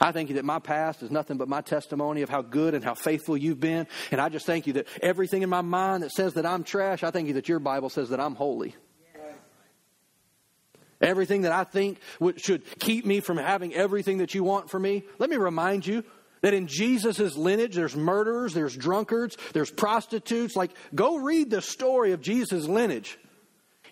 I 0.00 0.12
thank 0.12 0.28
you 0.28 0.36
that 0.36 0.44
my 0.44 0.60
past 0.60 1.02
is 1.02 1.10
nothing 1.10 1.36
but 1.36 1.48
my 1.48 1.60
testimony 1.60 2.22
of 2.22 2.28
how 2.28 2.42
good 2.42 2.74
and 2.74 2.84
how 2.84 2.94
faithful 2.94 3.36
you've 3.36 3.60
been. 3.60 3.86
And 4.10 4.20
I 4.20 4.28
just 4.28 4.46
thank 4.46 4.66
you 4.66 4.74
that 4.74 4.86
everything 5.02 5.42
in 5.42 5.50
my 5.50 5.60
mind 5.60 6.04
that 6.04 6.12
says 6.12 6.34
that 6.34 6.46
I'm 6.46 6.62
trash, 6.62 7.02
I 7.02 7.10
thank 7.10 7.26
you 7.26 7.34
that 7.34 7.48
your 7.48 7.58
Bible 7.58 7.90
says 7.90 8.10
that 8.10 8.20
I'm 8.20 8.36
holy. 8.36 8.74
Everything 11.00 11.42
that 11.42 11.52
I 11.52 11.64
think 11.64 11.98
should 12.36 12.62
keep 12.78 13.04
me 13.04 13.18
from 13.18 13.36
having 13.36 13.74
everything 13.74 14.18
that 14.18 14.34
you 14.34 14.44
want 14.44 14.70
for 14.70 14.78
me. 14.78 15.02
Let 15.18 15.28
me 15.28 15.36
remind 15.36 15.84
you 15.84 16.04
that 16.42 16.54
in 16.54 16.66
Jesus' 16.66 17.36
lineage, 17.36 17.74
there's 17.74 17.96
murderers, 17.96 18.52
there's 18.52 18.76
drunkards, 18.76 19.36
there's 19.54 19.70
prostitutes. 19.70 20.54
Like, 20.54 20.72
go 20.94 21.16
read 21.16 21.50
the 21.50 21.62
story 21.62 22.12
of 22.12 22.20
Jesus' 22.20 22.66
lineage. 22.66 23.18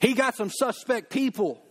He 0.01 0.15
got 0.15 0.35
some 0.37 0.51
suspect 0.51 1.11
people. 1.11 1.63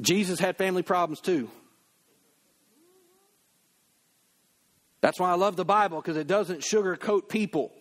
Jesus 0.00 0.38
had 0.38 0.56
family 0.56 0.82
problems 0.82 1.20
too. 1.20 1.50
That's 5.00 5.18
why 5.18 5.30
I 5.30 5.34
love 5.34 5.56
the 5.56 5.64
Bible 5.64 6.00
because 6.00 6.16
it 6.16 6.26
doesn't 6.26 6.60
sugarcoat 6.60 7.28
people. 7.28 7.72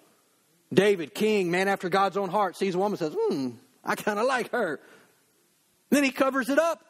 David, 0.74 1.14
king, 1.14 1.50
man 1.50 1.68
after 1.68 1.90
God's 1.90 2.18
own 2.18 2.30
heart, 2.30 2.56
sees 2.56 2.76
a 2.76 2.78
woman 2.78 2.98
says, 2.98 3.16
Hmm, 3.18 3.52
I 3.84 3.96
kind 3.96 4.20
of 4.20 4.26
like 4.26 4.52
her. 4.52 4.80
Then 5.90 6.04
he 6.04 6.12
covers 6.12 6.50
it 6.50 6.60
up, 6.60 6.84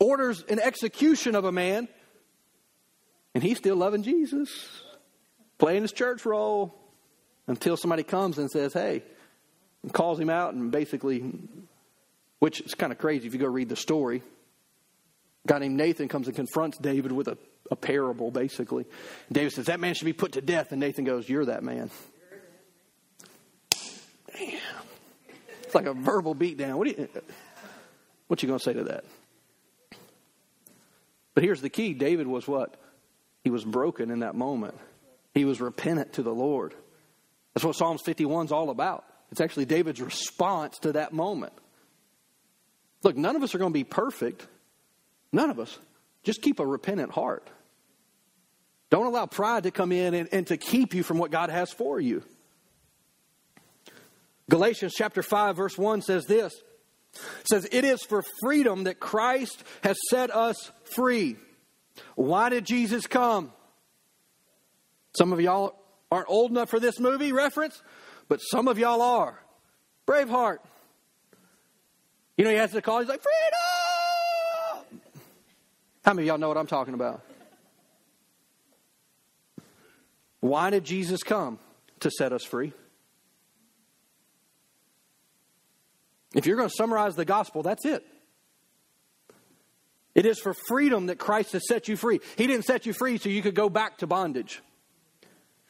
orders 0.00 0.42
an 0.48 0.58
execution 0.58 1.36
of 1.36 1.44
a 1.44 1.52
man, 1.52 1.86
and 3.34 3.44
he's 3.44 3.58
still 3.58 3.76
loving 3.76 4.02
Jesus, 4.02 4.48
playing 5.58 5.82
his 5.82 5.92
church 5.92 6.26
role 6.26 6.74
until 7.46 7.76
somebody 7.76 8.02
comes 8.02 8.38
and 8.38 8.50
says, 8.50 8.72
Hey, 8.72 9.04
and 9.82 9.92
calls 9.92 10.18
him 10.18 10.30
out 10.30 10.54
and 10.54 10.72
basically 10.72 11.22
which 12.40 12.60
is 12.62 12.74
kind 12.74 12.90
of 12.90 12.98
crazy 12.98 13.28
if 13.28 13.34
you 13.34 13.38
go 13.38 13.46
read 13.46 13.68
the 13.68 13.76
story. 13.76 14.22
guy 15.46 15.58
named 15.58 15.76
Nathan 15.76 16.08
comes 16.08 16.26
and 16.26 16.34
confronts 16.34 16.78
David 16.78 17.12
with 17.12 17.28
a, 17.28 17.38
a 17.70 17.76
parable, 17.76 18.30
basically. 18.30 18.86
David 19.30 19.52
says, 19.52 19.66
That 19.66 19.78
man 19.78 19.94
should 19.94 20.06
be 20.06 20.12
put 20.12 20.32
to 20.32 20.40
death. 20.40 20.72
And 20.72 20.80
Nathan 20.80 21.04
goes, 21.04 21.28
You're 21.28 21.44
that 21.44 21.62
man. 21.62 21.90
Damn. 24.36 24.58
It's 25.62 25.74
like 25.74 25.86
a 25.86 25.92
verbal 25.92 26.34
beatdown. 26.34 26.74
What, 26.74 26.88
you, 26.88 27.08
what 28.26 28.42
you 28.42 28.48
going 28.48 28.58
to 28.58 28.64
say 28.64 28.72
to 28.72 28.84
that? 28.84 29.04
But 31.34 31.44
here's 31.44 31.60
the 31.60 31.70
key 31.70 31.94
David 31.94 32.26
was 32.26 32.46
what? 32.46 32.76
He 33.44 33.50
was 33.50 33.64
broken 33.64 34.10
in 34.10 34.20
that 34.20 34.34
moment. 34.34 34.74
He 35.34 35.44
was 35.44 35.60
repentant 35.60 36.14
to 36.14 36.22
the 36.22 36.34
Lord. 36.34 36.74
That's 37.54 37.64
what 37.64 37.76
Psalms 37.76 38.02
51 38.04 38.46
is 38.46 38.52
all 38.52 38.70
about. 38.70 39.04
It's 39.30 39.40
actually 39.40 39.64
David's 39.64 40.00
response 40.00 40.78
to 40.80 40.92
that 40.92 41.12
moment. 41.12 41.52
Look, 43.02 43.16
none 43.16 43.36
of 43.36 43.42
us 43.42 43.54
are 43.54 43.58
going 43.58 43.72
to 43.72 43.78
be 43.78 43.84
perfect. 43.84 44.46
None 45.32 45.50
of 45.50 45.58
us. 45.58 45.78
Just 46.22 46.42
keep 46.42 46.60
a 46.60 46.66
repentant 46.66 47.12
heart. 47.12 47.48
Don't 48.90 49.06
allow 49.06 49.26
pride 49.26 49.62
to 49.62 49.70
come 49.70 49.92
in 49.92 50.14
and, 50.14 50.28
and 50.32 50.46
to 50.48 50.56
keep 50.56 50.94
you 50.94 51.02
from 51.02 51.18
what 51.18 51.30
God 51.30 51.48
has 51.48 51.70
for 51.70 52.00
you. 52.00 52.22
Galatians 54.50 54.94
chapter 54.96 55.22
5, 55.22 55.56
verse 55.56 55.78
1 55.78 56.02
says 56.02 56.26
this. 56.26 56.52
It 57.14 57.48
says, 57.48 57.68
It 57.70 57.84
is 57.84 58.02
for 58.02 58.22
freedom 58.42 58.84
that 58.84 59.00
Christ 59.00 59.62
has 59.82 59.96
set 60.08 60.30
us 60.34 60.70
free. 60.94 61.36
Why 62.14 62.48
did 62.48 62.64
Jesus 62.64 63.06
come? 63.06 63.52
Some 65.16 65.32
of 65.32 65.40
y'all 65.40 65.74
aren't 66.10 66.28
old 66.28 66.50
enough 66.50 66.70
for 66.70 66.80
this 66.80 67.00
movie 67.00 67.32
reference, 67.32 67.82
but 68.28 68.38
some 68.38 68.68
of 68.68 68.78
y'all 68.78 69.02
are. 69.02 69.40
Braveheart. 70.06 70.58
You 72.36 72.44
know, 72.44 72.50
he 72.50 72.56
has 72.56 72.72
to 72.72 72.82
call, 72.82 73.00
he's 73.00 73.08
like, 73.08 73.22
Freedom! 73.22 75.00
How 76.04 76.14
many 76.14 76.26
of 76.26 76.28
y'all 76.28 76.38
know 76.38 76.48
what 76.48 76.56
I'm 76.56 76.66
talking 76.66 76.94
about? 76.94 77.22
Why 80.40 80.70
did 80.70 80.84
Jesus 80.84 81.22
come? 81.22 81.58
To 82.00 82.10
set 82.10 82.32
us 82.32 82.44
free. 82.44 82.72
If 86.34 86.46
you're 86.46 86.56
going 86.56 86.68
to 86.68 86.74
summarize 86.74 87.16
the 87.16 87.24
gospel, 87.24 87.62
that's 87.62 87.84
it. 87.84 88.04
It 90.14 90.26
is 90.26 90.38
for 90.38 90.54
freedom 90.54 91.06
that 91.06 91.18
Christ 91.18 91.52
has 91.52 91.66
set 91.66 91.88
you 91.88 91.96
free. 91.96 92.20
He 92.36 92.46
didn't 92.46 92.64
set 92.64 92.86
you 92.86 92.92
free 92.92 93.18
so 93.18 93.28
you 93.28 93.42
could 93.42 93.54
go 93.54 93.68
back 93.68 93.98
to 93.98 94.06
bondage. 94.06 94.62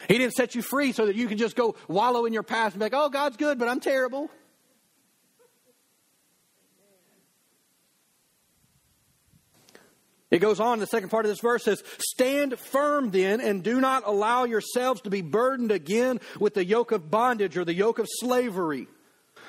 He 0.09 0.17
didn't 0.17 0.33
set 0.33 0.55
you 0.55 0.63
free 0.63 0.93
so 0.93 1.07
that 1.07 1.17
you 1.17 1.29
could 1.29 1.39
just 1.39 1.57
go 1.57 1.75
wallow 1.89 2.25
in 2.25 2.33
your 2.33 2.43
past 2.43 2.75
and 2.75 2.81
be 2.81 2.87
like, 2.87 2.95
oh, 2.95 3.11
God's 3.11 3.37
good, 3.37 3.59
but 3.59 3.69
I'm 3.69 3.81
terrible. 3.81 4.31
It 10.31 10.39
goes 10.39 10.61
on, 10.61 10.79
the 10.79 10.87
second 10.87 11.09
part 11.09 11.25
of 11.25 11.31
this 11.31 11.41
verse 11.41 11.65
says, 11.65 11.83
Stand 11.99 12.57
firm 12.59 13.11
then, 13.11 13.41
and 13.41 13.65
do 13.65 13.81
not 13.81 14.05
allow 14.07 14.45
yourselves 14.45 15.01
to 15.03 15.11
be 15.11 15.23
burdened 15.23 15.73
again 15.73 16.21
with 16.39 16.55
the 16.55 16.65
yoke 16.65 16.93
of 16.93 17.11
bondage 17.11 17.57
or 17.57 17.65
the 17.65 17.75
yoke 17.75 17.99
of 17.99 18.07
slavery. 18.09 18.87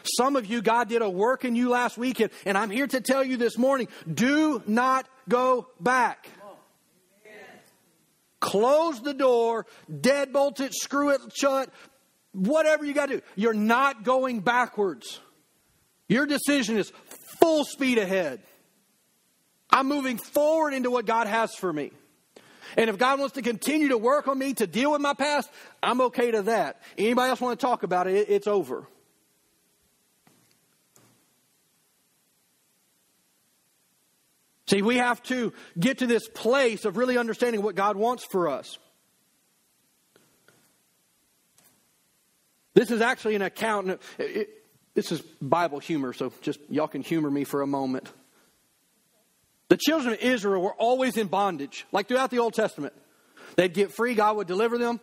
Some 0.04 0.36
of 0.36 0.46
you, 0.46 0.62
God 0.62 0.90
did 0.90 1.02
a 1.02 1.10
work 1.10 1.46
in 1.46 1.56
you 1.56 1.70
last 1.70 1.98
weekend, 1.98 2.32
and 2.46 2.58
I'm 2.58 2.70
here 2.70 2.88
to 2.88 3.02
tell 3.02 3.24
you 3.24 3.38
this 3.38 3.58
morning 3.58 3.88
do 4.12 4.62
not 4.68 5.08
go 5.28 5.68
back. 5.80 6.28
Close 8.40 9.00
the 9.02 9.14
door, 9.14 9.68
deadbolt 9.92 10.60
it, 10.62 10.74
screw 10.74 11.10
it 11.10 11.22
shut, 11.34 11.70
whatever 12.32 12.84
you 12.84 12.94
got 12.94 13.08
to 13.08 13.18
do. 13.18 13.22
You're 13.36 13.54
not 13.54 14.04
going 14.04 14.40
backwards. 14.40 15.20
Your 16.10 16.26
decision 16.26 16.78
is 16.78 16.92
full 17.40 17.64
speed 17.64 18.00
ahead. 18.00 18.42
I'm 19.70 19.88
moving 19.88 20.18
forward 20.18 20.74
into 20.74 20.90
what 20.92 21.06
God 21.06 21.28
has 21.28 21.56
for 21.56 21.72
me. 21.72 21.92
And 22.78 22.90
if 22.90 22.98
God 22.98 23.20
wants 23.20 23.36
to 23.36 23.42
continue 23.42 23.90
to 23.90 23.98
work 23.98 24.28
on 24.28 24.38
me 24.38 24.54
to 24.56 24.68
deal 24.68 24.92
with 24.92 25.02
my 25.02 25.14
past, 25.14 25.50
I'm 25.84 26.02
okay 26.02 26.32
to 26.32 26.44
that. 26.44 26.82
Anybody 26.98 27.30
else 27.30 27.42
want 27.42 27.60
to 27.60 27.66
talk 27.66 27.84
about 27.84 28.08
it? 28.08 28.30
It's 28.30 28.48
over. 28.48 28.88
See, 34.72 34.82
we 34.82 34.96
have 34.96 35.22
to 35.24 35.52
get 35.78 35.98
to 35.98 36.08
this 36.08 36.30
place 36.30 36.86
of 36.86 36.96
really 36.96 37.18
understanding 37.18 37.62
what 37.62 37.76
God 37.76 37.98
wants 37.98 38.24
for 38.24 38.48
us. 38.48 38.78
This 42.74 42.90
is 42.90 43.02
actually 43.02 43.36
an 43.36 43.42
account. 43.42 43.90
It, 43.90 44.02
it, 44.18 44.50
this 44.94 45.12
is 45.12 45.20
Bible 45.42 45.80
humor, 45.80 46.14
so 46.14 46.32
just 46.42 46.62
y'all 46.70 46.88
can 46.88 47.02
humor 47.02 47.30
me 47.30 47.44
for 47.44 47.62
a 47.62 47.68
moment. 47.68 48.10
The 49.68 49.76
children 49.76 50.14
of 50.14 50.22
Israel 50.22 50.62
were 50.62 50.76
always 50.76 51.18
in 51.18 51.28
bondage, 51.28 51.86
like 51.92 52.08
throughout 52.08 52.32
the 52.32 52.40
Old 52.40 52.54
Testament. 52.54 52.94
They'd 53.58 53.74
get 53.74 53.92
free, 53.92 54.14
God 54.14 54.38
would 54.38 54.48
deliver 54.48 54.78
them. 54.78 55.02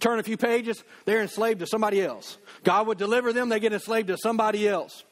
Turn 0.00 0.20
a 0.20 0.22
few 0.22 0.38
pages, 0.38 0.82
they're 1.04 1.20
enslaved 1.20 1.60
to 1.60 1.66
somebody 1.66 2.00
else. 2.00 2.38
God 2.64 2.86
would 2.86 2.96
deliver 2.96 3.34
them, 3.34 3.50
they 3.50 3.60
get 3.60 3.74
enslaved 3.74 4.08
to 4.08 4.16
somebody 4.16 4.66
else. 4.66 5.04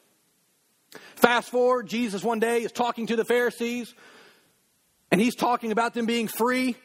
Fast 1.15 1.49
forward, 1.49 1.87
Jesus 1.87 2.23
one 2.23 2.39
day 2.39 2.63
is 2.63 2.71
talking 2.71 3.07
to 3.07 3.15
the 3.15 3.25
Pharisees, 3.25 3.93
and 5.11 5.21
he's 5.21 5.35
talking 5.35 5.71
about 5.71 5.93
them 5.93 6.05
being 6.05 6.27
free. 6.27 6.75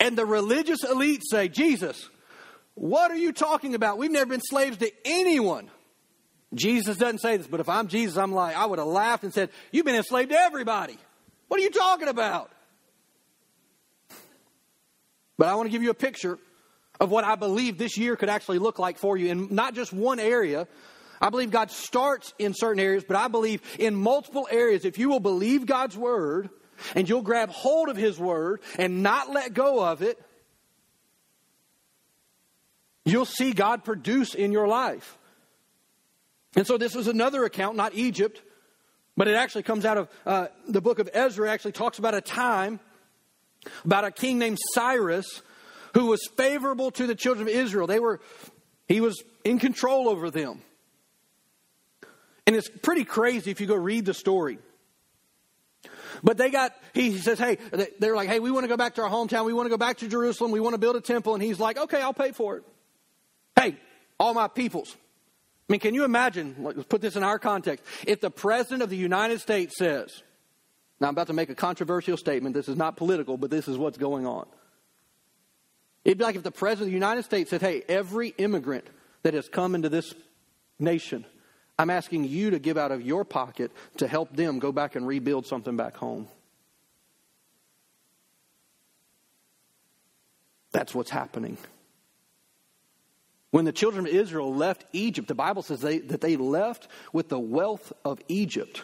And 0.00 0.16
the 0.16 0.26
religious 0.26 0.84
elite 0.84 1.22
say, 1.28 1.48
Jesus, 1.48 2.08
what 2.74 3.10
are 3.10 3.16
you 3.16 3.32
talking 3.32 3.74
about? 3.74 3.98
We've 3.98 4.10
never 4.10 4.30
been 4.30 4.40
slaves 4.40 4.76
to 4.78 4.92
anyone. 5.04 5.70
Jesus 6.54 6.96
doesn't 6.96 7.18
say 7.18 7.36
this, 7.36 7.46
but 7.46 7.60
if 7.60 7.68
I'm 7.68 7.88
Jesus, 7.88 8.16
I'm 8.16 8.32
like, 8.32 8.56
I 8.56 8.64
would 8.64 8.78
have 8.78 8.88
laughed 8.88 9.24
and 9.24 9.34
said, 9.34 9.50
You've 9.72 9.84
been 9.84 9.96
enslaved 9.96 10.30
to 10.30 10.36
everybody. 10.38 10.96
What 11.48 11.60
are 11.60 11.62
you 11.62 11.70
talking 11.70 12.08
about? 12.08 12.50
But 15.36 15.48
I 15.48 15.54
want 15.54 15.66
to 15.66 15.70
give 15.70 15.82
you 15.82 15.90
a 15.90 15.94
picture 15.94 16.38
of 17.00 17.10
what 17.10 17.24
I 17.24 17.36
believe 17.36 17.78
this 17.78 17.96
year 17.96 18.16
could 18.16 18.28
actually 18.28 18.58
look 18.58 18.78
like 18.78 18.98
for 18.98 19.16
you 19.16 19.28
in 19.28 19.54
not 19.54 19.74
just 19.74 19.92
one 19.92 20.18
area. 20.18 20.66
I 21.20 21.30
believe 21.30 21.50
God 21.50 21.70
starts 21.70 22.32
in 22.38 22.54
certain 22.54 22.80
areas, 22.80 23.04
but 23.06 23.16
I 23.16 23.28
believe 23.28 23.62
in 23.78 23.94
multiple 23.94 24.48
areas. 24.50 24.84
If 24.84 24.98
you 24.98 25.08
will 25.08 25.20
believe 25.20 25.66
God's 25.66 25.96
word 25.96 26.50
and 26.94 27.08
you'll 27.08 27.22
grab 27.22 27.50
hold 27.50 27.88
of 27.88 27.96
His 27.96 28.18
word 28.18 28.60
and 28.78 29.02
not 29.02 29.30
let 29.30 29.54
go 29.54 29.84
of 29.84 30.02
it, 30.02 30.20
you'll 33.04 33.24
see 33.24 33.52
God 33.52 33.84
produce 33.84 34.34
in 34.34 34.52
your 34.52 34.68
life. 34.68 35.18
And 36.54 36.66
so 36.66 36.78
this 36.78 36.94
is 36.94 37.08
another 37.08 37.44
account, 37.44 37.76
not 37.76 37.94
Egypt, 37.94 38.40
but 39.16 39.28
it 39.28 39.34
actually 39.34 39.64
comes 39.64 39.84
out 39.84 39.98
of 39.98 40.08
uh, 40.24 40.46
the 40.68 40.80
book 40.80 40.98
of 40.98 41.10
Ezra, 41.12 41.50
actually 41.50 41.72
talks 41.72 41.98
about 41.98 42.14
a 42.14 42.20
time 42.20 42.80
about 43.84 44.04
a 44.04 44.10
king 44.10 44.38
named 44.38 44.58
Cyrus 44.74 45.42
who 45.94 46.06
was 46.06 46.20
favorable 46.36 46.90
to 46.92 47.06
the 47.06 47.14
children 47.14 47.48
of 47.48 47.54
Israel. 47.54 47.86
They 47.86 48.00
were, 48.00 48.20
he 48.86 49.00
was 49.00 49.22
in 49.44 49.58
control 49.58 50.08
over 50.08 50.30
them. 50.30 50.62
And 52.48 52.56
it's 52.56 52.70
pretty 52.70 53.04
crazy 53.04 53.50
if 53.50 53.60
you 53.60 53.66
go 53.66 53.74
read 53.74 54.06
the 54.06 54.14
story. 54.14 54.58
But 56.24 56.38
they 56.38 56.48
got, 56.48 56.72
he 56.94 57.18
says, 57.18 57.38
hey, 57.38 57.58
they're 57.98 58.16
like, 58.16 58.30
hey, 58.30 58.40
we 58.40 58.50
want 58.50 58.64
to 58.64 58.68
go 58.68 58.76
back 58.78 58.94
to 58.94 59.02
our 59.02 59.10
hometown. 59.10 59.44
We 59.44 59.52
want 59.52 59.66
to 59.66 59.70
go 59.70 59.76
back 59.76 59.98
to 59.98 60.08
Jerusalem. 60.08 60.50
We 60.50 60.58
want 60.58 60.72
to 60.72 60.78
build 60.78 60.96
a 60.96 61.02
temple. 61.02 61.34
And 61.34 61.42
he's 61.42 61.60
like, 61.60 61.76
okay, 61.76 62.00
I'll 62.00 62.14
pay 62.14 62.32
for 62.32 62.56
it. 62.56 62.62
Hey, 63.54 63.76
all 64.18 64.32
my 64.32 64.48
peoples, 64.48 64.96
I 64.96 65.74
mean, 65.74 65.80
can 65.80 65.92
you 65.92 66.04
imagine, 66.04 66.56
let's 66.60 66.84
put 66.84 67.02
this 67.02 67.16
in 67.16 67.22
our 67.22 67.38
context, 67.38 67.84
if 68.06 68.22
the 68.22 68.30
President 68.30 68.80
of 68.80 68.88
the 68.88 68.96
United 68.96 69.42
States 69.42 69.76
says, 69.76 70.22
now 71.00 71.08
I'm 71.08 71.12
about 71.12 71.26
to 71.26 71.34
make 71.34 71.50
a 71.50 71.54
controversial 71.54 72.16
statement, 72.16 72.54
this 72.54 72.70
is 72.70 72.78
not 72.78 72.96
political, 72.96 73.36
but 73.36 73.50
this 73.50 73.68
is 73.68 73.76
what's 73.76 73.98
going 73.98 74.26
on. 74.26 74.46
It'd 76.02 76.16
be 76.16 76.24
like 76.24 76.36
if 76.36 76.44
the 76.44 76.50
President 76.50 76.86
of 76.86 76.92
the 76.92 76.94
United 76.94 77.24
States 77.24 77.50
said, 77.50 77.60
hey, 77.60 77.82
every 77.90 78.28
immigrant 78.38 78.86
that 79.22 79.34
has 79.34 79.50
come 79.50 79.74
into 79.74 79.90
this 79.90 80.14
nation, 80.78 81.26
I'm 81.78 81.90
asking 81.90 82.24
you 82.24 82.50
to 82.50 82.58
give 82.58 82.76
out 82.76 82.90
of 82.90 83.02
your 83.02 83.24
pocket 83.24 83.70
to 83.98 84.08
help 84.08 84.34
them 84.34 84.58
go 84.58 84.72
back 84.72 84.96
and 84.96 85.06
rebuild 85.06 85.46
something 85.46 85.76
back 85.76 85.96
home. 85.96 86.26
That's 90.72 90.94
what's 90.94 91.10
happening. 91.10 91.56
When 93.50 93.64
the 93.64 93.72
children 93.72 94.06
of 94.06 94.12
Israel 94.12 94.54
left 94.54 94.84
Egypt, 94.92 95.28
the 95.28 95.34
Bible 95.34 95.62
says 95.62 95.80
they, 95.80 95.98
that 96.00 96.20
they 96.20 96.36
left 96.36 96.88
with 97.12 97.28
the 97.28 97.38
wealth 97.38 97.92
of 98.04 98.20
Egypt. 98.28 98.82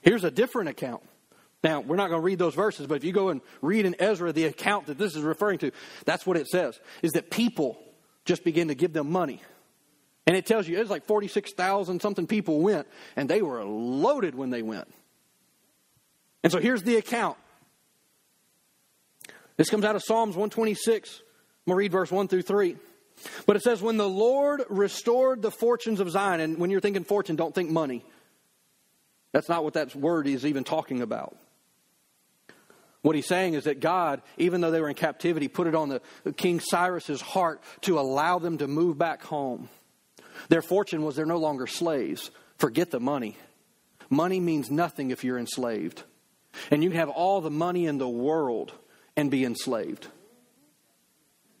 Here's 0.00 0.24
a 0.24 0.30
different 0.30 0.68
account. 0.68 1.02
Now, 1.64 1.80
we're 1.80 1.96
not 1.96 2.08
going 2.08 2.20
to 2.20 2.24
read 2.24 2.38
those 2.38 2.54
verses, 2.54 2.86
but 2.86 2.94
if 2.94 3.04
you 3.04 3.12
go 3.12 3.30
and 3.30 3.40
read 3.62 3.84
in 3.84 3.96
Ezra 3.98 4.32
the 4.32 4.44
account 4.44 4.86
that 4.86 4.96
this 4.96 5.16
is 5.16 5.22
referring 5.22 5.58
to, 5.58 5.72
that's 6.04 6.24
what 6.24 6.36
it 6.36 6.46
says, 6.46 6.78
is 7.02 7.12
that 7.12 7.30
people 7.30 7.76
just 8.28 8.44
begin 8.44 8.68
to 8.68 8.74
give 8.74 8.92
them 8.92 9.10
money. 9.10 9.42
And 10.26 10.36
it 10.36 10.46
tells 10.46 10.68
you 10.68 10.76
it 10.76 10.80
was 10.80 10.90
like 10.90 11.06
46,000 11.06 12.00
something 12.00 12.26
people 12.26 12.60
went, 12.60 12.86
and 13.16 13.28
they 13.28 13.42
were 13.42 13.64
loaded 13.64 14.34
when 14.34 14.50
they 14.50 14.62
went. 14.62 14.86
And 16.44 16.52
so 16.52 16.60
here's 16.60 16.82
the 16.82 16.96
account. 16.96 17.38
This 19.56 19.70
comes 19.70 19.84
out 19.84 19.96
of 19.96 20.02
Psalms 20.04 20.36
126. 20.36 21.10
I'm 21.10 21.70
going 21.70 21.74
to 21.74 21.78
read 21.78 21.92
verse 21.92 22.12
1 22.12 22.28
through 22.28 22.42
3. 22.42 22.76
But 23.46 23.56
it 23.56 23.62
says, 23.62 23.82
When 23.82 23.96
the 23.96 24.08
Lord 24.08 24.62
restored 24.68 25.42
the 25.42 25.50
fortunes 25.50 25.98
of 25.98 26.10
Zion, 26.10 26.40
and 26.40 26.58
when 26.58 26.70
you're 26.70 26.80
thinking 26.80 27.04
fortune, 27.04 27.34
don't 27.34 27.54
think 27.54 27.70
money. 27.70 28.04
That's 29.32 29.48
not 29.48 29.64
what 29.64 29.74
that 29.74 29.96
word 29.96 30.26
is 30.26 30.46
even 30.46 30.62
talking 30.62 31.02
about. 31.02 31.36
What 33.02 33.14
he's 33.14 33.26
saying 33.26 33.54
is 33.54 33.64
that 33.64 33.80
God, 33.80 34.22
even 34.36 34.60
though 34.60 34.70
they 34.70 34.80
were 34.80 34.88
in 34.88 34.94
captivity, 34.94 35.48
put 35.48 35.66
it 35.66 35.74
on 35.74 35.88
the 35.88 36.32
King 36.32 36.60
Cyrus's 36.60 37.20
heart 37.20 37.62
to 37.82 37.98
allow 37.98 38.38
them 38.38 38.58
to 38.58 38.66
move 38.66 38.98
back 38.98 39.22
home. 39.22 39.68
Their 40.48 40.62
fortune 40.62 41.02
was 41.02 41.16
they're 41.16 41.26
no 41.26 41.38
longer 41.38 41.66
slaves. 41.66 42.30
Forget 42.58 42.90
the 42.90 43.00
money. 43.00 43.36
Money 44.10 44.40
means 44.40 44.70
nothing 44.70 45.10
if 45.10 45.22
you're 45.22 45.38
enslaved. 45.38 46.02
And 46.70 46.82
you 46.82 46.90
can 46.90 46.98
have 46.98 47.08
all 47.08 47.40
the 47.40 47.50
money 47.50 47.86
in 47.86 47.98
the 47.98 48.08
world 48.08 48.72
and 49.16 49.30
be 49.30 49.44
enslaved. 49.44 50.06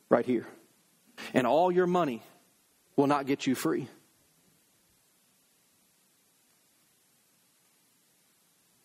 Right 0.08 0.26
here. 0.26 0.46
And 1.34 1.46
all 1.46 1.70
your 1.70 1.86
money 1.86 2.22
will 2.96 3.06
not 3.06 3.26
get 3.26 3.46
you 3.46 3.54
free. 3.54 3.88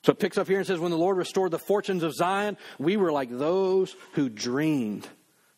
So 0.04 0.12
it 0.12 0.20
picks 0.20 0.38
up 0.38 0.47
here 0.47 0.58
and 0.58 0.68
says, 0.68 0.80
When 0.80 0.91
the 0.91 0.97
Lord 0.97 1.18
restored 1.18 1.51
the 1.51 1.60
fortunes 1.60 2.04
of 2.04 2.14
Zion, 2.14 2.58
we 2.78 2.97
were 2.97 3.12
like 3.12 3.30
those 3.30 3.95
who 4.14 4.30
dreamed. 4.30 5.08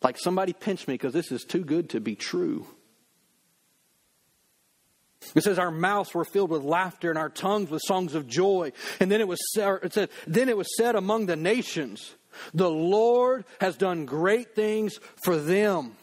Like 0.02 0.18
somebody 0.18 0.52
pinched 0.52 0.86
me 0.86 0.94
because 0.94 1.12
this 1.12 1.32
is 1.32 1.44
too 1.44 1.64
good 1.64 1.90
to 1.90 2.00
be 2.00 2.14
true. 2.14 2.66
It 5.34 5.42
says 5.42 5.58
our 5.58 5.72
mouths 5.72 6.14
were 6.14 6.24
filled 6.24 6.50
with 6.50 6.62
laughter 6.62 7.10
and 7.10 7.18
our 7.18 7.28
tongues 7.28 7.70
with 7.70 7.82
songs 7.84 8.14
of 8.14 8.28
joy. 8.28 8.72
And 9.00 9.10
then 9.10 9.20
it 9.20 9.26
was 9.26 9.40
it 9.56 9.92
said, 9.92 10.10
then 10.26 10.48
it 10.48 10.56
was 10.56 10.68
said 10.76 10.94
among 10.94 11.26
the 11.26 11.34
nations, 11.34 12.14
the 12.54 12.70
Lord 12.70 13.44
has 13.60 13.76
done 13.76 14.04
great 14.04 14.54
things 14.54 15.00
for 15.24 15.36
them. 15.36 15.96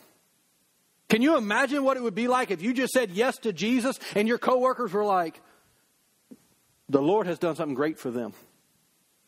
Can 1.10 1.22
you 1.22 1.38
imagine 1.38 1.84
what 1.84 1.96
it 1.96 2.04
would 2.04 2.16
be 2.16 2.28
like 2.28 2.52
if 2.52 2.62
you 2.62 2.74
just 2.74 2.92
said 2.92 3.12
yes 3.12 3.38
to 3.40 3.54
Jesus 3.54 4.00
and 4.16 4.28
your 4.28 4.40
coworkers 4.40 4.92
were 4.92 5.06
like, 5.06 5.40
the 6.90 7.02
Lord 7.02 7.28
has 7.28 7.40
done 7.40 7.56
something 7.56 7.76
great 7.76 8.00
for 8.00 8.12
them. 8.12 8.34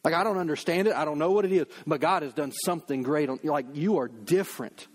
Like, 0.04 0.14
I 0.14 0.24
don't 0.24 0.38
understand 0.38 0.88
it. 0.88 0.94
I 0.94 1.04
don't 1.04 1.18
know 1.18 1.32
what 1.32 1.46
it 1.46 1.52
is, 1.52 1.66
but 1.88 2.00
God 2.00 2.22
has 2.22 2.34
done 2.34 2.52
something 2.52 3.02
great. 3.02 3.44
Like, 3.44 3.66
you 3.74 3.98
are 3.98 4.08
different. 4.08 4.88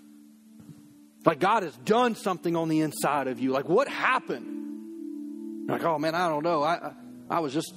Like, 1.25 1.41
God 1.41 1.65
has 1.65 1.77
done 1.79 2.15
something 2.15 2.55
on 2.55 2.69
the 2.69 2.81
inside 2.81 3.27
of 3.27 3.41
you. 3.41 3.51
Like, 3.51 3.69
what 3.69 3.89
happened? 3.89 5.69
Like, 5.69 5.85
oh 5.85 5.99
man, 5.99 6.15
I 6.15 6.29
don't 6.29 6.43
know. 6.43 6.63
I, 6.63 6.93
I 7.29 7.41
was 7.41 7.53
just 7.53 7.73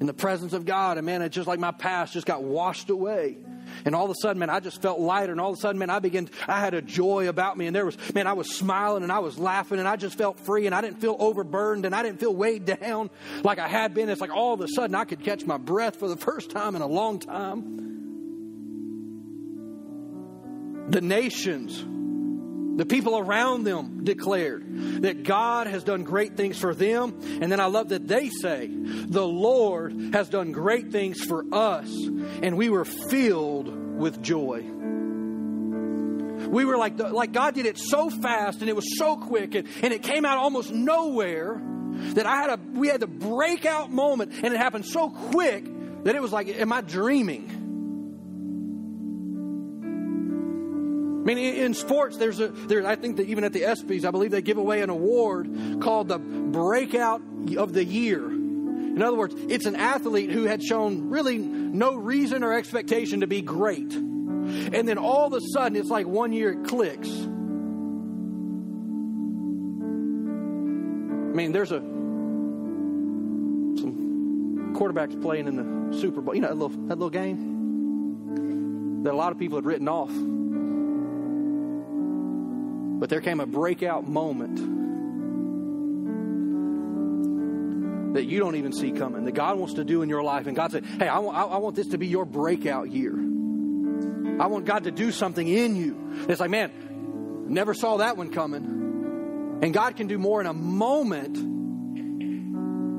in 0.00 0.06
the 0.06 0.14
presence 0.14 0.52
of 0.52 0.66
God, 0.66 0.98
and 0.98 1.06
man, 1.06 1.22
it's 1.22 1.34
just 1.34 1.48
like 1.48 1.58
my 1.58 1.70
past 1.70 2.12
just 2.12 2.26
got 2.26 2.42
washed 2.42 2.90
away. 2.90 3.38
And 3.84 3.94
all 3.94 4.04
of 4.04 4.10
a 4.10 4.14
sudden, 4.20 4.38
man, 4.38 4.50
I 4.50 4.60
just 4.60 4.80
felt 4.82 5.00
lighter. 5.00 5.32
And 5.32 5.40
all 5.40 5.52
of 5.52 5.58
a 5.58 5.60
sudden, 5.60 5.78
man, 5.78 5.90
I 5.90 5.98
began, 5.98 6.28
I 6.46 6.60
had 6.60 6.74
a 6.74 6.82
joy 6.82 7.28
about 7.28 7.56
me. 7.56 7.66
And 7.66 7.74
there 7.74 7.84
was, 7.84 7.96
man, 8.14 8.26
I 8.26 8.32
was 8.32 8.54
smiling 8.54 9.02
and 9.02 9.12
I 9.12 9.18
was 9.20 9.38
laughing 9.38 9.78
and 9.78 9.88
I 9.88 9.96
just 9.96 10.16
felt 10.16 10.38
free 10.40 10.66
and 10.66 10.74
I 10.74 10.80
didn't 10.80 11.00
feel 11.00 11.16
overburdened 11.18 11.84
and 11.84 11.94
I 11.94 12.02
didn't 12.02 12.20
feel 12.20 12.34
weighed 12.34 12.64
down 12.64 13.10
like 13.42 13.58
I 13.58 13.68
had 13.68 13.94
been. 13.94 14.08
It's 14.08 14.20
like 14.20 14.34
all 14.34 14.54
of 14.54 14.60
a 14.60 14.68
sudden 14.68 14.94
I 14.94 15.04
could 15.04 15.22
catch 15.22 15.44
my 15.44 15.56
breath 15.56 15.96
for 15.96 16.08
the 16.08 16.16
first 16.16 16.50
time 16.50 16.76
in 16.76 16.82
a 16.82 16.86
long 16.86 17.18
time. 17.18 17.84
The 20.90 21.00
nations, 21.00 21.84
the 22.76 22.86
people 22.86 23.16
around 23.16 23.64
them 23.64 24.04
declared 24.04 25.02
that 25.02 25.22
God 25.22 25.66
has 25.66 25.84
done 25.84 26.02
great 26.02 26.36
things 26.36 26.58
for 26.58 26.74
them. 26.74 27.20
And 27.40 27.50
then 27.50 27.60
I 27.60 27.66
love 27.66 27.90
that 27.90 28.08
they 28.08 28.30
say, 28.30 28.68
The 28.68 29.26
Lord 29.26 30.14
has 30.14 30.28
done 30.28 30.52
great 30.52 30.90
things 30.90 31.22
for 31.22 31.44
us. 31.52 31.88
And 32.42 32.56
we 32.56 32.70
were 32.70 32.84
filled 32.84 33.68
with 33.96 34.20
joy. 34.22 34.62
We 36.48 36.64
were 36.64 36.76
like, 36.76 36.98
like 36.98 37.32
God 37.32 37.54
did 37.54 37.66
it 37.66 37.78
so 37.78 38.10
fast 38.10 38.60
and 38.60 38.68
it 38.68 38.76
was 38.76 38.98
so 38.98 39.16
quick 39.16 39.54
and, 39.54 39.66
and 39.82 39.92
it 39.92 40.02
came 40.02 40.24
out 40.24 40.38
almost 40.38 40.72
nowhere 40.72 41.60
that 42.14 42.26
I 42.26 42.36
had 42.36 42.50
a, 42.50 42.60
we 42.72 42.88
had 42.88 43.00
the 43.00 43.06
breakout 43.06 43.90
moment 43.90 44.32
and 44.42 44.52
it 44.52 44.56
happened 44.56 44.84
so 44.84 45.10
quick 45.10 45.64
that 46.04 46.14
it 46.14 46.22
was 46.22 46.32
like, 46.32 46.48
am 46.48 46.72
I 46.72 46.80
dreaming? 46.80 47.63
Mean, 51.24 51.38
in 51.38 51.72
sports, 51.72 52.18
there's 52.18 52.38
a, 52.38 52.48
there, 52.48 52.86
I 52.86 52.96
think 52.96 53.16
that 53.16 53.28
even 53.28 53.44
at 53.44 53.54
the 53.54 53.62
ESPYs, 53.62 54.04
I 54.04 54.10
believe 54.10 54.30
they 54.30 54.42
give 54.42 54.58
away 54.58 54.82
an 54.82 54.90
award 54.90 55.80
called 55.80 56.08
the 56.08 56.18
Breakout 56.18 57.22
of 57.56 57.72
the 57.72 57.84
Year. 57.84 58.30
In 58.30 59.02
other 59.02 59.16
words, 59.16 59.34
it's 59.48 59.64
an 59.64 59.74
athlete 59.74 60.30
who 60.30 60.44
had 60.44 60.62
shown 60.62 61.08
really 61.08 61.38
no 61.38 61.94
reason 61.96 62.44
or 62.44 62.52
expectation 62.52 63.20
to 63.20 63.26
be 63.26 63.40
great. 63.40 63.92
And 63.94 64.86
then 64.86 64.98
all 64.98 65.26
of 65.26 65.32
a 65.32 65.40
sudden, 65.52 65.76
it's 65.76 65.88
like 65.88 66.06
one 66.06 66.32
year 66.34 66.52
it 66.52 66.64
clicks. 66.68 67.08
I 67.08 67.12
mean, 71.36 71.52
there's 71.52 71.72
a 71.72 71.80
some 73.80 74.74
quarterbacks 74.76 75.20
playing 75.20 75.48
in 75.48 75.56
the 75.56 75.98
Super 75.98 76.20
Bowl. 76.20 76.34
You 76.34 76.42
know 76.42 76.48
that 76.48 76.56
little 76.56 76.76
that 76.86 76.98
little 76.98 77.08
game 77.10 79.02
that 79.02 79.12
a 79.12 79.16
lot 79.16 79.32
of 79.32 79.38
people 79.38 79.56
had 79.56 79.64
written 79.64 79.88
off. 79.88 80.12
But 82.98 83.10
there 83.10 83.20
came 83.20 83.40
a 83.40 83.46
breakout 83.46 84.06
moment 84.08 84.56
that 88.14 88.24
you 88.24 88.38
don't 88.38 88.54
even 88.54 88.72
see 88.72 88.92
coming, 88.92 89.24
that 89.24 89.34
God 89.34 89.58
wants 89.58 89.74
to 89.74 89.84
do 89.84 90.02
in 90.02 90.08
your 90.08 90.22
life. 90.22 90.46
And 90.46 90.56
God 90.56 90.70
said, 90.70 90.84
Hey, 90.84 91.08
I 91.08 91.18
want, 91.18 91.36
I 91.36 91.58
want 91.58 91.74
this 91.74 91.88
to 91.88 91.98
be 91.98 92.06
your 92.06 92.24
breakout 92.24 92.90
year. 92.90 93.12
I 94.40 94.46
want 94.46 94.64
God 94.64 94.84
to 94.84 94.90
do 94.90 95.10
something 95.12 95.46
in 95.46 95.76
you. 95.76 96.26
It's 96.28 96.40
like, 96.40 96.50
man, 96.50 96.72
never 97.48 97.74
saw 97.74 97.98
that 97.98 98.16
one 98.16 98.30
coming. 98.30 99.58
And 99.62 99.74
God 99.74 99.96
can 99.96 100.06
do 100.06 100.18
more 100.18 100.40
in 100.40 100.46
a 100.46 100.52
moment 100.52 101.36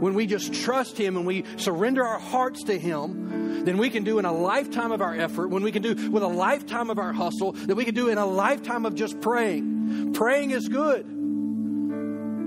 when 0.01 0.13
we 0.13 0.25
just 0.25 0.53
trust 0.53 0.97
Him 0.97 1.17
and 1.17 1.25
we 1.25 1.45
surrender 1.57 2.05
our 2.05 2.19
hearts 2.19 2.63
to 2.63 2.77
Him 2.77 3.63
than 3.65 3.77
we 3.77 3.89
can 3.89 4.03
do 4.03 4.19
in 4.19 4.25
a 4.25 4.31
lifetime 4.31 4.91
of 4.91 5.01
our 5.01 5.15
effort, 5.15 5.47
when 5.47 5.63
we 5.63 5.71
can 5.71 5.81
do 5.81 6.11
with 6.11 6.23
a 6.23 6.27
lifetime 6.27 6.89
of 6.89 6.99
our 6.99 7.13
hustle, 7.13 7.53
that 7.53 7.75
we 7.75 7.85
can 7.85 7.95
do 7.95 8.09
in 8.09 8.17
a 8.17 8.25
lifetime 8.25 8.85
of 8.85 8.95
just 8.95 9.19
praying. 9.21 9.74
Praying 10.13 10.51
is 10.51 10.67
good. 10.67 11.05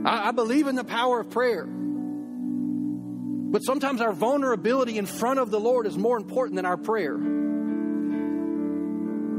I, 0.04 0.28
I 0.28 0.30
believe 0.32 0.66
in 0.66 0.74
the 0.74 0.84
power 0.84 1.20
of 1.20 1.30
prayer. 1.30 1.66
But 3.50 3.60
sometimes 3.60 4.00
our 4.00 4.12
vulnerability 4.12 4.98
in 4.98 5.06
front 5.06 5.38
of 5.38 5.50
the 5.50 5.58
Lord 5.58 5.86
is 5.86 5.96
more 5.96 6.18
important 6.18 6.56
than 6.56 6.66
our 6.66 6.76
prayer. 6.76 7.14
I 7.14 7.18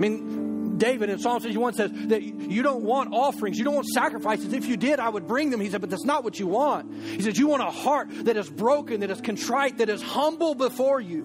mean, 0.02 0.78
David 0.80 1.10
in 1.10 1.20
Psalm 1.20 1.41
61 1.41 1.74
says 1.76 1.91
that 2.08 2.24
you 2.24 2.64
don't 2.64 2.84
want 2.84 3.14
offerings, 3.14 3.60
you 3.60 3.66
don't 3.66 3.76
want 3.76 3.88
sacrifices. 3.88 4.52
If 4.54 4.66
you 4.66 4.78
did, 4.78 5.00
I 5.00 5.10
would 5.10 5.28
bring 5.28 5.52
them. 5.52 5.62
He 5.62 5.70
said, 5.70 5.82
but 5.82 5.91
that's 5.91 6.06
not 6.06 6.24
what 6.24 6.39
you 6.39 6.47
want. 6.47 6.91
He 7.04 7.22
says, 7.22 7.38
you 7.38 7.47
want 7.47 7.62
a 7.62 7.70
heart 7.70 8.08
that 8.26 8.36
is 8.38 8.50
broken, 8.50 9.02
that 9.02 9.12
is 9.12 9.22
contrite, 9.22 9.78
that 9.78 9.89
is 9.89 10.02
humble 10.02 10.56
before 10.56 11.00
you. 11.00 11.24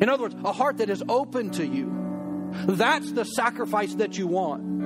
In 0.00 0.08
other 0.08 0.24
words, 0.24 0.34
a 0.44 0.52
heart 0.52 0.78
that 0.78 0.90
is 0.90 1.04
open 1.08 1.50
to 1.50 1.66
you. 1.66 2.50
That's 2.66 3.12
the 3.12 3.24
sacrifice 3.24 3.94
that 3.94 4.18
you 4.18 4.26
want. 4.26 4.81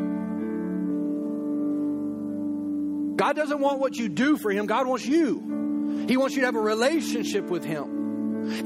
God 3.16 3.34
doesn't 3.34 3.60
want 3.60 3.80
what 3.80 3.96
you 3.96 4.08
do 4.08 4.36
for 4.36 4.50
Him, 4.50 4.66
God 4.66 4.86
wants 4.86 5.06
you. 5.06 6.04
He 6.08 6.16
wants 6.16 6.34
you 6.36 6.42
to 6.42 6.46
have 6.46 6.56
a 6.56 6.60
relationship 6.60 7.46
with 7.46 7.64
Him. 7.64 7.96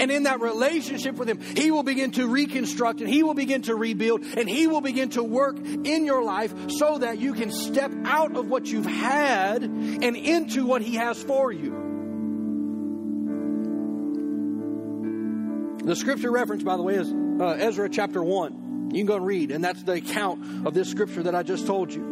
And 0.01 0.11
in 0.11 0.25
that 0.25 0.41
relationship 0.41 1.17
with 1.17 1.29
Him, 1.29 1.41
He 1.41 1.71
will 1.71 1.83
begin 1.83 2.11
to 2.13 2.27
reconstruct 2.27 3.01
and 3.01 3.09
He 3.09 3.23
will 3.23 3.35
begin 3.35 3.63
to 3.63 3.75
rebuild 3.75 4.23
and 4.23 4.49
He 4.49 4.67
will 4.67 4.83
begin 4.83 5.11
to 5.11 5.23
work 5.23 5.59
in 5.59 6.05
your 6.05 6.23
life 6.23 6.53
so 6.71 6.99
that 6.99 7.19
you 7.19 7.33
can 7.33 7.51
step 7.51 7.91
out 8.05 8.37
of 8.37 8.49
what 8.49 8.67
you've 8.67 8.85
had 8.85 9.63
and 9.63 10.17
into 10.17 10.67
what 10.67 10.83
He 10.83 10.97
has 10.97 11.23
for 11.23 11.51
you. 11.51 11.89
The 15.85 15.97
scripture 15.97 16.31
reference, 16.31 16.63
by 16.63 16.77
the 16.77 16.83
way, 16.83 16.97
is 16.97 17.11
uh, 17.11 17.57
Ezra 17.59 17.89
chapter 17.89 18.23
1. 18.23 18.91
You 18.93 18.99
can 18.99 19.07
go 19.07 19.17
and 19.17 19.27
read, 19.27 19.51
and 19.51 19.65
that's 19.65 19.83
the 19.83 19.93
account 19.93 20.67
of 20.67 20.75
this 20.75 20.91
scripture 20.91 21.23
that 21.23 21.35
I 21.35 21.43
just 21.43 21.67
told 21.67 21.93
you. 21.93 22.10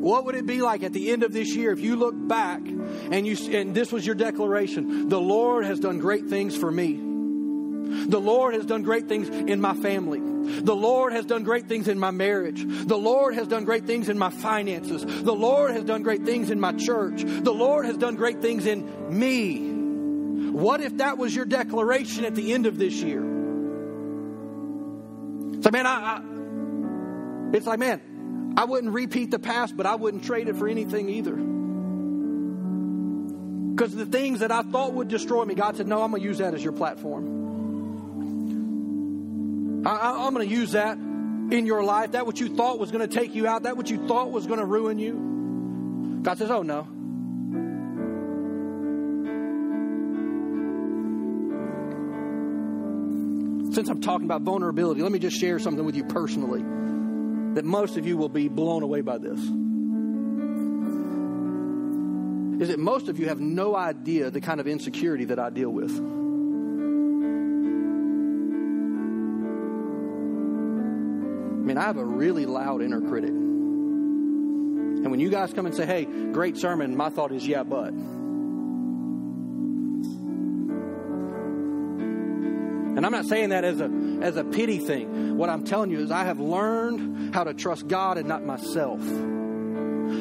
What 0.00 0.24
would 0.24 0.34
it 0.34 0.46
be 0.46 0.62
like 0.62 0.82
at 0.82 0.94
the 0.94 1.10
end 1.10 1.22
of 1.22 1.32
this 1.32 1.54
year 1.54 1.72
if 1.72 1.80
you 1.80 1.94
look 1.94 2.14
back 2.16 2.60
and 2.60 3.26
you 3.26 3.36
and 3.54 3.74
this 3.74 3.92
was 3.92 4.06
your 4.06 4.14
declaration? 4.14 5.10
The 5.10 5.20
Lord 5.20 5.66
has 5.66 5.78
done 5.78 5.98
great 5.98 6.26
things 6.26 6.56
for 6.56 6.70
me. 6.70 6.94
The 8.06 8.18
Lord 8.18 8.54
has 8.54 8.64
done 8.64 8.82
great 8.82 9.08
things 9.08 9.28
in 9.28 9.60
my 9.60 9.74
family. 9.74 10.20
The 10.62 10.74
Lord 10.74 11.12
has 11.12 11.26
done 11.26 11.42
great 11.42 11.66
things 11.66 11.86
in 11.86 11.98
my 11.98 12.12
marriage. 12.12 12.64
The 12.64 12.96
Lord 12.96 13.34
has 13.34 13.46
done 13.46 13.64
great 13.64 13.86
things 13.86 14.08
in 14.08 14.16
my 14.16 14.30
finances. 14.30 15.04
The 15.04 15.34
Lord 15.34 15.72
has 15.72 15.84
done 15.84 16.02
great 16.02 16.24
things 16.24 16.50
in 16.50 16.58
my 16.58 16.72
church. 16.72 17.22
The 17.22 17.52
Lord 17.52 17.84
has 17.84 17.98
done 17.98 18.16
great 18.16 18.40
things 18.40 18.64
in 18.64 19.18
me. 19.18 19.70
What 20.50 20.80
if 20.80 20.96
that 20.96 21.18
was 21.18 21.36
your 21.36 21.44
declaration 21.44 22.24
at 22.24 22.34
the 22.34 22.54
end 22.54 22.64
of 22.66 22.78
this 22.78 22.94
year? 22.94 23.20
So, 25.60 25.70
man, 25.70 25.86
I, 25.86 25.92
I 25.92 26.22
it's 27.52 27.66
like, 27.66 27.78
man, 27.78 28.00
I 28.56 28.64
wouldn't 28.64 28.92
repeat 28.92 29.30
the 29.30 29.38
past, 29.38 29.76
but 29.76 29.86
I 29.86 29.94
wouldn't 29.94 30.24
trade 30.24 30.48
it 30.48 30.56
for 30.56 30.68
anything 30.68 31.08
either. 31.08 31.36
Because 33.74 33.94
the 33.94 34.06
things 34.06 34.40
that 34.40 34.52
I 34.52 34.62
thought 34.62 34.92
would 34.94 35.08
destroy 35.08 35.44
me, 35.44 35.54
God 35.54 35.76
said, 35.76 35.86
No, 35.86 36.02
I'm 36.02 36.10
going 36.10 36.20
to 36.22 36.28
use 36.28 36.38
that 36.38 36.52
as 36.54 36.62
your 36.62 36.72
platform. 36.72 37.38
I, 39.86 40.26
am 40.26 40.34
going 40.34 40.46
to 40.46 40.54
use 40.54 40.72
that 40.72 40.98
in 40.98 41.64
your 41.64 41.82
life. 41.82 42.12
That 42.12 42.26
what 42.26 42.38
you 42.38 42.54
thought 42.54 42.78
was 42.78 42.90
going 42.90 43.08
to 43.08 43.14
take 43.14 43.34
you 43.34 43.46
out, 43.46 43.62
that 43.62 43.76
what 43.78 43.88
you 43.88 44.06
thought 44.06 44.30
was 44.30 44.46
going 44.46 44.60
to 44.60 44.66
ruin 44.66 44.98
you. 44.98 46.20
God 46.22 46.36
says, 46.36 46.50
Oh, 46.50 46.62
no. 46.62 46.86
Since 53.72 53.88
I'm 53.88 54.00
talking 54.00 54.26
about 54.26 54.42
vulnerability, 54.42 55.00
let 55.00 55.12
me 55.12 55.20
just 55.20 55.38
share 55.38 55.58
something 55.58 55.84
with 55.84 55.96
you 55.96 56.04
personally 56.04 56.60
that 57.54 57.64
most 57.64 57.96
of 57.96 58.06
you 58.06 58.16
will 58.16 58.28
be 58.28 58.48
blown 58.48 58.82
away 58.82 59.00
by 59.00 59.18
this. 59.18 59.40
Is 62.60 62.68
that 62.68 62.78
most 62.78 63.08
of 63.08 63.18
you 63.18 63.28
have 63.28 63.40
no 63.40 63.74
idea 63.74 64.30
the 64.30 64.40
kind 64.40 64.60
of 64.60 64.66
insecurity 64.66 65.24
that 65.26 65.38
I 65.38 65.50
deal 65.50 65.70
with. 65.70 65.90
I 65.90 66.00
mean, 71.62 71.78
I 71.78 71.82
have 71.82 71.96
a 71.96 72.04
really 72.04 72.46
loud 72.46 72.82
inner 72.82 73.00
critic. 73.00 73.30
And 73.30 75.10
when 75.10 75.20
you 75.20 75.30
guys 75.30 75.54
come 75.54 75.66
and 75.66 75.74
say, 75.74 75.86
hey, 75.86 76.04
great 76.04 76.58
sermon, 76.58 76.96
my 76.96 77.08
thought 77.08 77.32
is, 77.32 77.46
yeah, 77.46 77.62
but. 77.62 77.94
And 83.00 83.06
I'm 83.06 83.12
not 83.12 83.24
saying 83.24 83.48
that 83.48 83.64
as 83.64 83.80
a, 83.80 83.90
as 84.20 84.36
a 84.36 84.44
pity 84.44 84.76
thing. 84.76 85.38
What 85.38 85.48
I'm 85.48 85.64
telling 85.64 85.90
you 85.90 86.00
is 86.00 86.10
I 86.10 86.24
have 86.24 86.38
learned 86.38 87.34
how 87.34 87.44
to 87.44 87.54
trust 87.54 87.88
God 87.88 88.18
and 88.18 88.28
not 88.28 88.44
myself. 88.44 89.00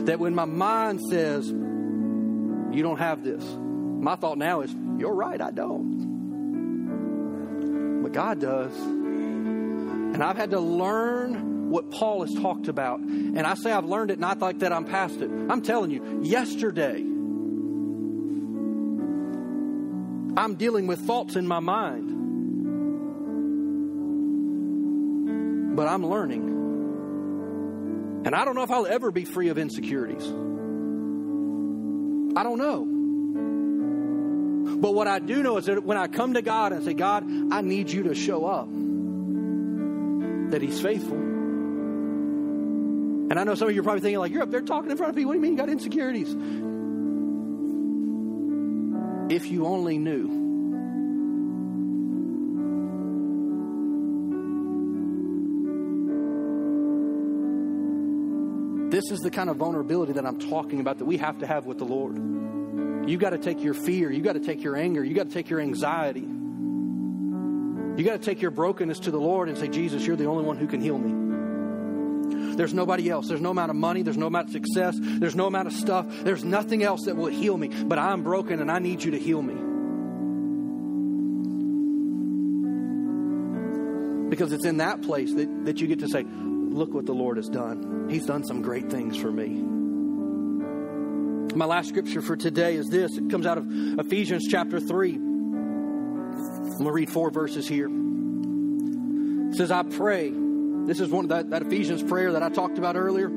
That 0.06 0.18
when 0.18 0.34
my 0.34 0.46
mind 0.46 1.02
says, 1.10 1.50
you 1.50 2.82
don't 2.82 3.00
have 3.00 3.22
this, 3.22 3.44
my 3.44 4.16
thought 4.16 4.38
now 4.38 4.62
is, 4.62 4.74
you're 4.98 5.14
right, 5.14 5.42
I 5.42 5.52
don't. 5.52 6.00
But 8.02 8.14
God 8.14 8.40
does. 8.40 8.74
And 8.80 10.24
I've 10.24 10.38
had 10.38 10.52
to 10.52 10.62
learn 10.62 11.72
what 11.72 11.92
Paul 11.92 12.22
has 12.22 12.34
talked 12.34 12.70
about. 12.70 13.02
And 13.02 13.42
I 13.42 13.56
say 13.56 13.74
I've 13.74 13.84
learned 13.84 14.12
it 14.12 14.20
not 14.20 14.40
like 14.40 14.60
that 14.60 14.72
I'm 14.72 14.86
past 14.86 15.20
it. 15.20 15.30
I'm 15.30 15.62
telling 15.64 15.92
you, 15.92 16.22
yesterday, 16.24 17.02
I'm 20.38 20.56
dealing 20.56 20.88
with 20.88 21.02
thoughts 21.02 21.36
in 21.36 21.46
my 21.46 21.60
mind. 21.60 22.19
But 25.80 25.88
I'm 25.88 26.06
learning. 26.06 26.44
And 28.26 28.36
I 28.36 28.44
don't 28.44 28.56
know 28.56 28.64
if 28.64 28.70
I'll 28.70 28.86
ever 28.86 29.12
be 29.12 29.24
free 29.24 29.48
of 29.48 29.58
insecurities. 29.58 30.26
I 32.36 32.44
don't 32.44 32.58
know. 32.58 32.86
But 34.76 34.94
what 34.94 35.08
I 35.08 35.20
do 35.20 35.42
know 35.42 35.56
is 35.56 35.68
that 35.68 35.86
when 35.86 35.98
I 35.98 36.08
come 36.08 36.34
to 36.34 36.42
God 36.42 36.74
and 36.74 36.84
say, 36.84 36.94
God, 36.94 37.24
I 37.54 37.62
need 37.62 37.90
you 37.90 38.04
to 38.04 38.14
show 38.14 38.46
up, 38.46 38.68
that 40.52 40.62
He's 40.62 40.82
faithful. 40.82 41.16
And 41.16 43.40
I 43.40 43.46
know 43.46 43.56
some 43.56 43.70
of 43.70 43.74
you 43.74 43.80
are 43.80 43.84
probably 43.84 44.02
thinking, 44.02 44.20
like, 44.20 44.34
you're 44.34 44.44
up 44.44 44.52
there 44.52 44.60
talking 44.60 44.92
in 44.92 44.98
front 44.98 45.12
of 45.12 45.16
people. 45.16 45.30
What 45.30 45.36
do 45.36 45.38
you 45.38 45.44
mean 45.44 45.54
you 45.54 45.60
got 45.60 45.70
insecurities? 45.70 46.36
If 49.34 49.50
you 49.50 49.66
only 49.66 49.98
knew 49.98 50.49
This 59.00 59.12
is 59.12 59.20
the 59.22 59.32
kind 59.32 59.50
of 59.50 59.56
vulnerability 59.56 60.12
that 60.12 60.26
I'm 60.26 60.40
talking 60.40 60.82
about 60.82 60.98
that 60.98 61.06
we 61.06 61.16
have 61.16 61.40
to 61.40 61.48
have 61.48 61.66
with 61.66 61.78
the 61.78 61.86
Lord. 61.86 62.18
You 63.10 63.18
got 63.18 63.30
to 63.30 63.38
take 63.38 63.64
your 63.64 63.74
fear, 63.74 64.12
you 64.12 64.22
got 64.22 64.34
to 64.34 64.42
take 64.42 64.62
your 64.62 64.76
anger, 64.76 65.02
you 65.02 65.16
got 65.16 65.30
to 65.30 65.34
take 65.34 65.50
your 65.50 65.62
anxiety. 65.62 66.20
You 66.20 68.04
got 68.04 68.12
to 68.12 68.20
take 68.20 68.42
your 68.42 68.52
brokenness 68.52 69.00
to 69.00 69.12
the 69.12 69.18
Lord 69.18 69.48
and 69.48 69.58
say, 69.58 69.70
Jesus, 69.70 70.06
you're 70.06 70.18
the 70.18 70.26
only 70.26 70.44
one 70.44 70.58
who 70.58 70.68
can 70.68 70.82
heal 70.82 70.98
me. 70.98 72.58
There's 72.58 72.74
nobody 72.74 73.10
else. 73.10 73.30
There's 73.30 73.40
no 73.40 73.52
amount 73.52 73.70
of 73.70 73.78
money. 73.78 74.02
There's 74.02 74.18
no 74.18 74.28
amount 74.28 74.48
of 74.48 74.52
success. 74.52 74.98
There's 75.00 75.34
no 75.36 75.48
amount 75.48 75.70
of 75.70 75.74
stuff. 75.74 76.06
There's 76.26 76.44
nothing 76.44 76.84
else 76.84 77.06
that 77.06 77.16
will 77.16 77.28
heal 77.28 77.56
me. 77.56 77.70
But 77.70 78.00
I'm 78.00 78.22
broken 78.22 78.60
and 78.60 78.70
I 78.70 78.80
need 78.80 79.02
you 79.02 79.12
to 79.12 79.18
heal 79.18 79.42
me. 79.42 79.54
Because 84.30 84.52
it's 84.52 84.66
in 84.66 84.76
that 84.78 85.02
place 85.04 85.34
that, 85.36 85.66
that 85.66 85.80
you 85.80 85.88
get 85.88 86.00
to 86.00 86.10
say, 86.10 86.26
look 86.70 86.94
what 86.94 87.06
the 87.06 87.14
Lord 87.14 87.38
has 87.38 87.50
done. 87.50 88.08
He's 88.10 88.26
done 88.26 88.44
some 88.44 88.62
great 88.62 88.90
things 88.90 89.18
for 89.18 89.32
me. 89.32 89.48
My 91.56 91.66
last 91.66 91.90
scripture 91.90 92.22
for 92.22 92.36
today 92.36 92.76
is 92.76 92.90
this. 92.90 93.18
It 93.18 93.30
comes 93.30 93.46
out 93.46 93.58
of 93.58 93.66
Ephesians 93.68 94.48
chapter 94.48 94.80
3. 94.80 95.16
I'm 95.16 96.78
going 96.78 96.86
to 96.86 96.92
read 96.92 97.10
four 97.10 97.32
verses 97.32 97.68
here. 97.68 97.90
It 99.50 99.56
says, 99.56 99.72
I 99.72 99.84
pray. 99.84 100.32
This 100.32 101.00
is 101.00 101.10
one 101.10 101.26
of 101.26 101.30
that, 101.30 101.50
that 101.50 101.64
Ephesians 101.64 102.04
prayer 102.04 102.34
that 102.34 102.44
I 102.44 102.50
talked 102.50 102.78
about 102.78 102.96
earlier. 102.96 103.30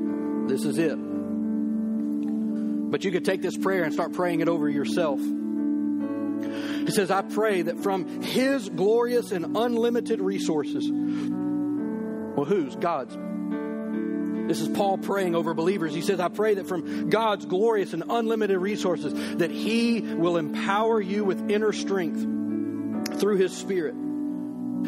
This 0.47 0.63
is 0.63 0.77
it. 0.77 0.95
But 0.95 3.03
you 3.03 3.11
could 3.11 3.25
take 3.25 3.41
this 3.41 3.57
prayer 3.57 3.83
and 3.83 3.93
start 3.93 4.13
praying 4.13 4.41
it 4.41 4.47
over 4.47 4.69
yourself. 4.69 5.19
It 6.87 6.93
says, 6.93 7.09
I 7.09 7.23
pray 7.23 7.63
that 7.63 7.81
from 7.81 8.21
His 8.21 8.69
glorious 8.69 9.31
and 9.31 9.57
unlimited 9.57 10.21
resources, 10.21 10.87
well, 12.43 12.61
whose? 12.61 12.75
God's. 12.75 13.17
This 14.47 14.59
is 14.59 14.67
Paul 14.67 14.97
praying 14.97 15.35
over 15.35 15.53
believers. 15.53 15.93
He 15.93 16.01
says, 16.01 16.19
I 16.19 16.27
pray 16.27 16.55
that 16.55 16.67
from 16.67 17.09
God's 17.09 17.45
glorious 17.45 17.93
and 17.93 18.03
unlimited 18.09 18.57
resources, 18.57 19.13
that 19.37 19.49
He 19.49 20.01
will 20.01 20.35
empower 20.37 20.99
you 20.99 21.23
with 21.23 21.49
inner 21.49 21.71
strength 21.71 22.19
through 23.19 23.37
His 23.37 23.55
Spirit. 23.55 23.95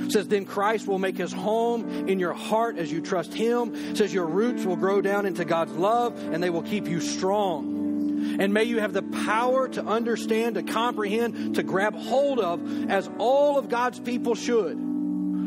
It 0.05 0.11
says, 0.11 0.27
then 0.27 0.43
Christ 0.43 0.87
will 0.87 0.99
make 0.99 1.17
His 1.17 1.31
home 1.31 2.09
in 2.09 2.19
your 2.19 2.33
heart 2.33 2.77
as 2.77 2.91
you 2.91 2.99
trust 2.99 3.33
Him. 3.33 3.73
It 3.73 3.97
says, 3.97 4.13
your 4.13 4.25
roots 4.25 4.65
will 4.65 4.75
grow 4.75 4.99
down 4.99 5.25
into 5.25 5.45
God's 5.45 5.71
love 5.71 6.21
and 6.21 6.43
they 6.43 6.49
will 6.49 6.63
keep 6.63 6.87
you 6.87 6.99
strong. 6.99 8.37
And 8.39 8.53
may 8.53 8.65
you 8.65 8.79
have 8.79 8.91
the 8.91 9.03
power 9.03 9.69
to 9.69 9.85
understand, 9.85 10.55
to 10.55 10.63
comprehend, 10.63 11.55
to 11.55 11.63
grab 11.63 11.95
hold 11.95 12.39
of, 12.39 12.91
as 12.91 13.09
all 13.17 13.57
of 13.57 13.69
God's 13.69 13.99
people 14.01 14.35
should 14.35 14.94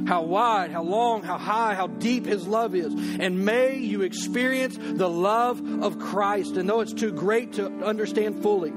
how 0.08 0.22
wide, 0.22 0.70
how 0.70 0.82
long, 0.82 1.22
how 1.22 1.36
high, 1.36 1.74
how 1.74 1.86
deep 1.86 2.24
His 2.24 2.48
love 2.48 2.74
is. 2.74 2.92
And 3.20 3.44
may 3.44 3.76
you 3.76 4.00
experience 4.00 4.78
the 4.80 5.08
love 5.08 5.60
of 5.82 5.98
Christ. 5.98 6.56
And 6.56 6.66
though 6.66 6.80
it's 6.80 6.94
too 6.94 7.12
great 7.12 7.52
to 7.54 7.66
understand 7.84 8.42
fully, 8.42 8.72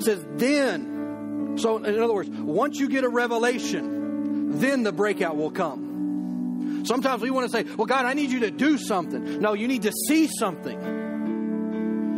says, 0.00 0.24
then, 0.36 1.56
so 1.58 1.78
in 1.78 2.00
other 2.00 2.14
words, 2.14 2.30
once 2.30 2.78
you 2.78 2.88
get 2.88 3.02
a 3.02 3.08
revelation, 3.08 4.60
then 4.60 4.84
the 4.84 4.92
breakout 4.92 5.36
will 5.36 5.50
come. 5.50 6.84
Sometimes 6.84 7.22
we 7.22 7.30
want 7.30 7.50
to 7.50 7.56
say, 7.56 7.64
well, 7.74 7.86
God, 7.86 8.06
I 8.06 8.14
need 8.14 8.30
you 8.30 8.40
to 8.40 8.52
do 8.52 8.78
something. 8.78 9.40
No, 9.40 9.54
you 9.54 9.66
need 9.66 9.82
to 9.82 9.92
see 10.06 10.28
something. 10.28 10.80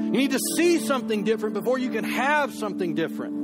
You 0.05 0.19
need 0.19 0.33
to 0.33 0.41
see 0.57 0.81
something 0.81 1.25
different 1.25 1.55
before 1.55 1.79
you 1.79 1.89
can 1.89 2.05
have 2.05 2.53
something 2.53 2.95
different. 2.95 3.40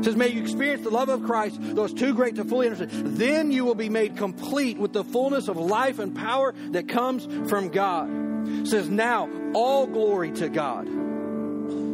It 0.00 0.04
says, 0.04 0.16
May 0.16 0.28
you 0.28 0.40
experience 0.40 0.82
the 0.82 0.90
love 0.90 1.10
of 1.10 1.24
Christ, 1.24 1.58
though 1.60 1.84
it's 1.84 1.92
too 1.92 2.14
great 2.14 2.36
to 2.36 2.44
fully 2.44 2.68
understand. 2.68 3.18
Then 3.18 3.52
you 3.52 3.66
will 3.66 3.74
be 3.74 3.90
made 3.90 4.16
complete 4.16 4.78
with 4.78 4.94
the 4.94 5.04
fullness 5.04 5.46
of 5.46 5.58
life 5.58 5.98
and 5.98 6.16
power 6.16 6.54
that 6.70 6.88
comes 6.88 7.28
from 7.50 7.68
God. 7.68 8.08
It 8.48 8.68
says, 8.68 8.88
Now 8.88 9.28
all 9.52 9.86
glory 9.86 10.32
to 10.32 10.48
God. 10.48 10.88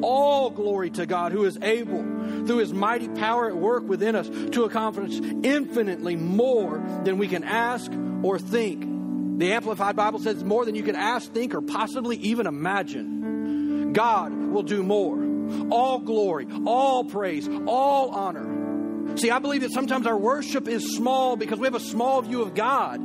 All 0.02 0.50
glory 0.50 0.90
to 0.90 1.06
God 1.06 1.32
who 1.32 1.44
is 1.46 1.58
able, 1.60 2.02
through 2.46 2.58
his 2.58 2.72
mighty 2.72 3.08
power 3.08 3.48
at 3.48 3.56
work 3.56 3.82
within 3.88 4.14
us, 4.14 4.28
to 4.52 4.62
accomplish 4.62 5.18
infinitely 5.42 6.14
more 6.14 6.78
than 7.02 7.18
we 7.18 7.26
can 7.26 7.42
ask 7.42 7.90
or 8.22 8.38
think. 8.38 9.40
The 9.40 9.52
Amplified 9.52 9.96
Bible 9.96 10.20
says 10.20 10.44
more 10.44 10.64
than 10.64 10.76
you 10.76 10.84
can 10.84 10.94
ask, 10.94 11.32
think, 11.32 11.56
or 11.56 11.60
possibly 11.60 12.18
even 12.18 12.46
imagine. 12.46 13.92
God 13.92 14.32
will 14.32 14.62
do 14.62 14.84
more 14.84 15.25
all 15.70 15.98
glory, 15.98 16.46
all 16.64 17.04
praise, 17.04 17.48
all 17.66 18.10
honor. 18.10 19.16
See, 19.16 19.30
I 19.30 19.38
believe 19.38 19.62
that 19.62 19.72
sometimes 19.72 20.06
our 20.06 20.16
worship 20.16 20.68
is 20.68 20.94
small 20.94 21.36
because 21.36 21.58
we 21.58 21.66
have 21.66 21.74
a 21.74 21.80
small 21.80 22.20
view 22.22 22.42
of 22.42 22.54
God. 22.54 22.98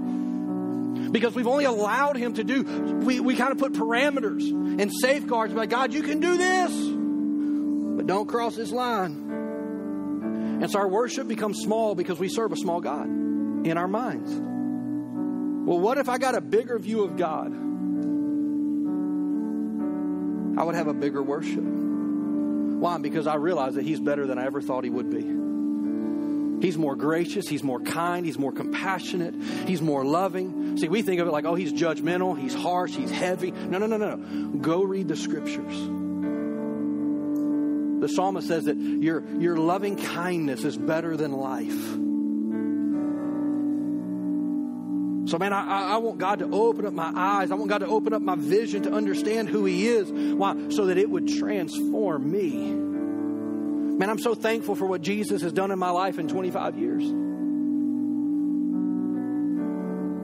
Because 1.12 1.36
we've 1.36 1.48
only 1.48 1.66
allowed 1.66 2.16
Him 2.16 2.34
to 2.36 2.44
do, 2.44 2.64
we, 2.64 3.20
we 3.20 3.36
kind 3.36 3.52
of 3.52 3.58
put 3.58 3.74
parameters 3.74 4.50
and 4.50 4.92
safeguards 5.02 5.54
by 5.54 5.66
God, 5.66 5.94
you 5.94 6.04
can 6.04 6.20
do 6.20 6.38
this, 6.38 6.72
but 7.98 8.08
don't 8.08 8.28
cross 8.28 8.56
this 8.56 8.72
line. 8.72 9.30
And 10.62 10.70
so 10.70 10.80
our 10.80 10.88
worship 10.88 11.28
becomes 11.28 11.60
small 11.60 11.96
because 11.96 12.20
we 12.20 12.30
serve 12.30 12.52
a 12.52 12.56
small 12.56 12.82
God 12.82 13.08
in 13.08 13.78
our 13.78 13.88
minds. 13.88 14.32
Well, 14.32 15.80
what 15.80 15.98
if 15.98 16.08
I 16.10 16.18
got 16.18 16.36
a 16.36 16.42
bigger 16.42 16.78
view 16.80 17.04
of 17.04 17.18
God? 17.18 17.52
I 20.60 20.64
would 20.64 20.76
have 20.76 20.88
a 20.88 20.94
bigger 20.94 21.24
worship. 21.24 21.64
Why? 22.82 22.98
Because 22.98 23.28
I 23.28 23.36
realize 23.36 23.76
that 23.76 23.84
He's 23.84 24.00
better 24.00 24.26
than 24.26 24.40
I 24.40 24.46
ever 24.46 24.60
thought 24.60 24.84
He 24.84 24.90
would 24.90 25.12
be. 25.12 25.22
He's 26.66 26.78
more 26.78 26.96
gracious. 26.96 27.48
He's 27.48 27.64
more 27.64 27.80
kind. 27.80 28.26
He's 28.26 28.38
more 28.38 28.52
compassionate. 28.52 29.36
He's 29.68 29.82
more 29.82 30.04
loving. 30.04 30.78
See, 30.78 30.88
we 30.88 31.02
think 31.02 31.20
of 31.20 31.28
it 31.28 31.32
like, 31.32 31.46
oh, 31.46 31.56
he's 31.56 31.74
judgmental. 31.74 32.38
He's 32.38 32.54
harsh. 32.54 32.96
He's 32.96 33.10
heavy. 33.10 33.52
No, 33.52 33.80
no, 33.80 33.88
no, 33.88 33.98
no. 33.98 34.18
Go 34.60 34.84
read 34.84 35.08
the 35.08 35.16
scriptures. 35.16 35.76
The 38.02 38.08
psalmist 38.08 38.48
says 38.48 38.66
that 38.66 38.78
your, 38.78 39.24
your 39.40 39.58
loving 39.58 39.96
kindness 39.96 40.64
is 40.64 40.78
better 40.78 41.18
than 41.18 41.32
life. 41.32 41.96
So, 45.26 45.38
man, 45.38 45.54
I, 45.54 45.94
I 45.94 45.98
want 45.98 46.18
God 46.18 46.40
to 46.40 46.50
open 46.52 46.86
up 46.86 46.94
my 46.94 47.12
eyes. 47.16 47.52
I 47.52 47.56
want 47.56 47.70
God 47.70 47.80
to 47.80 47.88
open 47.88 48.14
up 48.14 48.22
my 48.22 48.36
vision 48.36 48.84
to 48.84 48.92
understand 48.92 49.50
who 49.50 49.66
He 49.66 49.88
is. 49.88 50.12
Why? 50.12 50.70
So 50.70 50.88
that 50.88 50.98
it 50.98 51.10
would 51.10 51.28
transform 51.28 52.32
me. 52.32 52.74
Man, 53.98 54.10
I'm 54.10 54.20
so 54.20 54.34
thankful 54.34 54.76
for 54.76 54.86
what 54.86 55.02
Jesus 55.02 55.42
has 55.44 55.54
done 55.54 55.72
in 55.72 55.78
my 55.78 55.92
life 55.92 56.18
in 56.18 56.28
25 56.28 56.78
years. 56.78 57.04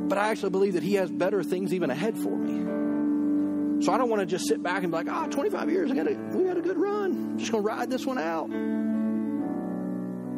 but 0.07 0.17
I 0.17 0.29
actually 0.29 0.49
believe 0.51 0.73
that 0.73 0.83
He 0.83 0.95
has 0.95 1.11
better 1.11 1.43
things 1.43 1.73
even 1.73 1.89
ahead 1.89 2.17
for 2.17 2.35
me. 2.35 3.83
So 3.85 3.93
I 3.93 3.97
don't 3.97 4.09
want 4.09 4.21
to 4.21 4.25
just 4.25 4.47
sit 4.47 4.63
back 4.63 4.83
and 4.83 4.91
be 4.91 4.97
like, 4.97 5.07
ah, 5.09 5.25
oh, 5.25 5.29
25 5.29 5.69
years, 5.69 5.91
I 5.91 5.95
got 5.95 6.07
a, 6.07 6.15
we 6.33 6.45
got 6.45 6.57
a 6.57 6.61
good 6.61 6.77
run. 6.77 7.11
I'm 7.11 7.37
just 7.37 7.51
going 7.51 7.63
to 7.63 7.67
ride 7.67 7.89
this 7.91 8.05
one 8.05 8.17
out. 8.17 8.49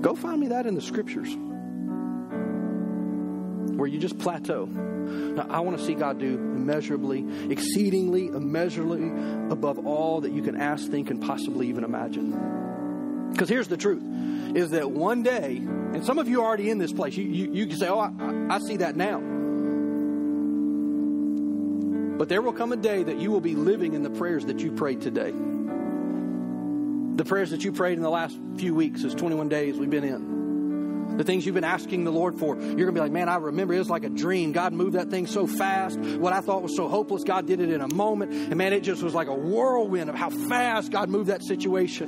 Go 0.02 0.16
find 0.16 0.42
me 0.42 0.48
that 0.50 0.66
in 0.66 0.76
the 0.76 0.82
scriptures 0.82 1.36
where 3.80 3.88
you 3.88 3.98
just 3.98 4.20
plateau. 4.20 4.66
Now, 4.66 5.48
I 5.50 5.62
want 5.62 5.80
to 5.80 5.84
see 5.84 5.96
God 5.96 6.20
do 6.20 6.36
immeasurably, 6.36 7.26
exceedingly, 7.50 8.28
immeasurably 8.28 9.08
above 9.52 9.86
all 9.88 10.22
that 10.22 10.32
you 10.32 10.42
can 10.44 10.56
ask, 10.56 10.90
think, 10.90 11.10
and 11.10 11.22
possibly 11.22 11.68
even 11.68 11.84
imagine. 11.84 13.30
Because 13.32 13.50
here's 13.50 13.68
the 13.68 13.78
truth 13.78 14.04
is 14.56 14.72
that 14.72 14.92
one 14.92 15.24
day, 15.24 15.58
and 15.58 16.04
some 16.06 16.20
of 16.20 16.28
you 16.28 16.42
are 16.42 16.46
already 16.46 16.70
in 16.70 16.78
this 16.78 16.92
place, 16.92 17.16
you, 17.16 17.24
you, 17.24 17.52
you 17.54 17.68
can 17.68 17.78
say, 17.78 17.88
Oh, 17.88 18.00
I, 18.00 18.56
I 18.56 18.60
see 18.60 18.78
that 18.78 18.96
now. 18.96 19.20
But 22.18 22.28
there 22.28 22.42
will 22.42 22.54
come 22.54 22.74
a 22.74 22.78
day 22.78 23.02
that 23.04 23.18
you 23.20 23.32
will 23.32 23.40
be 23.40 23.56
living 23.56 23.94
in 23.94 24.04
the 24.04 24.10
prayers 24.10 24.46
that 24.48 24.60
you 24.60 24.74
prayed 24.74 25.00
today. 25.02 25.32
The 25.32 27.24
prayers 27.24 27.52
that 27.52 27.64
you 27.64 27.72
prayed 27.72 27.98
in 27.98 28.04
the 28.04 28.10
last 28.10 28.38
few 28.58 28.76
weeks, 28.76 29.06
as 29.06 29.16
21 29.16 29.48
days 29.48 29.78
we've 29.78 29.90
been 29.90 30.04
in. 30.04 30.29
The 31.20 31.26
things 31.26 31.46
you've 31.46 31.54
been 31.54 31.66
asking 31.66 32.06
the 32.06 32.14
Lord 32.14 32.40
for. 32.40 32.56
You're 32.56 32.76
going 32.76 32.86
to 32.86 32.92
be 32.94 33.02
like, 33.02 33.12
man, 33.12 33.28
I 33.28 33.36
remember 33.36 33.74
it 33.74 33.80
was 33.80 33.90
like 33.90 34.06
a 34.06 34.10
dream. 34.10 34.54
God 34.54 34.72
moved 34.72 34.94
that 34.94 35.10
thing 35.10 35.28
so 35.28 35.48
fast. 35.48 36.00
What 36.00 36.32
I 36.32 36.40
thought 36.40 36.64
was 36.64 36.78
so 36.78 36.88
hopeless, 36.88 37.26
God 37.26 37.46
did 37.46 37.60
it 37.60 37.72
in 37.72 37.82
a 37.82 37.94
moment. 37.94 38.32
And 38.32 38.56
man, 38.56 38.72
it 38.72 38.84
just 38.84 39.04
was 39.04 39.14
like 39.14 39.28
a 39.28 39.36
whirlwind 39.36 40.10
of 40.10 40.16
how 40.16 40.30
fast 40.30 40.94
God 40.94 41.10
moved 41.10 41.28
that 41.28 41.44
situation. 41.44 42.08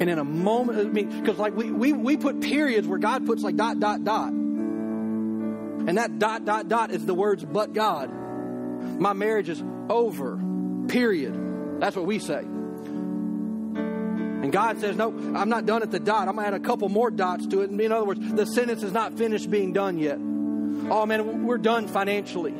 And 0.00 0.08
in 0.08 0.20
a 0.20 0.24
moment, 0.24 0.78
I 0.78 0.84
mean, 0.84 1.08
because 1.08 1.38
like 1.38 1.56
we, 1.56 1.72
we, 1.72 1.92
we 1.92 2.16
put 2.16 2.40
periods 2.40 2.86
where 2.86 3.00
God 3.00 3.26
puts 3.26 3.42
like 3.42 3.56
dot, 3.56 3.80
dot, 3.80 4.04
dot. 4.04 4.28
And 4.28 5.98
that 5.98 6.20
dot, 6.20 6.44
dot, 6.44 6.68
dot 6.68 6.92
is 6.92 7.04
the 7.04 7.14
words, 7.14 7.44
but 7.44 7.72
God. 7.72 8.12
My 9.00 9.12
marriage 9.12 9.48
is 9.48 9.60
over. 9.88 10.40
Period. 10.86 11.80
That's 11.80 11.96
what 11.96 12.06
we 12.06 12.20
say. 12.20 12.44
And 14.42 14.50
God 14.50 14.80
says, 14.80 14.96
No, 14.96 15.08
I'm 15.08 15.48
not 15.50 15.66
done 15.66 15.82
at 15.82 15.90
the 15.90 16.00
dot. 16.00 16.28
I'm 16.28 16.34
going 16.34 16.44
to 16.46 16.54
add 16.54 16.60
a 16.60 16.64
couple 16.64 16.88
more 16.88 17.10
dots 17.10 17.46
to 17.48 17.60
it. 17.60 17.70
In 17.70 17.92
other 17.92 18.06
words, 18.06 18.20
the 18.32 18.46
sentence 18.46 18.82
is 18.82 18.92
not 18.92 19.18
finished 19.18 19.50
being 19.50 19.72
done 19.72 19.98
yet. 19.98 20.16
Oh, 20.90 21.04
man, 21.04 21.44
we're 21.46 21.58
done 21.58 21.88
financially. 21.88 22.54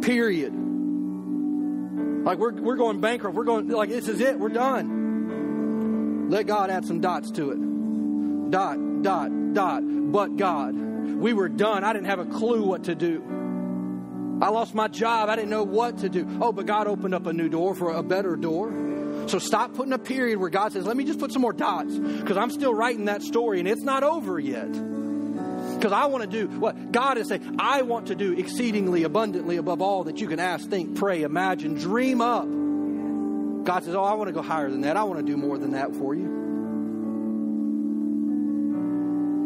Period. 0.00 0.52
Like, 2.24 2.38
we're, 2.38 2.52
we're 2.52 2.76
going 2.76 3.00
bankrupt. 3.00 3.36
We're 3.36 3.44
going, 3.44 3.68
like, 3.68 3.90
this 3.90 4.08
is 4.08 4.20
it. 4.20 4.38
We're 4.38 4.48
done. 4.48 6.30
Let 6.30 6.46
God 6.46 6.70
add 6.70 6.86
some 6.86 7.00
dots 7.00 7.30
to 7.32 7.50
it. 7.50 8.50
Dot, 8.50 9.02
dot, 9.02 9.54
dot. 9.54 9.82
But 9.84 10.36
God. 10.36 10.74
We 10.74 11.34
were 11.34 11.48
done. 11.48 11.84
I 11.84 11.92
didn't 11.92 12.06
have 12.06 12.18
a 12.18 12.24
clue 12.26 12.62
what 12.64 12.84
to 12.84 12.94
do. 12.94 13.22
I 14.42 14.48
lost 14.48 14.74
my 14.74 14.88
job. 14.88 15.28
I 15.28 15.36
didn't 15.36 15.50
know 15.50 15.62
what 15.62 15.98
to 15.98 16.08
do. 16.08 16.26
Oh, 16.40 16.52
but 16.52 16.66
God 16.66 16.88
opened 16.88 17.14
up 17.14 17.26
a 17.26 17.32
new 17.32 17.48
door 17.48 17.74
for 17.74 17.94
a 17.94 18.02
better 18.02 18.36
door. 18.36 18.70
So 19.26 19.38
stop 19.40 19.74
putting 19.74 19.92
a 19.92 19.98
period 19.98 20.38
where 20.38 20.50
God 20.50 20.72
says, 20.72 20.86
let 20.86 20.96
me 20.96 21.04
just 21.04 21.18
put 21.18 21.32
some 21.32 21.42
more 21.42 21.52
dots 21.52 21.96
because 21.96 22.36
I'm 22.36 22.50
still 22.50 22.72
writing 22.72 23.06
that 23.06 23.22
story 23.22 23.58
and 23.58 23.68
it's 23.68 23.82
not 23.82 24.04
over 24.04 24.38
yet. 24.38 24.70
Because 24.70 25.92
I 25.92 26.06
want 26.06 26.22
to 26.22 26.30
do 26.30 26.46
what 26.58 26.92
God 26.92 27.18
is 27.18 27.28
saying, 27.28 27.56
I 27.58 27.82
want 27.82 28.06
to 28.06 28.14
do 28.14 28.32
exceedingly 28.32 29.02
abundantly 29.02 29.56
above 29.56 29.82
all 29.82 30.04
that 30.04 30.20
you 30.20 30.28
can 30.28 30.38
ask, 30.38 30.68
think, 30.68 30.96
pray, 30.96 31.22
imagine, 31.22 31.74
dream 31.74 32.20
up. 32.20 32.46
God 33.64 33.84
says, 33.84 33.94
Oh, 33.94 34.04
I 34.04 34.14
want 34.14 34.28
to 34.28 34.32
go 34.32 34.42
higher 34.42 34.70
than 34.70 34.82
that. 34.82 34.96
I 34.96 35.02
want 35.02 35.18
to 35.18 35.26
do 35.26 35.36
more 35.36 35.58
than 35.58 35.72
that 35.72 35.94
for 35.94 36.14
you. 36.14 36.24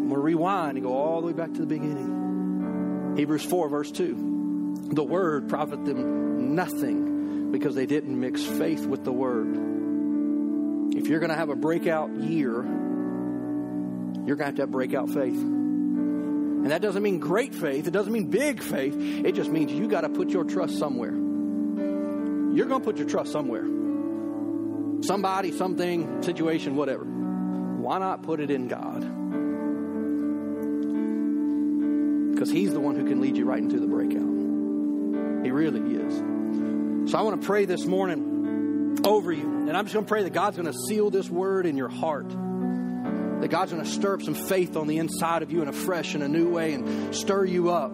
I'm 0.01 0.09
going 0.09 0.15
to 0.15 0.19
rewind 0.19 0.77
and 0.77 0.87
go 0.87 0.93
all 0.93 1.21
the 1.21 1.27
way 1.29 1.33
back 1.33 1.53
to 1.55 1.61
the 1.61 1.67
beginning. 1.67 3.15
Hebrews 3.17 3.45
4, 3.45 3.69
verse 3.69 3.91
2. 3.91 4.91
The 4.93 5.03
word 5.03 5.49
profit 5.49 5.85
them 5.85 6.55
nothing 6.55 7.51
because 7.51 7.75
they 7.75 7.87
didn't 7.87 8.19
mix 8.19 8.45
faith 8.45 8.87
with 8.87 9.05
the 9.05 9.13
word. 9.13 9.70
If 10.93 11.07
you're 11.07 11.21
going 11.21 11.31
to 11.31 11.37
have 11.37 11.49
a 11.49 11.57
breakout 11.57 12.11
year, 12.17 12.63
you're 14.27 14.37
going 14.37 14.39
to 14.39 14.45
have 14.45 14.55
to 14.57 14.63
have 14.63 14.71
breakout 14.71 15.09
faith. 15.09 15.35
And 15.35 16.71
that 16.71 16.83
doesn't 16.83 17.03
mean 17.03 17.19
great 17.19 17.55
faith. 17.55 17.87
It 17.87 17.93
doesn't 17.93 18.13
mean 18.13 18.29
big 18.29 18.63
faith. 18.63 18.95
It 18.99 19.33
just 19.35 19.51
means 19.51 19.73
you 19.73 19.89
got 19.89 20.03
to 20.03 20.09
put 20.09 20.29
your 20.29 20.45
trust 20.45 20.79
somewhere. 20.79 21.13
You're 21.13 22.67
going 22.67 22.81
to 22.81 22.85
put 22.85 22.97
your 22.97 23.09
trust 23.09 23.33
somewhere 23.33 23.65
somebody, 25.03 25.51
something, 25.53 26.23
situation, 26.23 26.77
whatever. 26.77 27.05
Why 27.05 27.99
not 27.99 28.23
put 28.23 28.41
it 28.41 28.51
in 28.51 28.69
God? 28.69 29.01
Because 32.33 32.51
He's 32.51 32.73
the 32.73 32.81
one 32.81 32.97
who 32.97 33.07
can 33.07 33.21
lead 33.21 33.37
you 33.37 33.45
right 33.45 33.63
into 33.63 33.81
the 33.81 33.87
breakout. 33.87 35.45
He 35.45 35.51
really 35.51 35.97
is. 35.97 37.11
So 37.11 37.19
I 37.19 37.23
want 37.23 37.41
to 37.41 37.47
pray 37.47 37.65
this 37.65 37.87
morning 37.87 38.30
over 39.05 39.33
you. 39.33 39.45
And 39.45 39.77
I'm 39.77 39.85
just 39.85 39.95
going 39.95 40.05
to 40.05 40.09
pray 40.09 40.23
that 40.23 40.33
God's 40.33 40.57
going 40.57 40.71
to 40.71 40.79
seal 40.89 41.11
this 41.11 41.29
word 41.29 41.67
in 41.67 41.77
your 41.77 41.89
heart. 41.89 42.29
That 42.29 43.49
God's 43.49 43.73
going 43.73 43.85
to 43.85 43.91
stir 43.91 44.15
up 44.15 44.23
some 44.23 44.35
faith 44.35 44.77
on 44.77 44.87
the 44.87 44.99
inside 44.99 45.43
of 45.43 45.51
you 45.51 45.63
in 45.63 45.69
a 45.69 45.73
fresh 45.73 46.15
and 46.15 46.23
a 46.23 46.29
new 46.29 46.49
way 46.49 46.75
and 46.75 47.15
stir 47.15 47.45
you 47.45 47.71
up. 47.71 47.93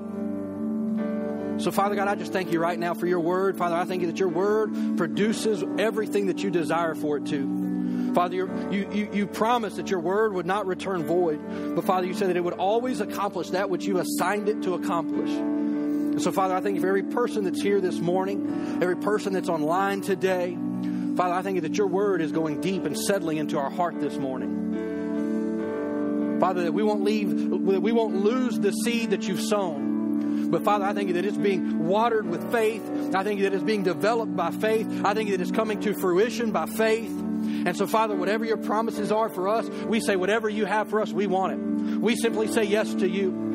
So, 1.59 1.71
Father 1.71 1.95
God, 1.95 2.07
I 2.07 2.17
just 2.17 2.33
thank 2.33 2.53
you 2.53 2.61
right 2.61 2.79
now 2.79 2.93
for 2.93 3.07
your 3.07 3.21
word. 3.21 3.57
Father, 3.57 3.77
I 3.77 3.85
thank 3.85 4.03
you 4.03 4.09
that 4.09 4.19
your 4.19 4.29
word 4.29 4.97
produces 4.97 5.65
everything 5.79 6.27
that 6.27 6.43
you 6.43 6.51
desire 6.51 6.95
for 6.95 7.17
it 7.17 7.27
to. 7.27 8.13
Father, 8.15 8.35
you, 8.71 8.91
you, 8.93 9.11
you 9.13 9.27
promised 9.27 9.77
that 9.77 9.91
your 9.91 10.01
word 10.01 10.33
would 10.35 10.47
not 10.47 10.67
return 10.67 11.05
void, 11.05 11.41
but 11.75 11.85
Father, 11.85 12.07
you 12.07 12.15
said 12.15 12.29
that 12.31 12.37
it 12.37 12.45
would 12.45 12.55
always 12.55 13.01
accomplish 13.01 13.51
that 13.51 13.71
which 13.71 13.85
you 13.85 13.99
assigned 13.99 14.49
it 14.49 14.63
to 14.63 14.75
accomplish. 14.75 15.31
And 15.31 16.23
so, 16.23 16.33
Father, 16.33 16.55
I 16.55 16.61
thank 16.61 16.77
you 16.77 16.81
for 16.81 16.89
every 16.89 17.03
person 17.03 17.45
that's 17.45 17.61
here 17.61 17.81
this 17.81 17.99
morning, 17.99 18.79
every 18.83 18.97
person 18.97 19.35
that's 19.35 19.49
online 19.51 20.01
today. 20.01 20.57
Father, 21.17 21.35
I 21.35 21.41
thank 21.41 21.55
you 21.55 21.63
that 21.63 21.77
your 21.79 21.87
word 21.87 22.21
is 22.21 22.31
going 22.31 22.61
deep 22.61 22.85
and 22.85 22.97
settling 22.97 23.39
into 23.39 23.59
our 23.59 23.71
heart 23.71 23.99
this 24.01 24.19
morning. 24.19 24.67
Father, 26.39 26.65
that 26.65 26.73
we 26.73 26.83
won't 26.83 27.05
leave, 27.05 27.31
that 27.31 27.81
we 27.81 27.91
won't 27.91 28.17
lose 28.17 28.59
the 28.59 28.71
seed 28.71 29.11
that 29.11 29.27
you've 29.27 29.41
sown. 29.41 30.51
But 30.51 30.63
Father, 30.63 30.85
I 30.85 30.93
thank 30.93 31.09
you 31.09 31.15
that 31.15 31.25
it's 31.25 31.39
being 31.39 31.87
watered 31.87 32.27
with 32.27 32.53
faith. 32.53 32.83
I 33.15 33.25
thank 33.25 33.39
you 33.39 33.45
that 33.49 33.55
it's 33.55 33.65
being 33.65 33.83
developed 33.83 34.37
by 34.37 34.51
faith. 34.51 34.87
I 35.07 35.15
thank 35.15 35.31
you 35.31 35.37
that 35.39 35.43
it's 35.43 35.57
coming 35.57 35.81
to 35.81 35.95
fruition 35.95 36.53
by 36.53 36.67
faith. 36.67 37.09
And 37.09 37.75
so, 37.75 37.87
Father, 37.87 38.15
whatever 38.15 38.45
your 38.45 38.59
promises 38.59 39.11
are 39.11 39.31
for 39.31 39.49
us, 39.49 39.67
we 39.87 40.01
say, 40.01 40.17
whatever 40.17 40.51
you 40.51 40.67
have 40.67 40.91
for 40.91 41.01
us, 41.01 41.13
we 41.13 41.27
want 41.27 41.55
it. 41.55 41.59
We 41.99 42.15
simply 42.15 42.49
say 42.49 42.65
yes 42.65 42.93
to 42.95 43.09
you. 43.09 43.46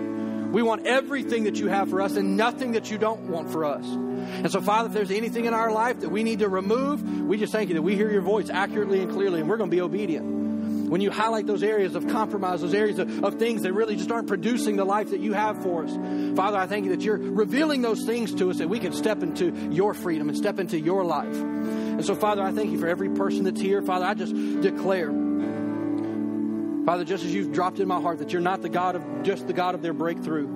We 0.51 0.61
want 0.61 0.85
everything 0.85 1.45
that 1.45 1.55
you 1.55 1.67
have 1.67 1.89
for 1.89 2.01
us 2.01 2.15
and 2.15 2.37
nothing 2.37 2.73
that 2.73 2.91
you 2.91 2.97
don't 2.97 3.29
want 3.29 3.51
for 3.51 3.65
us. 3.65 3.85
And 3.85 4.51
so, 4.51 4.61
Father, 4.61 4.87
if 4.87 4.93
there's 4.93 5.11
anything 5.11 5.45
in 5.45 5.53
our 5.53 5.71
life 5.71 6.01
that 6.01 6.09
we 6.09 6.23
need 6.23 6.39
to 6.39 6.49
remove, 6.49 7.01
we 7.03 7.37
just 7.37 7.51
thank 7.51 7.69
you 7.69 7.75
that 7.75 7.81
we 7.81 7.95
hear 7.95 8.11
your 8.11 8.21
voice 8.21 8.49
accurately 8.49 9.01
and 9.01 9.11
clearly, 9.11 9.39
and 9.39 9.49
we're 9.49 9.57
going 9.57 9.69
to 9.69 9.75
be 9.75 9.81
obedient 9.81 10.41
when 10.91 10.99
you 10.99 11.09
highlight 11.09 11.47
those 11.47 11.63
areas 11.63 11.95
of 11.95 12.05
compromise, 12.09 12.59
those 12.59 12.73
areas 12.73 12.99
of, 12.99 13.23
of 13.23 13.39
things 13.39 13.61
that 13.61 13.71
really 13.71 13.95
just 13.95 14.11
aren't 14.11 14.27
producing 14.27 14.75
the 14.75 14.83
life 14.83 15.11
that 15.11 15.21
you 15.21 15.31
have 15.31 15.63
for 15.63 15.85
us. 15.85 16.35
Father, 16.35 16.57
I 16.57 16.67
thank 16.67 16.83
you 16.83 16.91
that 16.91 17.01
you're 17.01 17.15
revealing 17.15 17.81
those 17.81 18.03
things 18.03 18.35
to 18.35 18.49
us 18.49 18.57
that 18.57 18.67
we 18.67 18.77
can 18.77 18.91
step 18.91 19.23
into 19.23 19.53
your 19.71 19.93
freedom 19.93 20.27
and 20.27 20.37
step 20.37 20.59
into 20.59 20.77
your 20.77 21.05
life. 21.05 21.33
And 21.33 22.05
so, 22.05 22.13
Father, 22.13 22.41
I 22.41 22.51
thank 22.51 22.71
you 22.71 22.77
for 22.77 22.87
every 22.87 23.07
person 23.07 23.45
that's 23.45 23.61
here. 23.61 23.81
Father, 23.81 24.03
I 24.03 24.15
just 24.15 24.35
declare. 24.61 25.30
Father, 26.85 27.03
just 27.03 27.23
as 27.23 27.33
you've 27.33 27.51
dropped 27.51 27.79
in 27.79 27.87
my 27.87 28.01
heart 28.01 28.19
that 28.19 28.33
you're 28.33 28.41
not 28.41 28.61
the 28.61 28.69
God 28.69 28.95
of 28.95 29.23
just 29.23 29.47
the 29.47 29.53
God 29.53 29.75
of 29.75 29.81
their 29.81 29.93
breakthrough, 29.93 30.47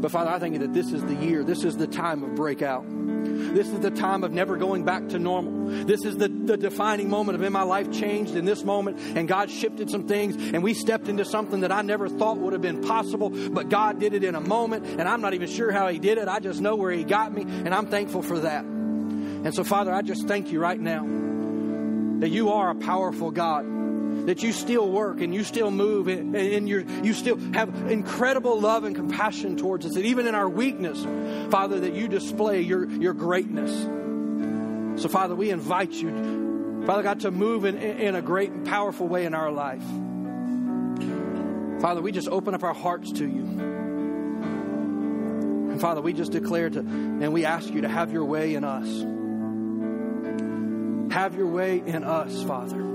but 0.00 0.12
Father, 0.12 0.30
I 0.30 0.38
thank 0.38 0.52
you 0.52 0.60
that 0.60 0.74
this 0.74 0.92
is 0.92 1.02
the 1.04 1.14
year, 1.14 1.42
this 1.42 1.64
is 1.64 1.76
the 1.76 1.86
time 1.86 2.22
of 2.22 2.34
breakout. 2.34 2.84
This 2.86 3.68
is 3.68 3.80
the 3.80 3.90
time 3.90 4.22
of 4.22 4.32
never 4.32 4.56
going 4.56 4.84
back 4.84 5.08
to 5.08 5.18
normal. 5.18 5.84
This 5.86 6.04
is 6.04 6.16
the, 6.16 6.28
the 6.28 6.56
defining 6.56 7.08
moment 7.08 7.36
of 7.36 7.42
in 7.42 7.52
my 7.52 7.62
life 7.62 7.90
changed 7.90 8.36
in 8.36 8.44
this 8.44 8.64
moment, 8.64 8.98
and 9.16 9.26
God 9.26 9.50
shifted 9.50 9.90
some 9.90 10.06
things, 10.06 10.36
and 10.36 10.62
we 10.62 10.74
stepped 10.74 11.08
into 11.08 11.24
something 11.24 11.60
that 11.60 11.72
I 11.72 11.82
never 11.82 12.08
thought 12.08 12.36
would 12.36 12.52
have 12.52 12.62
been 12.62 12.82
possible, 12.82 13.30
but 13.30 13.68
God 13.68 13.98
did 13.98 14.12
it 14.12 14.24
in 14.24 14.34
a 14.34 14.40
moment, 14.40 14.84
and 14.86 15.08
I'm 15.08 15.20
not 15.20 15.34
even 15.34 15.48
sure 15.48 15.72
how 15.72 15.88
He 15.88 15.98
did 15.98 16.18
it. 16.18 16.28
I 16.28 16.38
just 16.38 16.60
know 16.60 16.76
where 16.76 16.92
He 16.92 17.04
got 17.04 17.32
me, 17.32 17.42
and 17.42 17.74
I'm 17.74 17.86
thankful 17.86 18.22
for 18.22 18.40
that. 18.40 18.64
And 18.64 19.54
so, 19.54 19.64
Father, 19.64 19.92
I 19.92 20.02
just 20.02 20.28
thank 20.28 20.52
you 20.52 20.60
right 20.60 20.80
now 20.80 21.02
that 22.20 22.28
you 22.28 22.50
are 22.52 22.70
a 22.70 22.74
powerful 22.74 23.30
God 23.30 23.64
that 24.26 24.42
you 24.42 24.52
still 24.52 24.88
work 24.90 25.20
and 25.20 25.34
you 25.34 25.44
still 25.44 25.70
move 25.70 26.08
and, 26.08 26.34
and 26.34 26.68
you 26.68 27.12
still 27.12 27.36
have 27.52 27.68
incredible 27.90 28.58
love 28.58 28.84
and 28.84 28.96
compassion 28.96 29.56
towards 29.56 29.84
us. 29.84 29.94
That 29.94 30.04
even 30.04 30.26
in 30.26 30.34
our 30.34 30.48
weakness, 30.48 31.02
Father, 31.50 31.80
that 31.80 31.94
you 31.94 32.08
display 32.08 32.62
your, 32.62 32.88
your 32.90 33.12
greatness. 33.12 33.70
So, 35.02 35.08
Father, 35.08 35.34
we 35.34 35.50
invite 35.50 35.92
you, 35.92 36.84
Father 36.86 37.02
God, 37.02 37.20
to 37.20 37.30
move 37.30 37.64
in, 37.64 37.76
in 37.76 38.14
a 38.14 38.22
great 38.22 38.50
and 38.50 38.66
powerful 38.66 39.08
way 39.08 39.26
in 39.26 39.34
our 39.34 39.50
life. 39.50 39.84
Father, 41.80 42.00
we 42.00 42.12
just 42.12 42.28
open 42.28 42.54
up 42.54 42.62
our 42.62 42.72
hearts 42.72 43.12
to 43.12 43.26
you. 43.26 43.42
And 45.70 45.80
Father, 45.80 46.00
we 46.00 46.12
just 46.12 46.32
declare 46.32 46.70
to, 46.70 46.78
and 46.78 47.32
we 47.32 47.44
ask 47.44 47.68
you 47.68 47.80
to 47.82 47.88
have 47.88 48.12
your 48.12 48.24
way 48.24 48.54
in 48.54 48.64
us. 48.64 48.86
Have 51.12 51.34
your 51.34 51.48
way 51.48 51.82
in 51.84 52.04
us, 52.04 52.42
Father. 52.44 52.93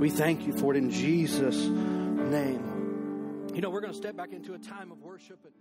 We 0.00 0.08
thank 0.08 0.46
you 0.46 0.54
for 0.54 0.74
it 0.74 0.78
in 0.78 0.88
Jesus' 0.88 1.66
name. 1.66 3.50
You 3.54 3.60
know, 3.60 3.68
we're 3.68 3.82
going 3.82 3.92
to 3.92 3.98
step 3.98 4.16
back 4.16 4.32
into 4.32 4.54
a 4.54 4.58
time 4.58 4.90
of 4.90 5.02
worship. 5.02 5.44
And 5.44 5.52